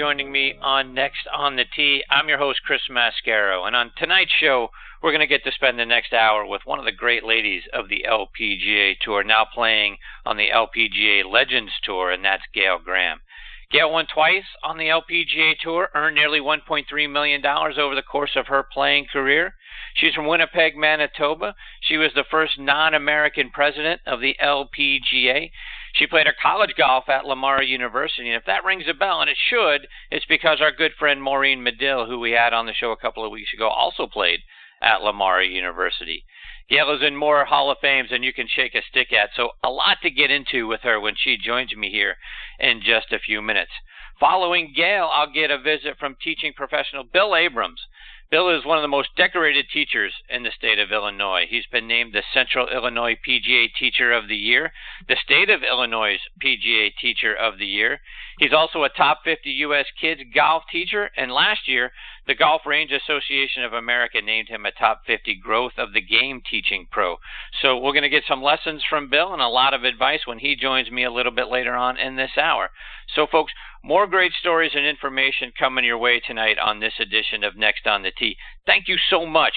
joining 0.00 0.32
me 0.32 0.54
on 0.62 0.94
Next 0.94 1.28
on 1.30 1.56
the 1.56 1.66
Tee. 1.76 2.02
I'm 2.08 2.26
your 2.26 2.38
host, 2.38 2.60
Chris 2.64 2.80
Mascaro, 2.90 3.66
and 3.66 3.76
on 3.76 3.92
tonight's 3.98 4.32
show, 4.40 4.70
we're 5.02 5.10
going 5.10 5.20
to 5.20 5.26
get 5.26 5.44
to 5.44 5.52
spend 5.52 5.78
the 5.78 5.84
next 5.84 6.14
hour 6.14 6.46
with 6.46 6.62
one 6.64 6.78
of 6.78 6.86
the 6.86 6.90
great 6.90 7.22
ladies 7.22 7.64
of 7.74 7.90
the 7.90 8.06
LPGA 8.08 8.94
Tour, 9.02 9.22
now 9.24 9.46
playing 9.52 9.98
on 10.24 10.38
the 10.38 10.48
LPGA 10.54 11.30
Legends 11.30 11.72
Tour, 11.84 12.12
and 12.12 12.24
that's 12.24 12.42
Gail 12.54 12.78
Graham. 12.82 13.20
Gail 13.70 13.92
won 13.92 14.06
twice 14.06 14.46
on 14.64 14.78
the 14.78 14.86
LPGA 14.86 15.58
Tour, 15.62 15.90
earned 15.94 16.16
nearly 16.16 16.40
$1.3 16.40 17.12
million 17.12 17.44
over 17.44 17.94
the 17.94 18.00
course 18.00 18.36
of 18.36 18.46
her 18.46 18.64
playing 18.72 19.04
career. 19.12 19.52
She's 19.96 20.14
from 20.14 20.26
Winnipeg, 20.26 20.78
Manitoba. 20.78 21.54
She 21.82 21.98
was 21.98 22.12
the 22.14 22.24
first 22.30 22.58
non 22.58 22.94
American 22.94 23.50
president 23.50 24.00
of 24.06 24.22
the 24.22 24.34
LPGA. 24.42 25.50
She 25.94 26.06
played 26.06 26.26
her 26.26 26.34
college 26.40 26.74
golf 26.76 27.08
at 27.08 27.24
Lamar 27.24 27.62
University, 27.62 28.28
and 28.28 28.36
if 28.36 28.44
that 28.46 28.64
rings 28.64 28.84
a 28.88 28.94
bell, 28.94 29.20
and 29.20 29.28
it 29.28 29.36
should, 29.36 29.88
it's 30.10 30.26
because 30.26 30.60
our 30.60 30.70
good 30.70 30.92
friend 30.98 31.22
Maureen 31.22 31.62
Medill, 31.62 32.06
who 32.06 32.18
we 32.18 32.32
had 32.32 32.52
on 32.52 32.66
the 32.66 32.74
show 32.74 32.92
a 32.92 32.96
couple 32.96 33.24
of 33.24 33.32
weeks 33.32 33.52
ago, 33.52 33.68
also 33.68 34.06
played 34.06 34.40
at 34.80 35.02
Lamar 35.02 35.42
University. 35.42 36.24
Gail 36.68 36.94
is 36.94 37.02
in 37.02 37.16
more 37.16 37.44
Hall 37.44 37.70
of 37.70 37.78
Fames 37.80 38.10
than 38.10 38.22
you 38.22 38.32
can 38.32 38.46
shake 38.46 38.76
a 38.76 38.82
stick 38.82 39.12
at, 39.12 39.30
so 39.34 39.50
a 39.64 39.70
lot 39.70 39.98
to 40.02 40.10
get 40.10 40.30
into 40.30 40.68
with 40.68 40.82
her 40.82 41.00
when 41.00 41.16
she 41.16 41.36
joins 41.36 41.74
me 41.74 41.90
here 41.90 42.16
in 42.60 42.80
just 42.80 43.12
a 43.12 43.18
few 43.18 43.42
minutes. 43.42 43.72
Following 44.20 44.72
Gail, 44.76 45.10
I'll 45.12 45.32
get 45.32 45.50
a 45.50 45.58
visit 45.58 45.98
from 45.98 46.16
teaching 46.22 46.52
professional 46.52 47.04
Bill 47.04 47.34
Abrams. 47.34 47.80
Bill 48.30 48.56
is 48.56 48.64
one 48.64 48.78
of 48.78 48.82
the 48.82 48.88
most 48.88 49.08
decorated 49.16 49.66
teachers 49.72 50.14
in 50.28 50.44
the 50.44 50.52
state 50.52 50.78
of 50.78 50.92
Illinois. 50.92 51.46
He's 51.48 51.66
been 51.66 51.88
named 51.88 52.12
the 52.12 52.22
Central 52.32 52.68
Illinois 52.68 53.18
PGA 53.26 53.74
Teacher 53.76 54.12
of 54.12 54.28
the 54.28 54.36
Year, 54.36 54.72
the 55.08 55.16
State 55.16 55.50
of 55.50 55.64
Illinois 55.64 56.16
PGA 56.40 56.92
Teacher 57.00 57.34
of 57.34 57.58
the 57.58 57.66
Year. 57.66 58.00
He's 58.38 58.52
also 58.52 58.84
a 58.84 58.88
top 58.88 59.22
50 59.24 59.50
U.S. 59.50 59.86
kids 60.00 60.20
golf 60.32 60.62
teacher, 60.70 61.10
and 61.16 61.32
last 61.32 61.66
year, 61.66 61.90
the 62.30 62.36
Golf 62.36 62.62
Range 62.64 62.92
Association 62.92 63.64
of 63.64 63.72
America 63.72 64.20
named 64.22 64.46
him 64.46 64.64
a 64.64 64.70
top 64.70 65.02
50 65.04 65.34
Growth 65.42 65.72
of 65.76 65.92
the 65.92 66.00
Game 66.00 66.40
teaching 66.48 66.86
pro. 66.88 67.16
So 67.60 67.76
we're 67.76 67.90
going 67.90 68.04
to 68.04 68.08
get 68.08 68.22
some 68.28 68.40
lessons 68.40 68.84
from 68.88 69.10
Bill 69.10 69.32
and 69.32 69.42
a 69.42 69.48
lot 69.48 69.74
of 69.74 69.82
advice 69.82 70.20
when 70.26 70.38
he 70.38 70.54
joins 70.54 70.92
me 70.92 71.02
a 71.02 71.10
little 71.10 71.32
bit 71.32 71.48
later 71.48 71.74
on 71.74 71.98
in 71.98 72.14
this 72.14 72.38
hour. 72.40 72.70
So, 73.16 73.26
folks, 73.26 73.52
more 73.82 74.06
great 74.06 74.30
stories 74.38 74.70
and 74.76 74.86
information 74.86 75.50
coming 75.58 75.84
your 75.84 75.98
way 75.98 76.20
tonight 76.20 76.56
on 76.56 76.78
this 76.78 76.92
edition 77.00 77.42
of 77.42 77.56
Next 77.56 77.88
on 77.88 78.02
the 78.04 78.12
Tee. 78.16 78.36
Thank 78.64 78.86
you 78.86 78.96
so 79.10 79.26
much 79.26 79.54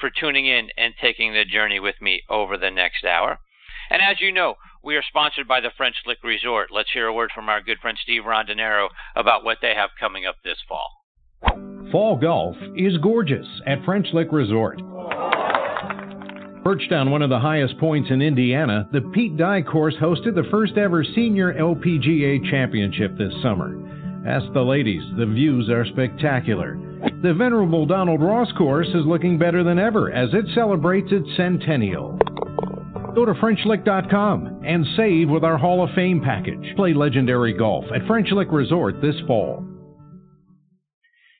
for 0.00 0.10
tuning 0.10 0.46
in 0.46 0.70
and 0.76 0.94
taking 1.00 1.32
the 1.32 1.44
journey 1.44 1.78
with 1.78 1.94
me 2.00 2.22
over 2.28 2.58
the 2.58 2.72
next 2.72 3.04
hour. 3.04 3.38
And 3.88 4.02
as 4.02 4.20
you 4.20 4.32
know, 4.32 4.56
we 4.82 4.96
are 4.96 5.04
sponsored 5.08 5.46
by 5.46 5.60
the 5.60 5.70
French 5.76 5.94
Lick 6.04 6.24
Resort. 6.24 6.70
Let's 6.72 6.90
hear 6.90 7.06
a 7.06 7.14
word 7.14 7.30
from 7.32 7.48
our 7.48 7.62
good 7.62 7.78
friend 7.78 7.96
Steve 8.02 8.22
Rondinero 8.22 8.88
about 9.14 9.44
what 9.44 9.58
they 9.62 9.74
have 9.76 9.90
coming 10.00 10.26
up 10.26 10.38
this 10.42 10.58
fall. 10.66 11.75
Fall 11.92 12.16
golf 12.16 12.56
is 12.76 12.96
gorgeous 12.98 13.46
at 13.64 13.84
French 13.84 14.08
Lick 14.12 14.28
Resort. 14.32 14.80
Perched 16.64 16.90
on 16.90 17.12
one 17.12 17.22
of 17.22 17.30
the 17.30 17.38
highest 17.38 17.78
points 17.78 18.10
in 18.10 18.20
Indiana, 18.20 18.88
the 18.92 19.02
Pete 19.14 19.36
Dye 19.36 19.62
course 19.62 19.94
hosted 20.00 20.34
the 20.34 20.48
first 20.50 20.76
ever 20.76 21.04
senior 21.04 21.54
LPGA 21.54 22.50
championship 22.50 23.16
this 23.16 23.32
summer. 23.40 23.78
Ask 24.26 24.52
the 24.52 24.62
ladies, 24.62 25.02
the 25.16 25.26
views 25.26 25.68
are 25.70 25.86
spectacular. 25.86 26.76
The 27.22 27.34
venerable 27.34 27.86
Donald 27.86 28.20
Ross 28.20 28.50
course 28.58 28.88
is 28.88 29.06
looking 29.06 29.38
better 29.38 29.62
than 29.62 29.78
ever 29.78 30.10
as 30.10 30.30
it 30.32 30.46
celebrates 30.56 31.12
its 31.12 31.28
centennial. 31.36 32.18
Go 33.14 33.24
to 33.24 33.34
FrenchLick.com 33.34 34.62
and 34.66 34.84
save 34.96 35.30
with 35.30 35.44
our 35.44 35.56
Hall 35.56 35.84
of 35.84 35.94
Fame 35.94 36.20
package. 36.20 36.74
Play 36.74 36.94
legendary 36.94 37.52
golf 37.52 37.84
at 37.94 38.06
French 38.08 38.30
Lick 38.32 38.48
Resort 38.50 39.00
this 39.00 39.16
fall. 39.28 39.65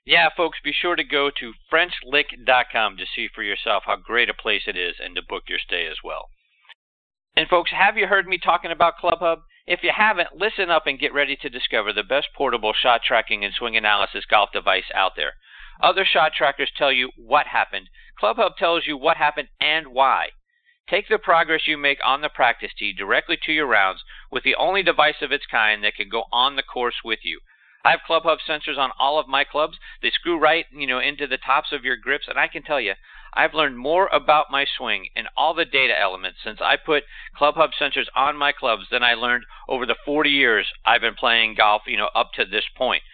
Yeah, 0.06 0.28
folks, 0.36 0.58
be 0.62 0.72
sure 0.72 0.94
to 0.94 1.02
go 1.02 1.30
to 1.30 1.52
FrenchLick.com 1.70 2.96
to 2.96 3.06
see 3.12 3.28
for 3.34 3.42
yourself 3.42 3.82
how 3.86 3.96
great 3.96 4.30
a 4.30 4.34
place 4.34 4.62
it 4.68 4.76
is 4.76 4.94
and 5.02 5.16
to 5.16 5.22
book 5.28 5.42
your 5.48 5.58
stay 5.58 5.86
as 5.86 5.96
well. 6.04 6.28
And, 7.34 7.48
folks, 7.48 7.72
have 7.72 7.98
you 7.98 8.06
heard 8.06 8.28
me 8.28 8.38
talking 8.38 8.70
about 8.70 8.98
ClubHub? 9.02 9.38
If 9.66 9.82
you 9.82 9.90
haven't, 9.94 10.36
listen 10.36 10.70
up 10.70 10.86
and 10.86 10.98
get 10.98 11.12
ready 11.12 11.34
to 11.42 11.50
discover 11.50 11.92
the 11.92 12.04
best 12.04 12.28
portable 12.36 12.72
shot 12.72 13.00
tracking 13.02 13.44
and 13.44 13.52
swing 13.52 13.76
analysis 13.76 14.24
golf 14.30 14.50
device 14.52 14.88
out 14.94 15.16
there. 15.16 15.32
Other 15.82 16.04
shot 16.04 16.32
trackers 16.32 16.70
tell 16.78 16.92
you 16.92 17.10
what 17.16 17.48
happened. 17.48 17.88
ClubHub 18.22 18.56
tells 18.56 18.86
you 18.86 18.96
what 18.96 19.16
happened 19.16 19.48
and 19.60 19.88
why. 19.88 20.28
Take 20.88 21.08
the 21.08 21.18
progress 21.18 21.66
you 21.66 21.76
make 21.76 21.98
on 22.04 22.20
the 22.20 22.28
practice 22.28 22.70
tee 22.78 22.92
directly 22.92 23.36
to 23.44 23.52
your 23.52 23.66
rounds 23.66 24.04
with 24.30 24.44
the 24.44 24.54
only 24.54 24.84
device 24.84 25.20
of 25.20 25.32
its 25.32 25.46
kind 25.46 25.82
that 25.82 25.96
can 25.96 26.08
go 26.08 26.26
on 26.30 26.54
the 26.54 26.62
course 26.62 27.02
with 27.04 27.18
you. 27.24 27.40
I 27.86 27.92
have 27.92 28.00
ClubHub 28.08 28.38
sensors 28.48 28.78
on 28.78 28.90
all 28.98 29.20
of 29.20 29.28
my 29.28 29.44
clubs. 29.44 29.78
They 30.02 30.10
screw 30.10 30.40
right, 30.40 30.66
you 30.72 30.88
know, 30.88 30.98
into 30.98 31.28
the 31.28 31.38
tops 31.38 31.70
of 31.70 31.84
your 31.84 31.96
grips, 31.96 32.26
and 32.26 32.36
I 32.36 32.48
can 32.48 32.64
tell 32.64 32.80
you, 32.80 32.94
I've 33.32 33.54
learned 33.54 33.78
more 33.78 34.08
about 34.08 34.50
my 34.50 34.66
swing 34.76 35.06
and 35.14 35.28
all 35.36 35.54
the 35.54 35.64
data 35.64 35.96
elements 35.96 36.40
since 36.42 36.58
I 36.60 36.78
put 36.84 37.04
ClubHub 37.40 37.70
sensors 37.80 38.06
on 38.16 38.36
my 38.36 38.50
clubs 38.50 38.86
than 38.90 39.04
I 39.04 39.14
learned 39.14 39.44
over 39.68 39.86
the 39.86 39.94
40 40.04 40.30
years 40.30 40.66
I've 40.84 41.00
been 41.00 41.14
playing 41.14 41.54
golf, 41.54 41.82
you 41.86 41.96
know, 41.96 42.10
up 42.12 42.32
to 42.34 42.44
this 42.44 42.64
point. 42.76 43.04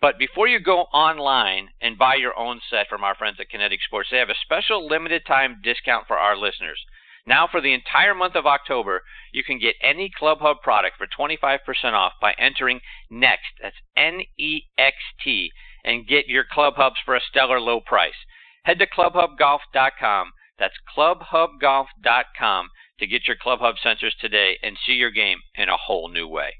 But 0.00 0.18
before 0.18 0.46
you 0.46 0.60
go 0.60 0.82
online 0.92 1.70
and 1.80 1.98
buy 1.98 2.14
your 2.14 2.38
own 2.38 2.60
set 2.70 2.88
from 2.88 3.02
our 3.02 3.16
friends 3.16 3.38
at 3.40 3.48
Kinetic 3.50 3.80
Sports, 3.82 4.10
they 4.12 4.18
have 4.18 4.30
a 4.30 4.44
special 4.44 4.86
limited 4.86 5.26
time 5.26 5.60
discount 5.64 6.06
for 6.06 6.16
our 6.16 6.36
listeners. 6.36 6.78
Now, 7.26 7.46
for 7.46 7.60
the 7.60 7.72
entire 7.72 8.14
month 8.14 8.34
of 8.34 8.46
October, 8.46 9.02
you 9.32 9.44
can 9.44 9.58
get 9.58 9.76
any 9.80 10.10
ClubHub 10.20 10.60
product 10.60 10.96
for 10.98 11.06
25% 11.06 11.58
off 11.92 12.14
by 12.20 12.34
entering 12.38 12.80
NEXT, 13.10 13.60
that's 13.60 13.76
N 13.96 14.22
E 14.38 14.62
X 14.76 14.96
T, 15.22 15.52
and 15.84 16.06
get 16.06 16.26
your 16.26 16.44
ClubHubs 16.44 16.96
for 17.04 17.14
a 17.14 17.20
stellar 17.20 17.60
low 17.60 17.80
price. 17.80 18.26
Head 18.64 18.78
to 18.80 18.86
clubhubgolf.com, 18.86 20.32
that's 20.58 20.74
clubhubgolf.com, 20.96 22.68
to 22.98 23.06
get 23.06 23.28
your 23.28 23.36
ClubHub 23.36 23.74
sensors 23.84 24.16
today 24.20 24.58
and 24.62 24.76
see 24.84 24.92
your 24.92 25.10
game 25.10 25.38
in 25.54 25.68
a 25.68 25.76
whole 25.76 26.08
new 26.08 26.26
way. 26.26 26.54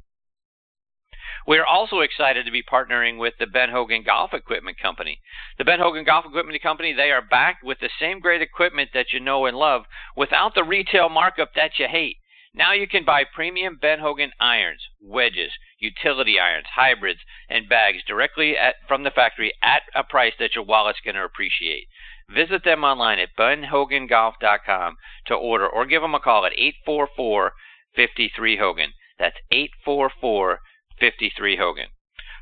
We 1.47 1.59
are 1.59 1.67
also 1.67 2.01
excited 2.01 2.47
to 2.47 2.53
be 2.53 2.63
partnering 2.63 3.19
with 3.19 3.35
the 3.39 3.47
Ben 3.47 3.71
Hogan 3.71 4.05
Golf 4.05 4.33
Equipment 4.33 4.79
Company. 4.79 5.21
The 5.59 5.65
Ben 5.65 5.81
Hogan 5.81 6.05
Golf 6.05 6.25
Equipment 6.25 6.63
Company, 6.63 6.93
they 6.93 7.11
are 7.11 7.23
back 7.23 7.59
with 7.63 7.81
the 7.81 7.91
same 7.99 8.21
great 8.21 8.43
equipment 8.43 8.91
that 8.95 9.13
you 9.13 9.19
know 9.19 9.47
and 9.47 9.57
love 9.57 9.83
without 10.17 10.55
the 10.55 10.63
retail 10.63 11.09
markup 11.09 11.55
that 11.55 11.79
you 11.79 11.89
hate. 11.89 12.19
Now 12.55 12.73
you 12.73 12.87
can 12.87 13.05
buy 13.05 13.25
premium 13.25 13.79
Ben 13.81 13.99
Hogan 13.99 14.31
irons, 14.39 14.83
wedges, 15.01 15.53
utility 15.79 16.39
irons, 16.39 16.67
hybrids, 16.75 17.21
and 17.49 17.69
bags 17.69 18.05
directly 18.07 18.57
at, 18.57 18.75
from 18.87 19.03
the 19.03 19.11
factory 19.11 19.53
at 19.63 19.83
a 19.95 20.05
price 20.05 20.35
that 20.39 20.55
your 20.55 20.65
wallet's 20.65 21.01
going 21.01 21.15
to 21.15 21.25
appreciate. 21.25 21.89
Visit 22.29 22.63
them 22.63 22.85
online 22.85 23.19
at 23.19 23.35
benhogangolf.com 23.37 24.97
to 25.27 25.35
order 25.35 25.67
or 25.67 25.87
give 25.87 26.03
them 26.03 26.15
a 26.15 26.21
call 26.21 26.47
at 26.47 26.53
844 26.53 27.53
53 27.97 28.57
Hogan. 28.59 28.93
That's 29.19 29.37
844 29.51 30.61
53 30.99 31.57
Hogan. 31.57 31.89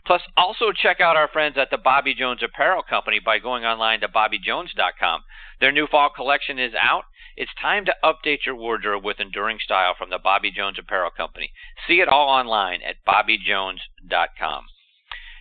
Plus, 0.07 0.23
also 0.37 0.73
check 0.73 1.01
out 1.01 1.17
our 1.17 1.29
friends 1.29 1.59
at 1.59 1.71
the 1.71 1.79
Bobby 1.79 2.15
Jones 2.15 2.43
Apparel 2.43 2.83
Company 2.83 3.19
by 3.19 3.39
going 3.39 3.65
online 3.65 4.01
to 4.01 4.09
bobbyjones.com. 4.09 5.23
Their 5.61 5.73
new 5.73 5.87
fall 5.87 6.09
collection 6.09 6.59
is 6.59 6.73
out. 6.75 7.05
It's 7.37 7.53
time 7.61 7.85
to 7.85 7.95
update 8.03 8.47
your 8.47 8.57
wardrobe 8.57 9.05
with 9.05 9.21
enduring 9.21 9.59
style 9.63 9.95
from 9.97 10.11
the 10.11 10.19
Bobby 10.19 10.51
Jones 10.51 10.79
Apparel 10.79 11.11
Company. 11.11 11.53
See 11.87 12.01
it 12.01 12.09
all 12.09 12.29
online 12.29 12.81
at 12.83 13.05
bobbyjones.com. 13.07 14.65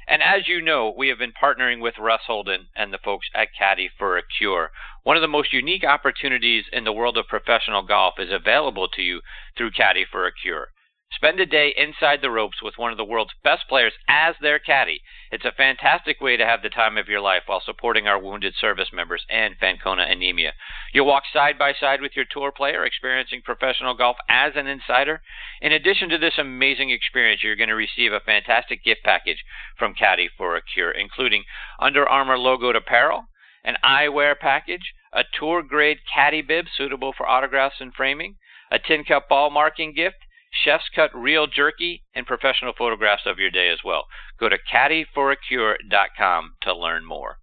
And 0.07 0.23
as 0.23 0.47
you 0.47 0.59
know, 0.59 0.93
we 0.95 1.07
have 1.09 1.19
been 1.19 1.33
partnering 1.33 1.81
with 1.81 1.99
Russ 1.99 2.21
Holden 2.25 2.67
and 2.75 2.91
the 2.91 2.97
folks 2.97 3.27
at 3.35 3.49
Caddy 3.57 3.89
for 3.97 4.17
a 4.17 4.23
Cure. 4.23 4.71
One 5.03 5.15
of 5.15 5.21
the 5.21 5.27
most 5.27 5.53
unique 5.53 5.83
opportunities 5.83 6.65
in 6.73 6.83
the 6.83 6.91
world 6.91 7.17
of 7.17 7.27
professional 7.27 7.83
golf 7.83 8.15
is 8.19 8.31
available 8.31 8.87
to 8.89 9.01
you 9.01 9.21
through 9.55 9.71
Caddy 9.71 10.05
for 10.09 10.25
a 10.25 10.31
Cure. 10.33 10.69
Spend 11.11 11.39
a 11.39 11.45
day 11.47 11.73
inside 11.75 12.21
the 12.21 12.29
ropes 12.29 12.61
with 12.61 12.77
one 12.77 12.91
of 12.91 12.97
the 12.97 13.03
world's 13.03 13.33
best 13.43 13.67
players 13.67 13.93
as 14.07 14.35
their 14.39 14.59
caddy. 14.59 15.01
It's 15.31 15.43
a 15.43 15.51
fantastic 15.51 16.21
way 16.21 16.37
to 16.37 16.45
have 16.45 16.61
the 16.61 16.69
time 16.69 16.97
of 16.97 17.07
your 17.07 17.19
life 17.19 17.43
while 17.47 17.61
supporting 17.65 18.07
our 18.07 18.19
wounded 18.19 18.53
service 18.55 18.93
members 18.93 19.25
and 19.27 19.57
Fanconi 19.57 20.09
anemia. 20.09 20.53
You'll 20.93 21.07
walk 21.07 21.23
side 21.33 21.57
by 21.57 21.73
side 21.73 21.99
with 21.99 22.15
your 22.15 22.25
tour 22.25 22.51
player, 22.51 22.85
experiencing 22.85 23.41
professional 23.41 23.95
golf 23.95 24.17
as 24.29 24.53
an 24.55 24.67
insider. 24.67 25.23
In 25.61 25.71
addition 25.71 26.09
to 26.09 26.19
this 26.19 26.37
amazing 26.37 26.91
experience, 26.91 27.43
you're 27.43 27.55
going 27.55 27.69
to 27.69 27.75
receive 27.75 28.13
a 28.13 28.19
fantastic 28.19 28.83
gift 28.83 29.01
package 29.03 29.43
from 29.79 29.95
Caddy 29.95 30.29
for 30.37 30.55
a 30.55 30.61
Cure, 30.61 30.91
including 30.91 31.43
Under 31.79 32.07
Armour 32.07 32.37
logoed 32.37 32.75
apparel, 32.75 33.25
an 33.63 33.77
eyewear 33.83 34.37
package, 34.37 34.93
a 35.11 35.23
tour 35.33 35.63
grade 35.63 36.01
caddy 36.13 36.43
bib 36.43 36.67
suitable 36.77 37.13
for 37.17 37.27
autographs 37.27 37.81
and 37.81 37.95
framing, 37.95 38.35
a 38.71 38.77
tin 38.77 39.03
cup 39.03 39.27
ball 39.27 39.49
marking 39.49 39.91
gift, 39.91 40.17
Chef's 40.51 40.89
Cut 40.95 41.11
Real 41.13 41.47
Jerky, 41.47 42.03
and 42.13 42.25
professional 42.25 42.73
photographs 42.77 43.25
of 43.25 43.39
your 43.39 43.51
day 43.51 43.69
as 43.69 43.79
well. 43.83 44.05
Go 44.39 44.49
to 44.49 44.57
caddyforacure.com 44.57 46.55
to 46.61 46.75
learn 46.75 47.05
more. 47.05 47.37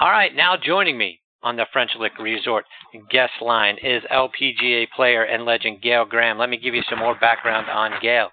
All 0.00 0.10
right, 0.10 0.34
now 0.34 0.56
joining 0.56 0.98
me 0.98 1.20
on 1.42 1.56
the 1.56 1.66
French 1.72 1.92
Lick 1.98 2.18
Resort 2.18 2.64
guest 3.10 3.32
line 3.40 3.76
is 3.82 4.02
LPGA 4.10 4.88
player 4.94 5.22
and 5.22 5.44
legend 5.44 5.82
Gail 5.82 6.04
Graham. 6.04 6.38
Let 6.38 6.50
me 6.50 6.56
give 6.56 6.74
you 6.74 6.82
some 6.88 6.98
more 6.98 7.14
background 7.14 7.68
on 7.68 8.00
Gail. 8.02 8.30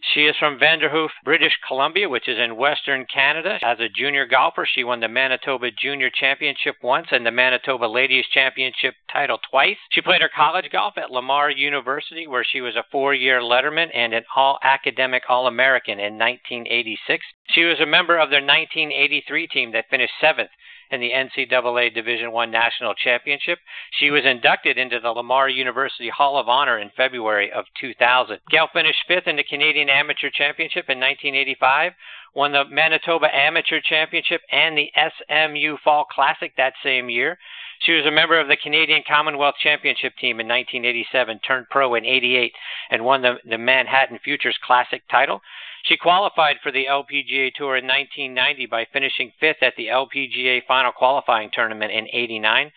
She 0.00 0.26
is 0.26 0.36
from 0.36 0.58
Vanderhoof, 0.58 1.10
British 1.24 1.56
Columbia, 1.66 2.08
which 2.08 2.28
is 2.28 2.38
in 2.38 2.56
Western 2.56 3.06
Canada. 3.06 3.58
As 3.62 3.80
a 3.80 3.88
junior 3.88 4.26
golfer, 4.26 4.66
she 4.66 4.84
won 4.84 5.00
the 5.00 5.08
Manitoba 5.08 5.70
Junior 5.70 6.10
Championship 6.10 6.76
once 6.82 7.08
and 7.10 7.24
the 7.24 7.30
Manitoba 7.30 7.86
Ladies 7.86 8.26
Championship 8.32 8.94
title 9.12 9.38
twice. 9.50 9.76
She 9.90 10.00
played 10.00 10.22
her 10.22 10.30
college 10.34 10.70
golf 10.70 10.98
at 10.98 11.10
Lamar 11.10 11.50
University, 11.50 12.26
where 12.26 12.44
she 12.44 12.60
was 12.60 12.76
a 12.76 12.84
four 12.90 13.14
year 13.14 13.40
letterman 13.40 13.90
and 13.94 14.14
an 14.14 14.24
all 14.34 14.58
academic 14.62 15.24
All 15.28 15.46
American 15.46 15.98
in 15.98 16.18
1986. 16.18 17.24
She 17.50 17.64
was 17.64 17.80
a 17.80 17.86
member 17.86 18.18
of 18.18 18.30
their 18.30 18.40
1983 18.40 19.46
team 19.48 19.72
that 19.72 19.90
finished 19.90 20.14
seventh 20.20 20.50
in 20.92 21.00
the 21.00 21.10
NCAA 21.10 21.94
Division 21.94 22.30
I 22.36 22.46
National 22.46 22.94
Championship. 22.94 23.58
She 23.98 24.10
was 24.10 24.24
inducted 24.24 24.78
into 24.78 25.00
the 25.00 25.10
Lamar 25.10 25.48
University 25.48 26.10
Hall 26.10 26.38
of 26.38 26.48
Honor 26.48 26.78
in 26.78 26.90
February 26.96 27.50
of 27.50 27.64
2000. 27.80 28.38
Gail 28.50 28.68
finished 28.72 29.04
fifth 29.08 29.26
in 29.26 29.36
the 29.36 29.44
Canadian 29.44 29.88
Amateur 29.88 30.30
Championship 30.30 30.84
in 30.88 31.00
1985, 31.00 31.92
won 32.34 32.52
the 32.52 32.64
Manitoba 32.70 33.34
Amateur 33.34 33.80
Championship 33.82 34.42
and 34.50 34.76
the 34.76 34.90
SMU 34.94 35.76
Fall 35.82 36.04
Classic 36.04 36.52
that 36.56 36.74
same 36.84 37.08
year. 37.08 37.38
She 37.80 37.92
was 37.92 38.06
a 38.06 38.12
member 38.12 38.38
of 38.38 38.48
the 38.48 38.56
Canadian 38.56 39.02
Commonwealth 39.08 39.56
Championship 39.60 40.12
team 40.16 40.38
in 40.38 40.46
1987, 40.46 41.40
turned 41.40 41.66
pro 41.68 41.94
in 41.94 42.04
88, 42.04 42.52
and 42.90 43.04
won 43.04 43.22
the, 43.22 43.34
the 43.48 43.58
Manhattan 43.58 44.20
Futures 44.22 44.58
Classic 44.64 45.02
title. 45.10 45.40
She 45.82 45.96
qualified 45.96 46.56
for 46.62 46.70
the 46.70 46.86
LPGA 46.86 47.52
Tour 47.54 47.76
in 47.76 47.86
1990 47.86 48.66
by 48.66 48.86
finishing 48.92 49.32
fifth 49.40 49.62
at 49.62 49.74
the 49.76 49.88
LPGA 49.88 50.64
Final 50.66 50.92
Qualifying 50.92 51.50
Tournament 51.52 51.92
in 51.92 52.06
89. 52.12 52.70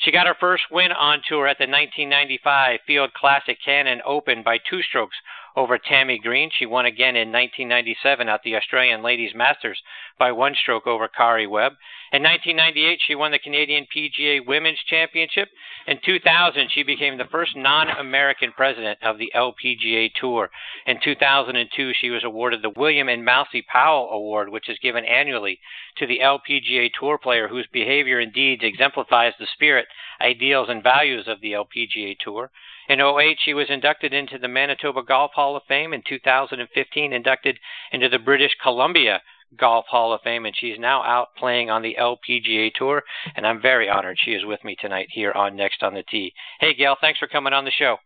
She 0.00 0.10
got 0.10 0.26
her 0.26 0.36
first 0.38 0.64
win 0.70 0.92
on 0.92 1.22
tour 1.28 1.46
at 1.46 1.58
the 1.58 1.66
1995 1.66 2.80
Field 2.86 3.12
Classic 3.14 3.58
Cannon 3.64 4.00
Open 4.04 4.42
by 4.42 4.58
two 4.58 4.82
strokes 4.82 5.16
over 5.56 5.78
Tammy 5.78 6.18
Green. 6.18 6.50
She 6.56 6.66
won 6.66 6.86
again 6.86 7.16
in 7.16 7.32
1997 7.32 8.28
at 8.28 8.42
the 8.42 8.56
Australian 8.56 9.02
Ladies 9.02 9.34
Masters 9.34 9.80
by 10.18 10.32
one 10.32 10.54
stroke 10.54 10.86
over 10.86 11.08
Karrie 11.08 11.48
Webb. 11.48 11.72
In 12.12 12.22
1998, 12.22 13.00
she 13.06 13.14
won 13.14 13.32
the 13.32 13.38
Canadian 13.38 13.86
PGA 13.94 14.46
Women's 14.46 14.78
Championship. 14.86 15.48
In 15.86 15.98
2000, 16.04 16.68
she 16.70 16.82
became 16.82 17.16
the 17.16 17.24
first 17.30 17.56
non 17.56 17.88
American 17.88 18.52
president 18.52 18.98
of 19.02 19.18
the 19.18 19.32
LPGA 19.34 20.10
Tour. 20.20 20.50
In 20.86 20.98
2002, 21.02 21.92
she 21.98 22.10
was 22.10 22.22
awarded 22.24 22.62
the 22.62 22.70
William 22.70 23.08
and 23.08 23.24
Mousie 23.24 23.64
Powell 23.66 24.10
Award, 24.10 24.50
which 24.50 24.68
is 24.68 24.78
given 24.82 25.04
annually 25.04 25.58
to 25.96 26.06
the 26.06 26.20
LPGA 26.20 26.90
Tour 26.98 27.18
player 27.18 27.48
whose 27.48 27.66
behavior 27.72 28.18
and 28.18 28.32
deeds 28.32 28.62
exemplifies 28.62 29.32
the 29.38 29.46
spirit, 29.54 29.86
ideals, 30.20 30.68
and 30.68 30.82
values 30.82 31.26
of 31.28 31.40
the 31.40 31.52
LPGA 31.52 32.16
Tour. 32.18 32.50
In 32.88 33.00
08, 33.00 33.38
she 33.44 33.54
was 33.54 33.66
inducted 33.70 34.12
into 34.12 34.38
the 34.38 34.48
Manitoba 34.48 35.02
Golf 35.02 35.32
Hall 35.34 35.56
of 35.56 35.62
Fame. 35.68 35.92
In 35.92 36.02
2015, 36.06 37.12
inducted 37.12 37.58
into 37.92 38.08
the 38.08 38.18
British 38.18 38.52
Columbia 38.62 39.20
Golf 39.56 39.86
Hall 39.88 40.12
of 40.12 40.20
Fame, 40.22 40.46
and 40.46 40.54
she's 40.56 40.78
now 40.78 41.02
out 41.02 41.28
playing 41.36 41.70
on 41.70 41.82
the 41.82 41.96
LPGA 41.98 42.72
Tour. 42.74 43.02
And 43.36 43.46
I'm 43.46 43.60
very 43.60 43.88
honored 43.88 44.18
she 44.20 44.32
is 44.32 44.44
with 44.44 44.62
me 44.64 44.76
tonight 44.80 45.08
here 45.10 45.32
on 45.32 45.56
Next 45.56 45.82
on 45.82 45.94
the 45.94 46.02
Tee. 46.10 46.32
Hey, 46.60 46.74
Gail, 46.74 46.96
thanks 47.00 47.18
for 47.18 47.28
coming 47.28 47.52
on 47.52 47.64
the 47.64 47.70
show. 47.70 47.96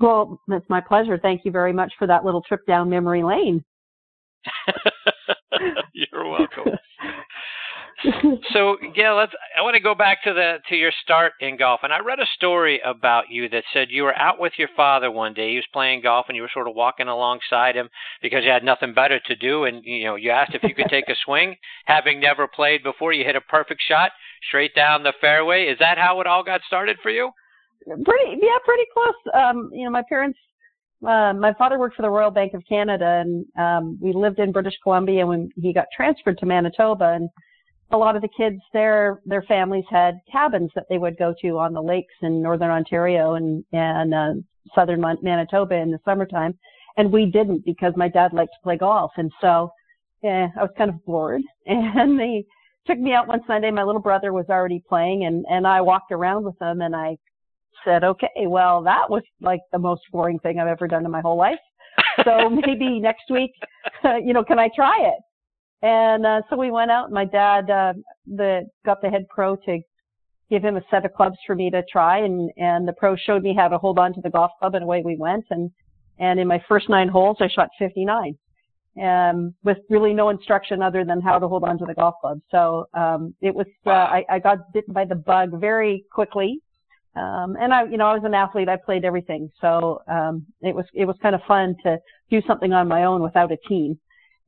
Well, 0.00 0.40
it's 0.48 0.68
my 0.68 0.80
pleasure. 0.80 1.18
Thank 1.18 1.44
you 1.44 1.50
very 1.50 1.72
much 1.72 1.92
for 1.98 2.06
that 2.06 2.24
little 2.24 2.42
trip 2.42 2.66
down 2.66 2.90
memory 2.90 3.22
lane. 3.22 3.64
You're 5.92 6.28
welcome. 6.28 6.78
So 8.52 8.76
Gail, 8.94 9.16
let's. 9.16 9.32
I 9.56 9.62
want 9.62 9.74
to 9.74 9.80
go 9.80 9.94
back 9.94 10.22
to 10.24 10.32
the 10.32 10.58
to 10.68 10.76
your 10.76 10.92
start 11.02 11.32
in 11.40 11.56
golf, 11.56 11.80
and 11.82 11.92
I 11.92 12.00
read 12.00 12.18
a 12.18 12.26
story 12.34 12.80
about 12.84 13.30
you 13.30 13.48
that 13.50 13.64
said 13.72 13.88
you 13.90 14.02
were 14.02 14.16
out 14.16 14.40
with 14.40 14.52
your 14.58 14.68
father 14.76 15.10
one 15.10 15.34
day. 15.34 15.50
He 15.50 15.56
was 15.56 15.64
playing 15.72 16.02
golf, 16.02 16.26
and 16.28 16.36
you 16.36 16.42
were 16.42 16.50
sort 16.52 16.68
of 16.68 16.74
walking 16.74 17.08
alongside 17.08 17.74
him 17.74 17.88
because 18.20 18.44
you 18.44 18.50
had 18.50 18.64
nothing 18.64 18.94
better 18.94 19.20
to 19.26 19.36
do, 19.36 19.64
and 19.64 19.84
you 19.84 20.04
know 20.04 20.16
you 20.16 20.30
asked 20.30 20.54
if 20.54 20.62
you 20.62 20.74
could 20.74 20.90
take 20.90 21.08
a 21.08 21.14
swing. 21.24 21.56
Having 21.86 22.20
never 22.20 22.48
played 22.48 22.82
before, 22.82 23.12
you 23.12 23.24
hit 23.24 23.36
a 23.36 23.40
perfect 23.40 23.82
shot 23.86 24.10
straight 24.48 24.74
down 24.74 25.02
the 25.02 25.12
fairway. 25.20 25.64
Is 25.66 25.78
that 25.78 25.98
how 25.98 26.20
it 26.20 26.26
all 26.26 26.42
got 26.42 26.60
started 26.66 26.96
for 27.02 27.10
you? 27.10 27.30
Pretty, 27.84 28.38
yeah, 28.40 28.58
pretty 28.64 28.84
close. 28.92 29.34
Um, 29.34 29.70
you 29.72 29.84
know, 29.84 29.90
my 29.90 30.02
parents 30.08 30.38
uh, 31.06 31.32
my 31.32 31.52
father 31.54 31.78
worked 31.78 31.96
for 31.96 32.02
the 32.02 32.10
Royal 32.10 32.30
Bank 32.30 32.54
of 32.54 32.62
Canada, 32.68 33.24
and 33.24 33.44
um, 33.58 33.98
we 34.00 34.12
lived 34.12 34.38
in 34.38 34.52
British 34.52 34.74
Columbia 34.82 35.20
and 35.20 35.28
when 35.28 35.50
he 35.60 35.72
got 35.72 35.86
transferred 35.94 36.38
to 36.38 36.46
Manitoba. 36.46 37.14
And 37.14 37.28
a 37.92 37.96
lot 37.96 38.16
of 38.16 38.22
the 38.22 38.28
kids 38.36 38.60
their 38.72 39.20
their 39.26 39.42
families 39.42 39.84
had 39.90 40.18
cabins 40.30 40.70
that 40.74 40.86
they 40.88 40.98
would 40.98 41.18
go 41.18 41.34
to 41.42 41.58
on 41.58 41.72
the 41.72 41.82
lakes 41.82 42.14
in 42.22 42.42
northern 42.42 42.70
Ontario 42.70 43.34
and 43.34 43.64
and 43.72 44.14
uh, 44.14 44.32
southern 44.74 45.00
Manitoba 45.00 45.74
in 45.74 45.90
the 45.90 45.98
summertime, 46.04 46.56
and 46.96 47.12
we 47.12 47.26
didn't 47.26 47.64
because 47.64 47.92
my 47.96 48.08
dad 48.08 48.32
liked 48.32 48.52
to 48.52 48.62
play 48.62 48.76
golf, 48.76 49.12
and 49.16 49.30
so 49.40 49.70
yeah, 50.22 50.48
I 50.58 50.62
was 50.62 50.70
kind 50.76 50.90
of 50.90 51.04
bored. 51.04 51.42
And 51.66 52.18
they 52.18 52.44
took 52.86 52.98
me 52.98 53.12
out 53.12 53.28
one 53.28 53.40
Sunday. 53.46 53.70
My 53.70 53.84
little 53.84 54.00
brother 54.00 54.32
was 54.32 54.46
already 54.48 54.82
playing, 54.88 55.24
and 55.26 55.44
and 55.50 55.66
I 55.66 55.80
walked 55.80 56.12
around 56.12 56.44
with 56.44 56.58
them, 56.58 56.80
and 56.80 56.96
I 56.96 57.16
said, 57.84 58.04
okay, 58.04 58.46
well 58.46 58.82
that 58.82 59.08
was 59.10 59.22
like 59.40 59.60
the 59.72 59.78
most 59.78 60.02
boring 60.10 60.38
thing 60.38 60.58
I've 60.58 60.68
ever 60.68 60.88
done 60.88 61.04
in 61.04 61.10
my 61.10 61.20
whole 61.20 61.36
life. 61.36 61.58
So 62.24 62.48
maybe 62.66 63.00
next 63.00 63.30
week, 63.30 63.52
you 64.04 64.32
know, 64.32 64.44
can 64.44 64.58
I 64.58 64.68
try 64.74 64.96
it? 65.00 65.20
And 65.82 66.24
uh, 66.24 66.42
so 66.48 66.56
we 66.56 66.70
went 66.70 66.90
out. 66.90 67.10
My 67.10 67.24
dad 67.24 67.68
uh, 67.68 67.94
the 68.26 68.68
got 68.84 69.02
the 69.02 69.10
head 69.10 69.26
pro 69.28 69.56
to 69.56 69.80
give 70.48 70.62
him 70.62 70.76
a 70.76 70.82
set 70.90 71.04
of 71.04 71.12
clubs 71.14 71.36
for 71.46 71.56
me 71.56 71.70
to 71.70 71.82
try, 71.90 72.18
and 72.18 72.50
and 72.56 72.86
the 72.86 72.92
pro 72.92 73.16
showed 73.16 73.42
me 73.42 73.54
how 73.54 73.68
to 73.68 73.78
hold 73.78 73.98
on 73.98 74.14
to 74.14 74.20
the 74.20 74.30
golf 74.30 74.52
club, 74.60 74.74
and 74.74 74.84
away 74.84 75.02
we 75.04 75.16
went. 75.16 75.44
And 75.50 75.70
and 76.18 76.38
in 76.38 76.46
my 76.46 76.62
first 76.68 76.88
nine 76.88 77.08
holes, 77.08 77.38
I 77.40 77.48
shot 77.48 77.70
59, 77.80 78.38
um, 79.02 79.54
with 79.64 79.78
really 79.90 80.12
no 80.12 80.28
instruction 80.28 80.82
other 80.82 81.04
than 81.04 81.20
how 81.20 81.40
to 81.40 81.48
hold 81.48 81.64
on 81.64 81.78
to 81.78 81.84
the 81.84 81.94
golf 81.94 82.14
club. 82.20 82.40
So 82.52 82.86
um, 82.94 83.34
it 83.40 83.52
was 83.52 83.66
uh, 83.84 83.90
I, 83.90 84.24
I 84.30 84.38
got 84.38 84.72
bitten 84.72 84.94
by 84.94 85.04
the 85.04 85.16
bug 85.16 85.60
very 85.60 86.04
quickly. 86.12 86.60
Um, 87.14 87.56
and 87.60 87.74
I, 87.74 87.84
you 87.84 87.98
know, 87.98 88.06
I 88.06 88.14
was 88.14 88.22
an 88.24 88.32
athlete. 88.32 88.70
I 88.70 88.76
played 88.76 89.04
everything, 89.04 89.50
so 89.60 90.00
um, 90.06 90.46
it 90.62 90.74
was 90.74 90.86
it 90.94 91.06
was 91.06 91.16
kind 91.20 91.34
of 91.34 91.42
fun 91.48 91.74
to 91.82 91.98
do 92.30 92.40
something 92.46 92.72
on 92.72 92.88
my 92.88 93.04
own 93.04 93.20
without 93.20 93.52
a 93.52 93.58
team. 93.68 93.98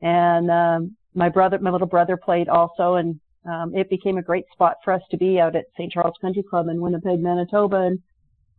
And 0.00 0.50
um, 0.50 0.96
my 1.14 1.28
brother, 1.28 1.58
my 1.58 1.70
little 1.70 1.86
brother 1.86 2.16
played 2.16 2.48
also, 2.48 2.94
and 2.94 3.18
um, 3.46 3.74
it 3.74 3.90
became 3.90 4.18
a 4.18 4.22
great 4.22 4.46
spot 4.52 4.76
for 4.84 4.92
us 4.92 5.02
to 5.10 5.16
be 5.16 5.38
out 5.38 5.56
at 5.56 5.66
St. 5.76 5.92
Charles 5.92 6.16
Country 6.20 6.42
Club 6.42 6.68
in 6.68 6.80
Winnipeg, 6.80 7.20
Manitoba, 7.20 7.82
and 7.82 7.98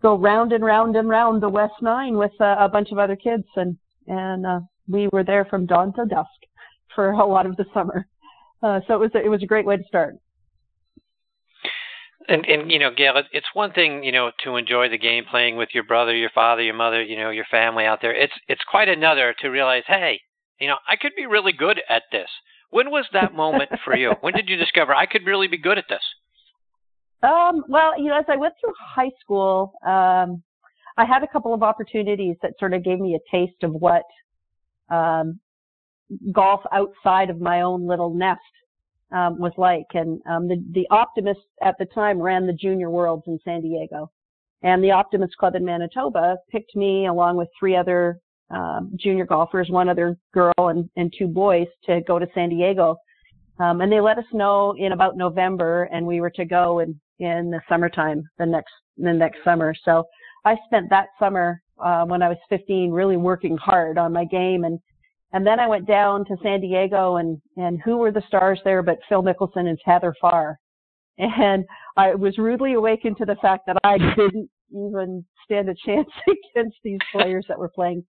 go 0.01 0.17
round 0.17 0.53
and 0.53 0.63
round 0.63 0.95
and 0.95 1.09
round 1.09 1.41
the 1.41 1.49
West 1.49 1.73
Nine 1.81 2.17
with 2.17 2.31
uh, 2.39 2.55
a 2.59 2.69
bunch 2.69 2.91
of 2.91 2.99
other 2.99 3.15
kids, 3.15 3.45
and 3.55 3.77
and 4.07 4.45
uh, 4.45 4.59
we 4.87 5.09
were 5.11 5.23
there 5.23 5.45
from 5.45 5.65
dawn 5.65 5.93
to 5.93 6.05
dusk 6.05 6.29
for 6.93 7.11
a 7.11 7.25
lot 7.25 7.45
of 7.45 7.55
the 7.57 7.65
summer. 7.73 8.07
Uh, 8.61 8.79
so 8.87 8.93
it 8.95 8.99
was 8.99 9.11
a, 9.15 9.25
it 9.25 9.29
was 9.29 9.43
a 9.43 9.47
great 9.47 9.65
way 9.65 9.77
to 9.77 9.83
start. 9.83 10.15
And 12.27 12.45
and 12.45 12.71
you 12.71 12.79
know, 12.79 12.89
Gail, 12.95 13.21
it's 13.31 13.47
one 13.53 13.71
thing 13.71 14.03
you 14.03 14.11
know 14.11 14.31
to 14.43 14.55
enjoy 14.55 14.89
the 14.89 14.97
game, 14.97 15.25
playing 15.29 15.57
with 15.57 15.69
your 15.73 15.83
brother, 15.83 16.15
your 16.15 16.31
father, 16.33 16.63
your 16.63 16.73
mother, 16.73 17.03
you 17.03 17.17
know, 17.17 17.29
your 17.29 17.45
family 17.51 17.85
out 17.85 17.99
there. 18.01 18.15
It's 18.15 18.33
it's 18.47 18.63
quite 18.69 18.89
another 18.89 19.35
to 19.41 19.49
realize, 19.49 19.83
hey, 19.87 20.21
you 20.59 20.67
know, 20.67 20.77
I 20.87 20.95
could 20.95 21.13
be 21.15 21.25
really 21.25 21.51
good 21.51 21.81
at 21.89 22.03
this. 22.11 22.29
When 22.69 22.89
was 22.91 23.05
that 23.13 23.33
moment 23.33 23.69
for 23.83 23.95
you? 23.95 24.13
When 24.21 24.33
did 24.33 24.49
you 24.49 24.57
discover 24.57 24.93
I 24.93 25.05
could 25.05 25.25
really 25.25 25.47
be 25.47 25.57
good 25.57 25.77
at 25.77 25.85
this? 25.89 26.01
Um, 27.23 27.63
well, 27.67 27.99
you 27.99 28.09
know, 28.09 28.19
as 28.19 28.25
I 28.27 28.35
went 28.35 28.53
through 28.59 28.73
high 28.79 29.11
school, 29.21 29.73
um, 29.85 30.43
I 30.97 31.05
had 31.05 31.23
a 31.23 31.27
couple 31.27 31.53
of 31.53 31.63
opportunities 31.63 32.35
that 32.41 32.53
sort 32.59 32.73
of 32.73 32.83
gave 32.83 32.99
me 32.99 33.15
a 33.15 33.35
taste 33.35 33.63
of 33.63 33.71
what 33.73 34.03
um, 34.89 35.39
golf 36.31 36.61
outside 36.71 37.29
of 37.29 37.39
my 37.41 37.61
own 37.61 37.87
little 37.87 38.13
nest 38.13 38.39
um, 39.11 39.39
was 39.39 39.53
like. 39.57 39.87
And 39.93 40.21
um, 40.29 40.47
the 40.47 40.63
the 40.73 40.87
Optimist 40.91 41.41
at 41.63 41.75
the 41.79 41.85
time 41.85 42.19
ran 42.19 42.47
the 42.47 42.53
Junior 42.53 42.89
Worlds 42.89 43.23
in 43.27 43.39
San 43.43 43.61
Diego, 43.61 44.11
and 44.61 44.83
the 44.83 44.91
Optimist 44.91 45.35
Club 45.37 45.55
in 45.55 45.65
Manitoba 45.65 46.37
picked 46.51 46.75
me 46.75 47.07
along 47.07 47.37
with 47.37 47.49
three 47.59 47.75
other 47.75 48.19
um, 48.51 48.91
junior 48.95 49.25
golfers, 49.25 49.69
one 49.69 49.89
other 49.89 50.17
girl 50.33 50.53
and, 50.57 50.89
and 50.95 51.13
two 51.17 51.27
boys 51.27 51.67
to 51.85 52.01
go 52.07 52.19
to 52.19 52.27
San 52.33 52.49
Diego. 52.49 52.97
Um, 53.59 53.81
and 53.81 53.91
they 53.91 54.01
let 54.01 54.17
us 54.17 54.25
know 54.33 54.75
in 54.77 54.91
about 54.91 55.17
November 55.17 55.83
and 55.85 56.05
we 56.05 56.21
were 56.21 56.29
to 56.31 56.45
go 56.45 56.79
in, 56.79 56.99
in 57.19 57.49
the 57.49 57.61
summertime, 57.69 58.23
the 58.37 58.45
next, 58.45 58.73
the 58.97 59.13
next 59.13 59.37
summer. 59.43 59.73
So 59.85 60.03
I 60.43 60.55
spent 60.65 60.89
that 60.89 61.07
summer, 61.17 61.61
uh, 61.83 62.05
when 62.05 62.21
I 62.21 62.29
was 62.29 62.37
15 62.49 62.91
really 62.91 63.17
working 63.17 63.57
hard 63.57 63.97
on 63.97 64.13
my 64.13 64.25
game 64.25 64.63
and, 64.63 64.79
and 65.33 65.45
then 65.45 65.59
I 65.59 65.67
went 65.67 65.87
down 65.87 66.23
to 66.25 66.37
San 66.43 66.61
Diego 66.61 67.17
and, 67.17 67.41
and 67.57 67.81
who 67.83 67.97
were 67.97 68.11
the 68.11 68.23
stars 68.27 68.59
there 68.63 68.83
but 68.83 68.99
Phil 69.09 69.23
Mickelson 69.23 69.67
and 69.67 69.79
Heather 69.83 70.13
Farr. 70.21 70.57
And 71.17 71.63
I 71.95 72.13
was 72.13 72.37
rudely 72.37 72.73
awakened 72.73 73.17
to 73.17 73.25
the 73.25 73.37
fact 73.41 73.65
that 73.67 73.77
I 73.85 73.97
didn't 73.97 74.49
even 74.71 75.23
stand 75.45 75.69
a 75.69 75.75
chance 75.85 76.09
against 76.55 76.77
these 76.83 76.99
players 77.13 77.45
that 77.47 77.57
were 77.57 77.69
playing 77.69 78.03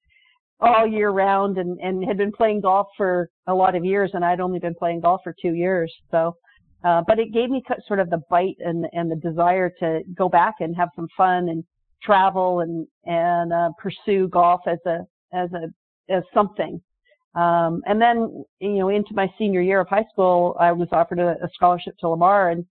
all 0.61 0.87
year 0.87 1.11
round 1.11 1.59
and, 1.59 1.79
and 1.81 2.05
had 2.05 2.17
been 2.17 2.33
playing 2.33 2.61
golf 2.63 2.87
for 2.97 3.29
a 3.47 3.55
lot 3.55 3.75
of 3.75 3.85
years 3.85 4.11
and 4.15 4.25
I'd 4.25 4.41
only 4.41 4.59
been 4.59 4.75
playing 4.75 5.01
golf 5.01 5.21
for 5.23 5.35
two 5.41 5.55
years. 5.55 5.93
So, 6.11 6.35
uh, 6.85 7.03
but 7.07 7.19
it 7.19 7.33
gave 7.33 7.51
me 7.51 7.63
sort 7.87 8.01
of 8.01 8.11
the 8.11 8.23
bite 8.31 8.57
and, 8.61 8.87
and 8.93 9.11
the 9.11 9.17
desire 9.17 9.71
to 9.81 10.01
go 10.17 10.29
back 10.29 10.55
and 10.61 10.75
have 10.77 10.89
some 10.97 11.09
fun 11.17 11.49
and 11.49 11.65
travel 12.03 12.61
and, 12.61 12.87
and, 13.05 13.53
uh, 13.53 13.71
pursue 13.81 14.29
golf 14.29 14.61
as 14.67 14.79
a, 14.87 15.01
as 15.35 15.51
a, 15.53 16.13
as 16.13 16.23
something. 16.33 16.81
Um, 17.35 17.83
and 17.85 18.01
then, 18.01 18.45
you 18.61 18.79
know, 18.79 18.89
into 18.89 19.13
my 19.13 19.29
senior 19.37 19.61
year 19.61 19.81
of 19.81 19.89
high 19.89 20.07
school, 20.11 20.57
I 20.59 20.73
was 20.73 20.89
offered 20.93 21.19
a, 21.19 21.33
a 21.43 21.49
scholarship 21.53 21.95
to 22.01 22.09
Lamar 22.09 22.51
and, 22.51 22.65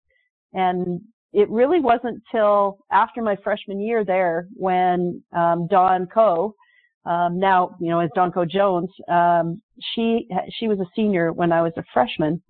and 0.53 1.01
it 1.33 1.49
really 1.49 1.81
wasn't 1.81 2.23
till 2.31 2.79
after 2.91 3.21
my 3.21 3.35
freshman 3.43 3.79
year 3.79 4.03
there 4.03 4.47
when, 4.55 5.21
um, 5.35 5.67
Dawn 5.67 6.07
Coe, 6.11 6.55
um, 7.05 7.39
now, 7.39 7.75
you 7.79 7.89
know, 7.89 7.99
as 7.99 8.09
Dawn 8.15 8.31
Coe 8.31 8.45
Jones, 8.45 8.89
um, 9.07 9.61
she, 9.93 10.27
she 10.57 10.67
was 10.67 10.79
a 10.79 10.85
senior 10.95 11.31
when 11.31 11.51
I 11.51 11.61
was 11.61 11.73
a 11.77 11.83
freshman. 11.93 12.41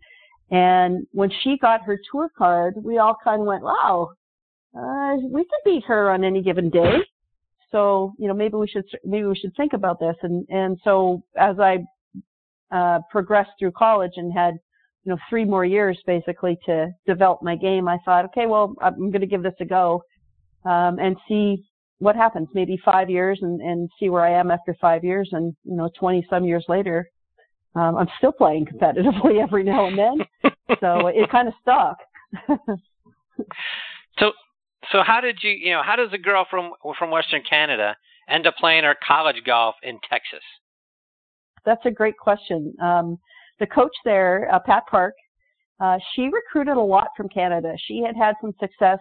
And 0.52 1.08
when 1.12 1.32
she 1.44 1.58
got 1.58 1.84
her 1.84 2.00
tour 2.12 2.30
card, 2.38 2.76
we 2.82 2.98
all 2.98 3.18
kind 3.24 3.42
of 3.42 3.48
went, 3.48 3.64
wow, 3.64 4.12
uh, 4.78 5.16
we 5.30 5.42
could 5.42 5.62
beat 5.66 5.84
her 5.86 6.12
on 6.12 6.24
any 6.24 6.42
given 6.42 6.70
day. 6.70 6.98
So, 7.72 8.14
you 8.20 8.28
know, 8.28 8.34
maybe 8.34 8.56
we 8.56 8.68
should, 8.68 8.86
maybe 9.04 9.26
we 9.26 9.36
should 9.36 9.56
think 9.58 9.74
about 9.74 10.00
this. 10.00 10.16
And, 10.22 10.46
and 10.50 10.80
so 10.84 11.24
as 11.36 11.60
I 11.60 11.80
uh, 12.72 13.00
progressed 13.12 13.52
through 13.60 13.72
college 13.72 14.14
and 14.18 14.34
had 14.34 14.56
you 15.04 15.12
know 15.12 15.18
three 15.30 15.46
more 15.46 15.64
years 15.64 15.98
basically 16.06 16.58
to 16.66 16.90
develop 17.06 17.42
my 17.42 17.56
game, 17.56 17.88
I 17.88 17.98
thought, 18.04 18.26
okay, 18.26 18.48
well, 18.48 18.76
I'm 18.82 19.12
going 19.12 19.22
to 19.22 19.28
give 19.28 19.44
this 19.44 19.54
a 19.60 19.66
go 19.66 20.04
um, 20.66 21.00
and 21.00 21.16
see 21.28 21.64
what 22.06 22.16
happens. 22.16 22.48
Maybe 22.54 22.80
five 22.86 23.10
years 23.10 23.40
and, 23.42 23.60
and 23.62 23.90
see 24.00 24.10
where 24.10 24.24
I 24.24 24.40
am 24.40 24.52
after 24.52 24.76
five 24.80 25.04
years, 25.04 25.30
and 25.32 25.56
you 25.64 25.76
know, 25.76 25.90
20 26.00 26.26
some 26.30 26.46
years 26.46 26.64
later, 26.70 27.10
um, 27.76 27.98
I'm 27.98 28.08
still 28.18 28.32
playing 28.32 28.68
competitively 28.68 29.42
every 29.44 29.64
now 29.64 29.88
and 29.88 29.98
then. 29.98 30.52
so 30.80 31.08
it 31.08 31.30
kind 31.30 31.48
of 31.48 31.54
stuck. 31.62 31.98
so, 34.20 34.32
so 34.92 35.04
how 35.04 35.20
did 35.20 35.40
you, 35.42 35.52
you 35.52 35.72
know, 35.72 35.82
how 35.84 35.96
does 35.96 36.10
a 36.14 36.18
girl 36.18 36.46
from 36.50 36.72
from 36.98 37.12
Western 37.12 37.42
Canada 37.50 37.98
end 38.30 38.48
up 38.48 38.56
playing 38.58 38.84
her 38.84 38.96
college 39.06 39.42
golf 39.46 39.76
in 39.84 40.00
Texas? 40.10 40.44
that's 41.66 41.86
a 41.86 41.92
great 41.92 42.18
question. 42.18 42.74
Um, 42.82 43.20
the 43.60 43.66
coach 43.66 43.92
there, 44.06 44.48
uh, 44.54 44.60
Pat 44.60 44.84
Park, 44.90 45.16
uh, 45.80 45.98
she 46.14 46.30
recruited 46.30 46.78
a 46.78 46.82
lot 46.82 47.10
from 47.18 47.28
Canada. 47.28 47.74
She 47.88 48.02
had 48.06 48.16
had 48.16 48.36
some 48.40 48.54
success 48.60 49.00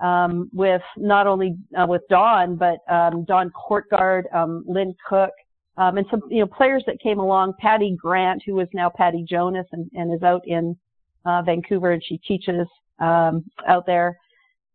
um, 0.00 0.48
with 0.52 0.82
not 0.96 1.26
only 1.26 1.56
uh, 1.78 1.86
with 1.86 2.02
Dawn, 2.08 2.56
but 2.56 2.78
um, 2.92 3.24
Dawn 3.24 3.50
Courtgard, 3.50 4.32
um, 4.34 4.64
Lynn 4.66 4.94
Cook, 5.08 5.30
um, 5.76 5.98
and 5.98 6.06
some 6.10 6.22
you 6.30 6.40
know 6.40 6.46
players 6.46 6.84
that 6.86 7.00
came 7.00 7.18
along. 7.18 7.54
Patty 7.58 7.96
Grant, 8.00 8.42
who 8.46 8.58
is 8.60 8.68
now 8.72 8.90
Patty 8.90 9.24
Jonas 9.28 9.66
and, 9.72 9.90
and 9.94 10.14
is 10.14 10.22
out 10.22 10.46
in 10.46 10.76
uh, 11.24 11.42
Vancouver, 11.42 11.92
and 11.92 12.02
she 12.04 12.18
teaches 12.18 12.66
um, 12.98 13.44
out 13.66 13.86
there. 13.86 14.16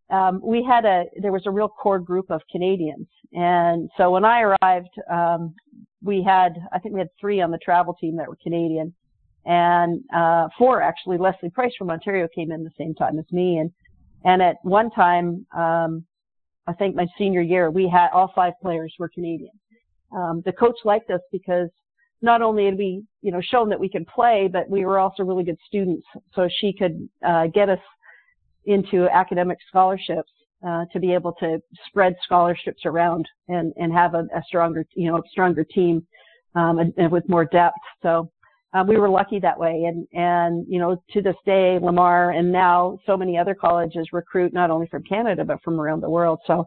Um, 0.10 0.42
we 0.44 0.63
had 0.63 0.86
a 0.86 1.06
there 1.22 1.32
was 1.32 1.44
a 1.46 1.51
real 1.51 1.70
core 1.70 2.00
group 2.00 2.30
of 2.30 2.42
Canadians, 2.51 3.08
and 3.34 3.89
so 3.98 4.12
when 4.12 4.25
I 4.25 4.42
arrived, 4.42 4.89
um, 5.10 5.56
we 6.03 6.22
had, 6.22 6.60
I 6.72 6.80
think 6.80 6.94
we 6.94 7.00
had 7.00 7.10
three 7.20 7.42
on 7.42 7.50
the 7.50 7.58
travel 7.58 7.94
team 7.94 8.15
that 8.18 8.27
were 8.27 8.38
Canadian 8.44 8.94
and, 9.46 10.03
uh, 10.13 10.48
four 10.58 10.82
actually. 10.82 11.18
Leslie 11.18 11.50
Price 11.50 11.74
from 11.77 11.89
Ontario 11.89 12.27
came 12.34 12.51
in 12.51 12.63
the 12.63 12.72
same 12.77 12.94
time 12.94 13.18
as 13.18 13.25
me. 13.32 13.58
And, 13.58 13.72
and 14.24 14.42
at 14.42 14.58
one 14.63 14.89
time, 14.92 15.46
um, 15.56 16.06
I 16.68 16.74
think 16.74 16.96
my 16.96 17.08
senior 17.18 17.42
year, 17.42 17.70
we 17.72 17.89
had 17.89 18.10
all 18.13 18.32
five 18.34 18.53
players 18.62 18.94
were 18.98 19.10
Canadian. 19.10 19.51
Um, 20.15 20.42
the 20.46 20.53
coach 20.53 20.77
liked 20.86 21.10
us 21.10 21.22
because 21.32 21.70
not 22.22 22.42
only 22.42 22.65
had 22.65 22.77
we, 22.77 23.03
you 23.22 23.32
know, 23.32 23.42
shown 23.42 23.68
that 23.70 23.80
we 23.80 23.89
could 23.89 24.08
play, 24.08 24.50
but 24.51 24.70
we 24.70 24.86
were 24.86 24.98
also 24.98 25.24
really 25.24 25.44
good 25.44 25.58
students. 25.68 26.06
So 26.34 26.48
she 26.60 26.72
could, 26.72 27.10
uh, 27.25 27.48
get 27.48 27.70
us 27.70 27.80
into 28.65 29.10
academic 29.10 29.58
scholarships 29.68 30.32
uh, 30.65 30.86
to 30.94 31.00
be 31.00 31.13
able 31.13 31.34
to 31.34 31.62
spread 31.88 32.15
scholarships 32.24 32.86
around 32.86 33.27
and, 33.50 33.74
and 33.75 33.92
have 33.92 34.13
a, 34.13 34.25
a 34.36 34.42
stronger, 34.48 34.86
you 34.96 35.12
know, 35.12 35.18
a 35.18 35.22
stronger 35.30 35.65
team, 35.65 36.06
um, 36.56 36.80
and, 36.80 36.94
and, 36.98 37.12
with 37.12 37.27
more 37.27 37.44
depth. 37.44 37.75
So, 38.01 38.32
uh, 38.74 38.84
we 38.88 38.98
were 38.98 39.10
lucky 39.10 39.39
that 39.39 39.60
way. 39.60 39.86
And, 39.88 40.08
and, 40.13 40.65
you 40.68 40.80
know, 40.80 41.01
to 41.12 41.22
this 41.22 41.36
day, 41.46 41.77
Lamar 41.82 42.32
and 42.32 42.51
now 42.51 42.98
so 43.06 43.15
many 43.15 43.38
other 43.38 43.53
colleges 43.53 44.08
recruit 44.12 44.53
not 44.53 44.72
only 44.72 44.88
from 44.88 45.03
Canada, 45.03 45.44
but 45.46 45.62
from 45.63 45.80
around 45.80 46.01
the 46.01 46.10
world. 46.10 46.39
So, 46.48 46.65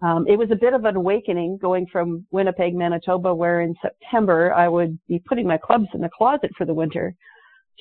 um, 0.00 0.26
it 0.28 0.38
was 0.38 0.50
a 0.52 0.56
bit 0.56 0.74
of 0.74 0.84
an 0.84 0.94
awakening 0.94 1.58
going 1.60 1.86
from 1.90 2.24
Winnipeg, 2.30 2.74
Manitoba, 2.74 3.34
where 3.34 3.62
in 3.62 3.74
September 3.82 4.52
I 4.54 4.68
would 4.68 4.96
be 5.08 5.20
putting 5.26 5.46
my 5.46 5.58
clubs 5.58 5.88
in 5.92 6.00
the 6.00 6.08
closet 6.16 6.50
for 6.56 6.64
the 6.64 6.74
winter 6.74 7.14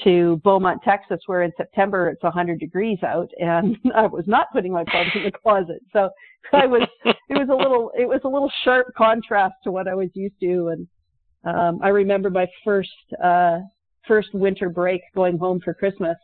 to 0.03 0.39
Beaumont, 0.43 0.81
Texas, 0.84 1.19
where 1.25 1.43
in 1.43 1.51
September 1.57 2.10
it's 2.10 2.24
100 2.24 2.60
degrees 2.60 3.00
out, 3.03 3.29
and 3.39 3.77
I 3.96 4.07
was 4.07 4.25
not 4.27 4.48
putting 4.51 4.72
my 4.72 4.84
clubs 4.86 5.10
in 5.13 5.24
the 5.24 5.31
closet. 5.31 5.81
So 5.93 6.10
I 6.53 6.65
was, 6.65 6.88
it 7.05 7.15
was 7.29 7.50
a 7.50 7.55
little, 7.55 7.91
it 7.98 8.07
was 8.07 8.22
a 8.24 8.27
little 8.27 8.51
sharp 8.63 8.88
contrast 8.98 9.55
to 9.63 9.72
what 9.72 9.88
I 9.88 9.93
was 9.93 10.10
used 10.13 10.39
to. 10.41 10.69
And 10.69 10.88
um, 11.44 11.79
I 11.82 11.89
remember 11.89 12.29
my 12.29 12.48
first, 12.63 12.89
uh, 13.24 13.60
first 14.08 14.34
winter 14.34 14.70
break 14.70 15.01
going 15.15 15.38
home 15.38 15.60
for 15.63 15.74
Christmas, 15.74 16.17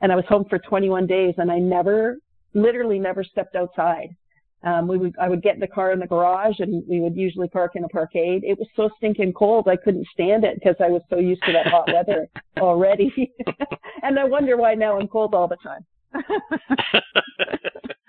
and 0.00 0.12
I 0.12 0.16
was 0.16 0.24
home 0.28 0.44
for 0.48 0.58
21 0.58 1.06
days, 1.06 1.34
and 1.38 1.50
I 1.50 1.58
never, 1.58 2.18
literally 2.54 2.98
never 2.98 3.24
stepped 3.24 3.56
outside. 3.56 4.14
Um, 4.62 4.86
we 4.86 4.98
would, 4.98 5.14
I 5.18 5.28
would 5.28 5.42
get 5.42 5.54
in 5.54 5.60
the 5.60 5.66
car 5.66 5.92
in 5.92 6.00
the 6.00 6.06
garage 6.06 6.60
and 6.60 6.84
we 6.86 7.00
would 7.00 7.16
usually 7.16 7.48
park 7.48 7.76
in 7.76 7.84
a 7.84 7.88
parkade. 7.88 8.42
It 8.42 8.58
was 8.58 8.68
so 8.76 8.90
stinking 8.98 9.32
cold. 9.32 9.68
I 9.68 9.76
couldn't 9.76 10.06
stand 10.12 10.44
it 10.44 10.56
because 10.56 10.76
I 10.80 10.88
was 10.88 11.00
so 11.08 11.16
used 11.16 11.42
to 11.44 11.52
that 11.52 11.66
hot 11.68 11.88
weather 11.90 12.28
already. 12.58 13.32
and 14.02 14.18
I 14.18 14.24
wonder 14.24 14.58
why 14.58 14.74
now 14.74 14.98
I'm 15.00 15.08
cold 15.08 15.34
all 15.34 15.48
the 15.48 15.56
time. 15.62 15.86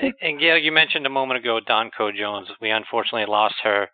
and, 0.00 0.14
and 0.20 0.40
Gail, 0.40 0.56
you 0.56 0.72
mentioned 0.72 1.06
a 1.06 1.10
moment 1.10 1.40
ago 1.40 1.60
Dawn 1.66 1.90
Coe 1.96 2.10
Jones. 2.12 2.48
We 2.60 2.70
unfortunately 2.70 3.26
lost 3.26 3.54
her 3.62 3.88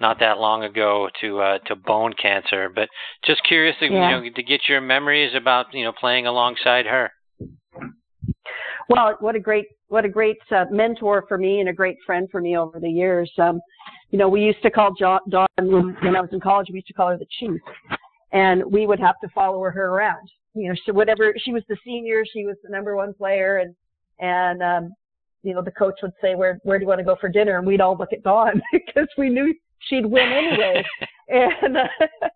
not 0.00 0.18
that 0.20 0.38
long 0.38 0.64
ago 0.64 1.08
to 1.20 1.40
uh, 1.40 1.58
to 1.66 1.76
bone 1.76 2.12
cancer. 2.20 2.70
But 2.74 2.88
just 3.24 3.42
curious, 3.44 3.76
to, 3.80 3.86
yeah. 3.86 4.18
you 4.18 4.30
know, 4.30 4.34
to 4.34 4.42
get 4.42 4.62
your 4.68 4.80
memories 4.80 5.32
about 5.34 5.66
you 5.72 5.84
know 5.84 5.92
playing 5.92 6.26
alongside 6.26 6.86
her. 6.86 7.10
Well, 8.88 9.16
what 9.20 9.36
a 9.36 9.40
great 9.40 9.66
what 9.88 10.04
a 10.04 10.08
great 10.08 10.38
uh, 10.50 10.64
mentor 10.70 11.24
for 11.28 11.38
me 11.38 11.60
and 11.60 11.68
a 11.68 11.72
great 11.72 11.96
friend 12.04 12.28
for 12.30 12.40
me 12.40 12.56
over 12.56 12.80
the 12.80 12.88
years. 12.88 13.30
Um, 13.38 13.60
you 14.10 14.18
know, 14.18 14.28
we 14.28 14.40
used 14.40 14.62
to 14.62 14.70
call 14.70 14.92
Dawn 14.98 15.20
when, 15.58 15.96
when 16.02 16.16
I 16.16 16.20
was 16.20 16.30
in 16.32 16.40
college. 16.40 16.68
We 16.70 16.76
used 16.76 16.88
to 16.88 16.92
call 16.94 17.08
her 17.08 17.18
the 17.18 17.26
chief, 17.38 17.60
and 18.32 18.64
we 18.64 18.86
would 18.86 19.00
have 19.00 19.16
to 19.22 19.28
follow 19.34 19.62
her 19.62 19.86
around. 19.86 20.28
You 20.54 20.70
know, 20.70 20.74
so 20.84 20.92
whatever 20.92 21.32
she 21.38 21.52
was 21.52 21.62
the 21.68 21.76
senior, 21.84 22.24
she 22.32 22.44
was 22.44 22.56
the 22.64 22.70
number 22.70 22.96
one 22.96 23.14
player, 23.14 23.58
and 23.58 23.74
and 24.18 24.62
um, 24.62 24.92
you 25.42 25.54
know 25.54 25.62
the 25.62 25.70
coach 25.70 26.00
would 26.02 26.12
say, 26.20 26.34
"Where 26.34 26.60
where 26.62 26.78
do 26.78 26.84
you 26.84 26.88
want 26.88 26.98
to 27.00 27.04
go 27.04 27.16
for 27.20 27.28
dinner?" 27.28 27.58
And 27.58 27.66
we'd 27.66 27.80
all 27.80 27.96
look 27.96 28.12
at 28.12 28.22
Dawn 28.22 28.60
because 28.72 29.08
we 29.16 29.28
knew 29.28 29.54
she'd 29.88 30.06
win 30.06 30.28
anyway. 30.28 30.84
and 31.28 31.76
uh, 31.76 32.28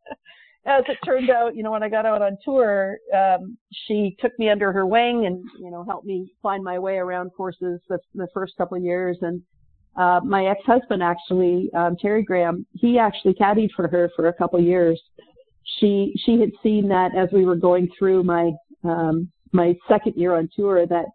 as 0.66 0.82
it 0.88 0.98
turned 1.04 1.30
out, 1.30 1.54
you 1.54 1.62
know, 1.62 1.70
when 1.70 1.82
I 1.82 1.88
got 1.88 2.06
out 2.06 2.22
on 2.22 2.38
tour, 2.44 2.96
um, 3.14 3.56
she 3.86 4.16
took 4.18 4.32
me 4.38 4.48
under 4.48 4.72
her 4.72 4.86
wing 4.86 5.26
and, 5.26 5.44
you 5.60 5.70
know, 5.70 5.84
helped 5.84 6.06
me 6.06 6.32
find 6.42 6.64
my 6.64 6.78
way 6.78 6.96
around 6.96 7.30
courses 7.36 7.80
the, 7.88 7.98
the 8.14 8.28
first 8.32 8.56
couple 8.56 8.78
of 8.78 8.82
years. 8.82 9.18
And, 9.20 9.42
uh, 9.96 10.20
my 10.24 10.46
ex-husband 10.46 11.02
actually, 11.02 11.70
um, 11.74 11.96
Terry 12.00 12.22
Graham, 12.22 12.66
he 12.72 12.98
actually 12.98 13.34
caddied 13.34 13.70
for 13.76 13.88
her 13.88 14.10
for 14.16 14.28
a 14.28 14.32
couple 14.32 14.58
of 14.58 14.64
years. 14.64 15.00
She, 15.78 16.14
she 16.24 16.40
had 16.40 16.50
seen 16.62 16.88
that 16.88 17.14
as 17.14 17.28
we 17.30 17.44
were 17.44 17.56
going 17.56 17.88
through 17.98 18.24
my, 18.24 18.50
um, 18.84 19.30
my 19.52 19.74
second 19.86 20.14
year 20.16 20.34
on 20.36 20.48
tour 20.56 20.86
that, 20.86 21.06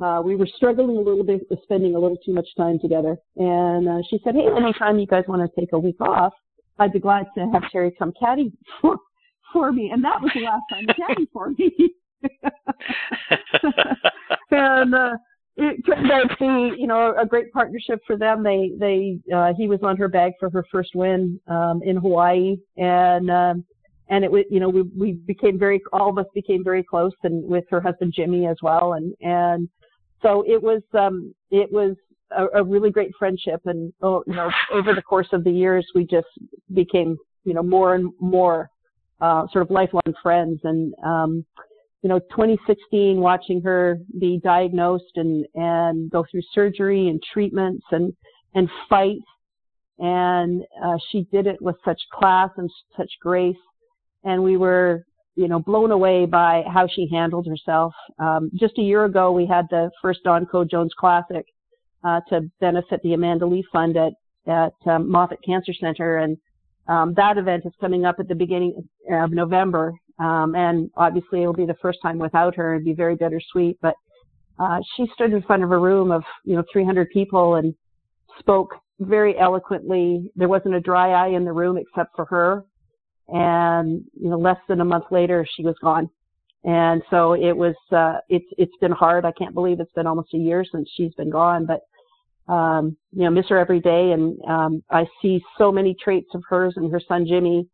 uh, 0.00 0.22
we 0.24 0.36
were 0.36 0.48
struggling 0.56 0.96
a 0.96 1.00
little 1.00 1.24
bit 1.24 1.42
with 1.50 1.62
spending 1.62 1.94
a 1.94 1.98
little 1.98 2.16
too 2.24 2.32
much 2.32 2.48
time 2.56 2.78
together. 2.78 3.16
And, 3.36 3.88
uh, 3.88 3.98
she 4.08 4.18
said, 4.24 4.34
Hey, 4.34 4.46
anytime 4.56 4.98
you 4.98 5.06
guys 5.06 5.24
want 5.28 5.42
to 5.42 5.60
take 5.60 5.72
a 5.72 5.78
week 5.78 6.00
off, 6.00 6.32
I'd 6.78 6.92
be 6.92 6.98
glad 6.98 7.26
to 7.36 7.46
have 7.52 7.62
Terry 7.70 7.92
come 7.98 8.12
caddy 8.18 8.52
for, 8.80 8.96
for 9.52 9.70
me. 9.72 9.90
And 9.92 10.02
that 10.04 10.20
was 10.20 10.32
the 10.34 10.40
last 10.40 10.62
time 10.70 10.86
he 10.88 10.94
caddy 10.94 11.28
for 11.32 11.50
me. 11.50 11.94
and 14.50 14.94
uh, 14.94 15.16
it 15.56 15.86
turned 15.86 16.10
out 16.10 16.30
to 16.30 16.36
be, 16.40 16.80
you 16.80 16.86
know, 16.86 17.14
a 17.20 17.24
great 17.24 17.52
partnership 17.52 18.00
for 18.06 18.16
them. 18.16 18.42
They, 18.42 18.72
they, 18.78 19.18
uh, 19.32 19.52
he 19.56 19.68
was 19.68 19.78
on 19.82 19.96
her 19.96 20.08
bag 20.08 20.32
for 20.40 20.50
her 20.50 20.64
first 20.70 20.94
win 20.94 21.40
um, 21.46 21.80
in 21.84 21.96
Hawaii, 21.96 22.56
and 22.76 23.30
um, 23.30 23.64
and 24.08 24.24
it 24.24 24.30
was, 24.30 24.44
you 24.50 24.60
know, 24.60 24.68
we 24.68 24.82
we 24.82 25.12
became 25.12 25.58
very, 25.58 25.80
all 25.92 26.10
of 26.10 26.18
us 26.18 26.26
became 26.34 26.62
very 26.62 26.82
close, 26.82 27.12
and 27.22 27.44
with 27.44 27.64
her 27.70 27.80
husband 27.80 28.12
Jimmy 28.14 28.46
as 28.46 28.56
well, 28.62 28.94
and 28.94 29.14
and 29.20 29.68
so 30.24 30.42
it 30.46 30.60
was, 30.60 30.82
um, 30.94 31.34
it 31.50 31.70
was 31.70 31.96
a, 32.30 32.46
a 32.54 32.64
really 32.64 32.90
great 32.90 33.12
friendship. 33.18 33.60
And, 33.66 33.92
oh, 34.02 34.24
you 34.26 34.34
know, 34.34 34.50
over 34.72 34.94
the 34.94 35.02
course 35.02 35.28
of 35.32 35.44
the 35.44 35.50
years, 35.50 35.86
we 35.94 36.04
just 36.06 36.26
became, 36.72 37.16
you 37.44 37.52
know, 37.52 37.62
more 37.62 37.94
and 37.94 38.10
more, 38.20 38.70
uh, 39.20 39.46
sort 39.52 39.66
of 39.66 39.70
lifelong 39.70 40.14
friends. 40.22 40.60
And, 40.64 40.94
um, 41.04 41.44
you 42.02 42.08
know, 42.08 42.18
2016, 42.18 43.18
watching 43.18 43.60
her 43.62 43.98
be 44.18 44.40
diagnosed 44.42 45.12
and, 45.16 45.46
and 45.54 46.10
go 46.10 46.24
through 46.30 46.42
surgery 46.54 47.08
and 47.08 47.22
treatments 47.32 47.84
and, 47.92 48.12
and 48.54 48.68
fight. 48.88 49.20
And, 49.98 50.62
uh, 50.82 50.96
she 51.10 51.26
did 51.30 51.46
it 51.46 51.60
with 51.60 51.76
such 51.84 52.00
class 52.12 52.48
and 52.56 52.70
such 52.96 53.10
grace. 53.20 53.56
And 54.24 54.42
we 54.42 54.56
were, 54.56 55.04
you 55.36 55.48
know, 55.48 55.58
blown 55.58 55.90
away 55.90 56.26
by 56.26 56.62
how 56.72 56.86
she 56.86 57.08
handled 57.10 57.46
herself. 57.46 57.92
Um, 58.18 58.50
just 58.54 58.78
a 58.78 58.82
year 58.82 59.04
ago, 59.04 59.32
we 59.32 59.46
had 59.46 59.66
the 59.70 59.90
first 60.00 60.20
Dawn 60.24 60.46
Coe 60.46 60.64
Jones 60.64 60.92
Classic, 60.98 61.44
uh, 62.04 62.20
to 62.28 62.42
benefit 62.60 63.00
the 63.02 63.14
Amanda 63.14 63.46
Lee 63.46 63.64
Fund 63.72 63.96
at 63.96 64.12
at 64.46 64.74
um, 64.86 65.10
Moffitt 65.10 65.38
Cancer 65.44 65.72
Center, 65.72 66.18
and 66.18 66.36
um, 66.86 67.14
that 67.16 67.38
event 67.38 67.64
is 67.64 67.72
coming 67.80 68.04
up 68.04 68.16
at 68.18 68.28
the 68.28 68.34
beginning 68.34 68.86
of 69.10 69.32
November, 69.32 69.94
um, 70.18 70.54
and 70.54 70.90
obviously 70.98 71.42
it 71.42 71.46
will 71.46 71.54
be 71.54 71.64
the 71.64 71.76
first 71.80 71.98
time 72.02 72.18
without 72.18 72.54
her. 72.54 72.74
It'd 72.74 72.84
be 72.84 72.92
very 72.92 73.16
bittersweet, 73.16 73.78
but 73.80 73.94
uh, 74.58 74.80
she 74.94 75.06
stood 75.14 75.32
in 75.32 75.40
front 75.42 75.64
of 75.64 75.72
a 75.72 75.78
room 75.78 76.12
of 76.12 76.22
you 76.44 76.56
know 76.56 76.64
300 76.70 77.08
people 77.10 77.54
and 77.54 77.74
spoke 78.38 78.74
very 79.00 79.38
eloquently. 79.38 80.30
There 80.36 80.48
wasn't 80.48 80.74
a 80.74 80.80
dry 80.80 81.12
eye 81.12 81.34
in 81.34 81.46
the 81.46 81.52
room 81.52 81.78
except 81.78 82.14
for 82.14 82.26
her, 82.26 82.64
and 83.28 84.04
you 84.20 84.28
know 84.28 84.38
less 84.38 84.58
than 84.68 84.80
a 84.80 84.84
month 84.84 85.04
later 85.10 85.46
she 85.56 85.62
was 85.62 85.76
gone. 85.82 86.08
And 86.64 87.02
so 87.10 87.34
it 87.34 87.52
was 87.52 87.74
uh, 87.92 88.18
it's 88.28 88.46
it's 88.56 88.76
been 88.80 88.92
hard. 88.92 89.24
I 89.24 89.32
can't 89.32 89.54
believe 89.54 89.80
it's 89.80 89.92
been 89.92 90.06
almost 90.06 90.34
a 90.34 90.38
year 90.38 90.64
since 90.70 90.88
she's 90.96 91.12
been 91.14 91.30
gone, 91.30 91.66
but 91.66 91.80
um, 92.52 92.96
you 93.12 93.24
know, 93.24 93.30
miss 93.30 93.48
her 93.48 93.58
every 93.58 93.80
day. 93.80 94.12
And 94.12 94.38
um, 94.48 94.82
I 94.90 95.06
see 95.20 95.42
so 95.58 95.70
many 95.70 95.94
traits 96.02 96.28
of 96.34 96.42
hers 96.48 96.74
and 96.76 96.90
her 96.90 97.00
son 97.06 97.26
Jimmy, 97.26 97.66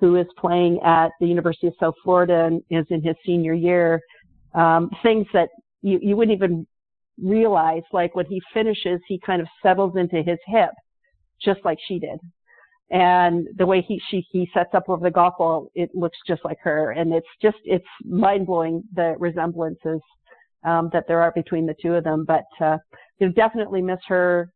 who 0.00 0.16
is 0.16 0.26
playing 0.38 0.80
at 0.84 1.10
the 1.20 1.26
University 1.26 1.66
of 1.66 1.74
South 1.80 1.94
Florida 2.02 2.44
and 2.44 2.62
is 2.70 2.86
in 2.90 3.02
his 3.02 3.16
senior 3.24 3.54
year. 3.54 4.00
Um, 4.54 4.90
things 5.02 5.26
that 5.34 5.48
you, 5.82 5.98
you 6.02 6.16
wouldn't 6.16 6.36
even 6.36 6.66
realize, 7.22 7.82
like 7.92 8.14
when 8.14 8.26
he 8.26 8.40
finishes, 8.54 9.00
he 9.06 9.20
kind 9.24 9.40
of 9.40 9.48
settles 9.62 9.96
into 9.96 10.22
his 10.22 10.38
hip, 10.46 10.70
just 11.42 11.60
like 11.64 11.78
she 11.86 11.98
did. 11.98 12.18
And 12.90 13.48
the 13.56 13.66
way 13.66 13.82
he 13.86 14.00
she 14.10 14.26
he 14.30 14.48
sets 14.54 14.70
up 14.74 14.88
over 14.88 15.04
the 15.04 15.10
golf 15.10 15.34
ball, 15.38 15.70
it 15.74 15.90
looks 15.94 16.16
just 16.26 16.44
like 16.44 16.58
her. 16.62 16.92
And 16.92 17.12
it's 17.12 17.26
just 17.42 17.58
it's 17.64 17.84
mind 18.04 18.46
blowing 18.46 18.82
the 18.94 19.14
resemblances 19.18 20.00
um, 20.64 20.88
that 20.92 21.04
there 21.06 21.20
are 21.20 21.32
between 21.32 21.66
the 21.66 21.76
two 21.80 21.94
of 21.94 22.04
them. 22.04 22.24
But 22.26 22.46
uh, 22.64 22.78
you 23.18 23.30
definitely 23.30 23.82
miss 23.82 24.00
her 24.08 24.50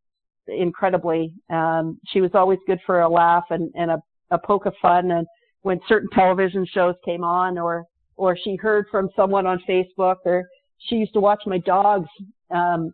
incredibly. 0.49 1.35
Um, 1.51 1.99
she 2.09 2.21
was 2.21 2.31
always 2.35 2.59
good 2.67 2.81
for 2.87 3.01
a 3.01 3.09
laugh 3.09 3.45
and, 3.51 3.71
and 3.75 3.91
a, 3.91 4.03
a 4.31 4.39
poke 4.39 4.67
of 4.67 4.75
fun. 4.81 5.11
And 5.11 5.27
when 5.63 5.81
certain 5.89 6.09
television 6.13 6.67
shows 6.67 6.95
came 7.05 7.25
on, 7.25 7.59
or 7.59 7.85
or 8.17 8.37
she 8.37 8.57
heard 8.57 8.87
from 8.91 9.09
someone 9.17 9.47
on 9.47 9.63
Facebook, 9.69 10.17
or 10.25 10.47
she 10.79 10.97
used 10.97 11.15
to 11.15 11.21
watch 11.21 11.43
my 11.47 11.59
dogs 11.59 12.09
um, 12.51 12.93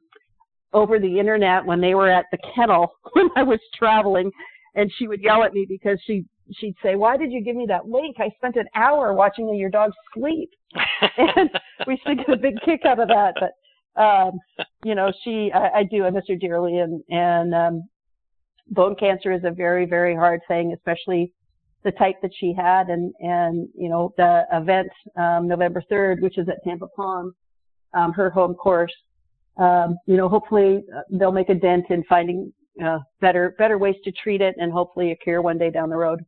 over 0.73 0.99
the 0.99 1.19
internet 1.19 1.65
when 1.65 1.81
they 1.81 1.95
were 1.95 2.11
at 2.11 2.27
the 2.31 2.39
kennel 2.55 2.93
when 3.15 3.29
I 3.37 3.43
was 3.43 3.61
traveling, 3.75 4.31
and 4.79 4.91
she 4.97 5.09
would 5.09 5.21
yell 5.21 5.43
at 5.43 5.53
me 5.53 5.67
because 5.69 5.99
she 6.07 6.25
she'd 6.55 6.77
say, 6.83 6.95
"Why 6.95 7.17
did 7.17 7.33
you 7.33 7.43
give 7.43 7.57
me 7.57 7.67
that 7.67 7.89
link? 7.89 8.17
I 8.21 8.31
spent 8.37 8.57
an 8.57 8.67
hour 8.75 9.13
watching 9.13 9.53
your 9.55 9.71
dog 9.71 9.91
sleep." 10.15 10.51
and 11.19 11.51
we 11.87 11.95
used 11.95 12.07
to 12.07 12.15
get 12.15 12.31
a 12.31 12.37
big 12.37 12.55
kick 12.65 12.83
out 12.85 13.01
of 13.01 13.09
that. 13.09 13.35
But 13.41 14.01
um, 14.01 14.39
you 14.85 14.95
know, 14.95 15.13
she, 15.25 15.51
I, 15.53 15.81
I 15.81 15.83
do, 15.83 16.05
I 16.05 16.11
miss 16.11 16.25
her 16.29 16.37
dearly, 16.37 16.79
and 16.79 17.03
and 17.11 17.55
um, 17.55 17.89
bone 18.71 18.95
cancer 18.95 19.33
is 19.33 19.43
a 19.45 19.51
very, 19.51 19.85
very 19.85 20.15
hard 20.15 20.41
thing, 20.47 20.73
especially 20.73 21.33
the 21.85 21.91
type 21.93 22.17
that 22.23 22.33
she 22.39 22.55
had, 22.57 22.89
and 22.89 23.13
and 23.19 23.69
you 23.75 23.89
know, 23.89 24.15
the 24.17 24.45
event 24.53 24.89
um, 25.17 25.49
November 25.49 25.83
3rd, 25.91 26.23
which 26.23 26.39
is 26.39 26.49
at 26.49 26.63
Tampa 26.63 26.87
Palm, 26.95 27.35
um, 27.95 28.13
her 28.13 28.31
home 28.31 28.55
course. 28.55 28.95
Um, 29.57 29.99
you 30.07 30.17
know, 30.17 30.29
hopefully 30.29 30.85
uh, 30.97 31.01
they'll 31.11 31.33
make 31.33 31.49
a 31.49 31.55
dent 31.55 31.87
in 31.91 32.05
finding 32.05 32.53
uh, 32.85 32.99
better 33.21 33.55
better 33.59 33.79
ways 33.79 33.97
to 34.05 34.13
treat 34.13 34.41
it, 34.41 34.55
and 34.59 34.73
hopefully 34.73 35.13
a 35.13 35.17
cure 35.17 35.43
one 35.43 35.59
day 35.59 35.71
down 35.71 35.91
the 35.91 35.97
road. 35.97 36.25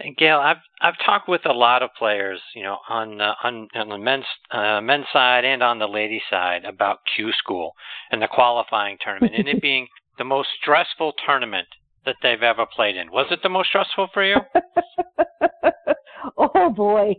And 0.00 0.16
Gail, 0.16 0.38
I've 0.38 0.58
I've 0.80 0.98
talked 1.04 1.28
with 1.28 1.44
a 1.44 1.52
lot 1.52 1.82
of 1.82 1.90
players, 1.98 2.40
you 2.54 2.62
know, 2.62 2.78
on 2.88 3.20
uh, 3.20 3.34
on, 3.42 3.68
on 3.74 3.88
the 3.88 3.98
men's 3.98 4.24
uh, 4.50 4.80
men's 4.80 5.06
side 5.12 5.44
and 5.44 5.62
on 5.62 5.78
the 5.78 5.88
ladies 5.88 6.22
side 6.30 6.64
about 6.64 6.98
Q 7.16 7.32
School 7.32 7.72
and 8.10 8.22
the 8.22 8.28
qualifying 8.28 8.96
tournament, 9.04 9.34
and 9.36 9.48
it 9.48 9.60
being 9.62 9.88
the 10.16 10.24
most 10.24 10.48
stressful 10.60 11.14
tournament 11.26 11.66
that 12.06 12.16
they've 12.22 12.42
ever 12.42 12.64
played 12.74 12.96
in. 12.96 13.10
Was 13.10 13.26
it 13.30 13.40
the 13.42 13.48
most 13.48 13.68
stressful 13.68 14.08
for 14.14 14.24
you? 14.24 14.36
oh 16.38 16.70
boy, 16.70 17.14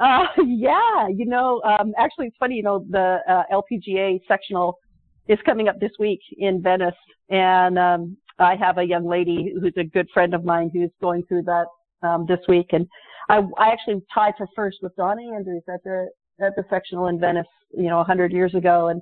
uh, 0.00 0.26
yeah. 0.44 1.08
You 1.08 1.26
know, 1.26 1.62
um, 1.62 1.92
actually, 1.98 2.26
it's 2.26 2.36
funny. 2.38 2.56
You 2.56 2.62
know, 2.62 2.84
the 2.90 3.18
uh, 3.28 3.42
LPGA 3.52 4.20
sectional 4.26 4.78
is 5.28 5.38
coming 5.44 5.68
up 5.68 5.80
this 5.80 5.92
week 5.98 6.20
in 6.38 6.62
Venice, 6.62 6.94
and 7.30 7.78
um, 7.78 8.16
I 8.38 8.56
have 8.56 8.78
a 8.78 8.84
young 8.84 9.06
lady 9.06 9.54
who's 9.60 9.74
a 9.76 9.84
good 9.84 10.08
friend 10.12 10.34
of 10.34 10.44
mine 10.44 10.70
who's 10.72 10.90
going 11.00 11.24
through 11.24 11.42
that 11.42 11.66
um, 12.02 12.26
this 12.26 12.40
week, 12.48 12.68
and 12.72 12.86
I, 13.28 13.40
I 13.58 13.68
actually 13.68 14.02
tied 14.12 14.34
for 14.36 14.46
first 14.54 14.78
with 14.82 14.94
Donna 14.96 15.34
Andrews 15.34 15.62
at 15.68 15.82
the 15.84 16.08
at 16.40 16.54
the 16.56 16.64
sectional 16.68 17.06
in 17.06 17.20
Venice, 17.20 17.46
you 17.70 17.84
know, 17.84 17.98
100 17.98 18.32
years 18.32 18.54
ago, 18.54 18.88
and 18.88 19.00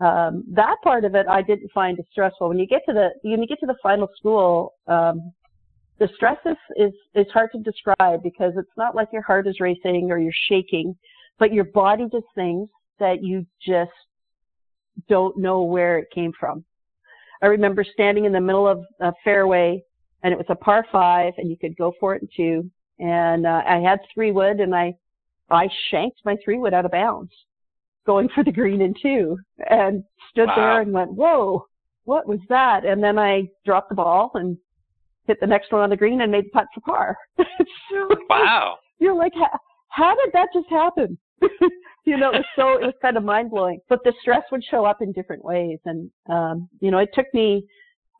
um, 0.00 0.44
that 0.52 0.76
part 0.84 1.04
of 1.04 1.14
it 1.14 1.26
I 1.28 1.42
didn't 1.42 1.72
find 1.72 1.98
as 1.98 2.04
stressful. 2.10 2.48
When 2.48 2.58
you 2.58 2.66
get 2.66 2.82
to 2.86 2.92
the 2.92 3.10
when 3.22 3.40
you 3.40 3.48
get 3.48 3.58
to 3.60 3.66
the 3.66 3.76
final 3.82 4.08
school, 4.16 4.74
um, 4.86 5.32
the 5.98 6.08
stress 6.14 6.38
is, 6.46 6.56
is 6.76 6.92
is 7.14 7.26
hard 7.32 7.50
to 7.52 7.58
describe 7.58 8.22
because 8.22 8.52
it's 8.56 8.70
not 8.76 8.94
like 8.94 9.08
your 9.12 9.22
heart 9.22 9.48
is 9.48 9.60
racing 9.60 10.10
or 10.10 10.18
you're 10.18 10.32
shaking, 10.48 10.96
but 11.38 11.52
your 11.52 11.64
body 11.64 12.06
does 12.10 12.22
things 12.34 12.68
that 13.00 13.24
you 13.24 13.44
just 13.66 13.90
don't 15.08 15.36
know 15.38 15.62
where 15.62 15.98
it 15.98 16.08
came 16.14 16.32
from. 16.38 16.64
I 17.42 17.46
remember 17.46 17.84
standing 17.84 18.24
in 18.24 18.32
the 18.32 18.40
middle 18.40 18.66
of 18.66 18.84
a 19.00 19.12
fairway 19.24 19.82
and 20.22 20.32
it 20.32 20.36
was 20.36 20.46
a 20.48 20.54
par 20.54 20.84
five, 20.90 21.32
and 21.36 21.50
you 21.50 21.56
could 21.56 21.76
go 21.76 21.92
for 22.00 22.14
it 22.14 22.22
in 22.22 22.28
two. 22.36 22.70
And 22.98 23.46
uh, 23.46 23.62
I 23.66 23.78
had 23.78 24.00
three 24.12 24.32
wood, 24.32 24.60
and 24.60 24.74
I 24.74 24.94
I 25.50 25.68
shanked 25.90 26.20
my 26.24 26.36
three 26.44 26.58
wood 26.58 26.74
out 26.74 26.84
of 26.84 26.90
bounds, 26.90 27.32
going 28.06 28.28
for 28.34 28.44
the 28.44 28.52
green 28.52 28.80
in 28.80 28.94
two, 29.00 29.38
and 29.70 30.02
stood 30.30 30.48
wow. 30.48 30.56
there 30.56 30.80
and 30.80 30.92
went, 30.92 31.12
"Whoa, 31.12 31.66
what 32.04 32.26
was 32.26 32.40
that?" 32.48 32.84
And 32.84 33.02
then 33.02 33.18
I 33.18 33.48
dropped 33.64 33.90
the 33.90 33.94
ball 33.94 34.32
and 34.34 34.56
hit 35.26 35.38
the 35.40 35.46
next 35.46 35.72
one 35.72 35.82
on 35.82 35.90
the 35.90 35.96
green 35.96 36.20
and 36.22 36.32
made 36.32 36.46
the 36.46 36.50
putt 36.50 36.66
for 36.74 36.80
par. 36.80 37.16
so, 37.38 38.08
wow! 38.28 38.78
You're 38.98 39.14
like, 39.14 39.34
how 39.90 40.16
did 40.16 40.32
that 40.32 40.48
just 40.52 40.68
happen? 40.68 41.16
You 42.08 42.16
know, 42.16 42.30
it 42.30 42.38
was 42.38 42.44
so 42.56 42.72
it 42.74 42.86
was 42.86 42.94
kind 43.02 43.16
of 43.16 43.24
mind 43.24 43.50
blowing. 43.50 43.80
But 43.88 44.00
the 44.04 44.12
stress 44.20 44.42
would 44.50 44.64
show 44.70 44.84
up 44.84 45.02
in 45.02 45.12
different 45.12 45.44
ways, 45.44 45.78
and 45.84 46.10
um, 46.28 46.68
you 46.80 46.90
know, 46.90 46.98
it 46.98 47.10
took 47.14 47.26
me 47.34 47.64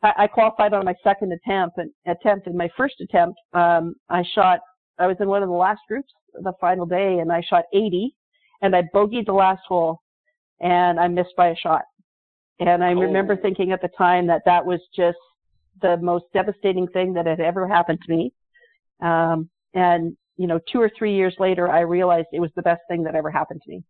I, 0.01 0.27
qualified 0.27 0.73
on 0.73 0.85
my 0.85 0.95
second 1.03 1.33
attempt. 1.33 1.77
And 1.77 1.91
attempt, 2.07 2.47
in 2.47 2.55
my 2.55 2.69
first 2.77 2.95
attempt, 3.01 3.37
um, 3.53 3.95
I 4.09 4.23
shot. 4.33 4.59
I 4.97 5.07
was 5.07 5.17
in 5.19 5.27
one 5.27 5.43
of 5.43 5.49
the 5.49 5.55
last 5.55 5.81
groups 5.87 6.11
the 6.33 6.53
final 6.61 6.85
day, 6.85 7.19
and 7.19 7.31
I 7.31 7.41
shot 7.41 7.65
80, 7.73 8.13
and 8.61 8.75
I 8.75 8.83
bogeyed 8.93 9.25
the 9.25 9.33
last 9.33 9.61
hole, 9.67 10.01
and 10.61 10.99
I 10.99 11.07
missed 11.07 11.35
by 11.35 11.49
a 11.49 11.55
shot. 11.55 11.81
And 12.59 12.83
I 12.83 12.93
oh. 12.93 12.99
remember 12.99 13.35
thinking 13.35 13.71
at 13.71 13.81
the 13.81 13.89
time 13.97 14.27
that 14.27 14.41
that 14.45 14.65
was 14.65 14.79
just 14.95 15.17
the 15.81 15.97
most 15.97 16.25
devastating 16.33 16.87
thing 16.87 17.13
that 17.13 17.25
had 17.25 17.39
ever 17.39 17.67
happened 17.67 17.99
to 18.05 18.13
me. 18.13 18.33
Um, 19.01 19.49
and 19.73 20.15
you 20.39 20.47
know, 20.47 20.57
two 20.71 20.79
or 20.79 20.89
three 20.97 21.13
years 21.13 21.35
later, 21.37 21.69
I 21.69 21.81
realized 21.81 22.27
it 22.31 22.39
was 22.39 22.51
the 22.55 22.61
best 22.61 22.79
thing 22.87 23.03
that 23.03 23.13
ever 23.13 23.29
happened 23.29 23.61
to 23.65 23.71
me 23.71 23.83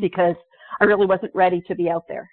because 0.00 0.34
I 0.80 0.84
really 0.84 1.04
wasn't 1.04 1.34
ready 1.34 1.60
to 1.68 1.74
be 1.74 1.90
out 1.90 2.04
there. 2.08 2.30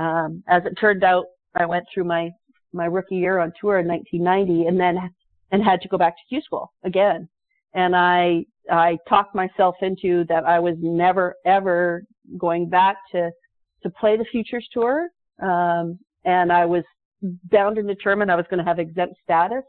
Um, 0.00 0.42
as 0.48 0.62
it 0.64 0.74
turned 0.80 1.04
out, 1.04 1.26
I 1.54 1.66
went 1.66 1.84
through 1.92 2.04
my 2.04 2.30
my 2.72 2.86
rookie 2.86 3.16
year 3.16 3.38
on 3.38 3.52
tour 3.60 3.80
in 3.80 3.86
1990, 3.86 4.66
and 4.66 4.80
then 4.80 4.96
and 5.52 5.62
had 5.62 5.82
to 5.82 5.88
go 5.88 5.98
back 5.98 6.14
to 6.16 6.22
Q 6.30 6.40
school 6.40 6.72
again. 6.84 7.28
And 7.74 7.94
I 7.94 8.46
I 8.70 8.96
talked 9.06 9.34
myself 9.34 9.74
into 9.82 10.24
that 10.30 10.44
I 10.44 10.58
was 10.58 10.76
never 10.80 11.34
ever 11.44 12.02
going 12.38 12.70
back 12.70 12.96
to 13.12 13.30
to 13.82 13.90
play 13.90 14.16
the 14.16 14.24
Futures 14.24 14.66
Tour, 14.72 15.08
um, 15.42 15.98
and 16.24 16.50
I 16.50 16.64
was 16.64 16.84
bound 17.52 17.76
and 17.76 17.86
determined 17.86 18.32
I 18.32 18.36
was 18.36 18.46
going 18.48 18.64
to 18.64 18.64
have 18.64 18.78
exempt 18.78 19.16
status. 19.22 19.64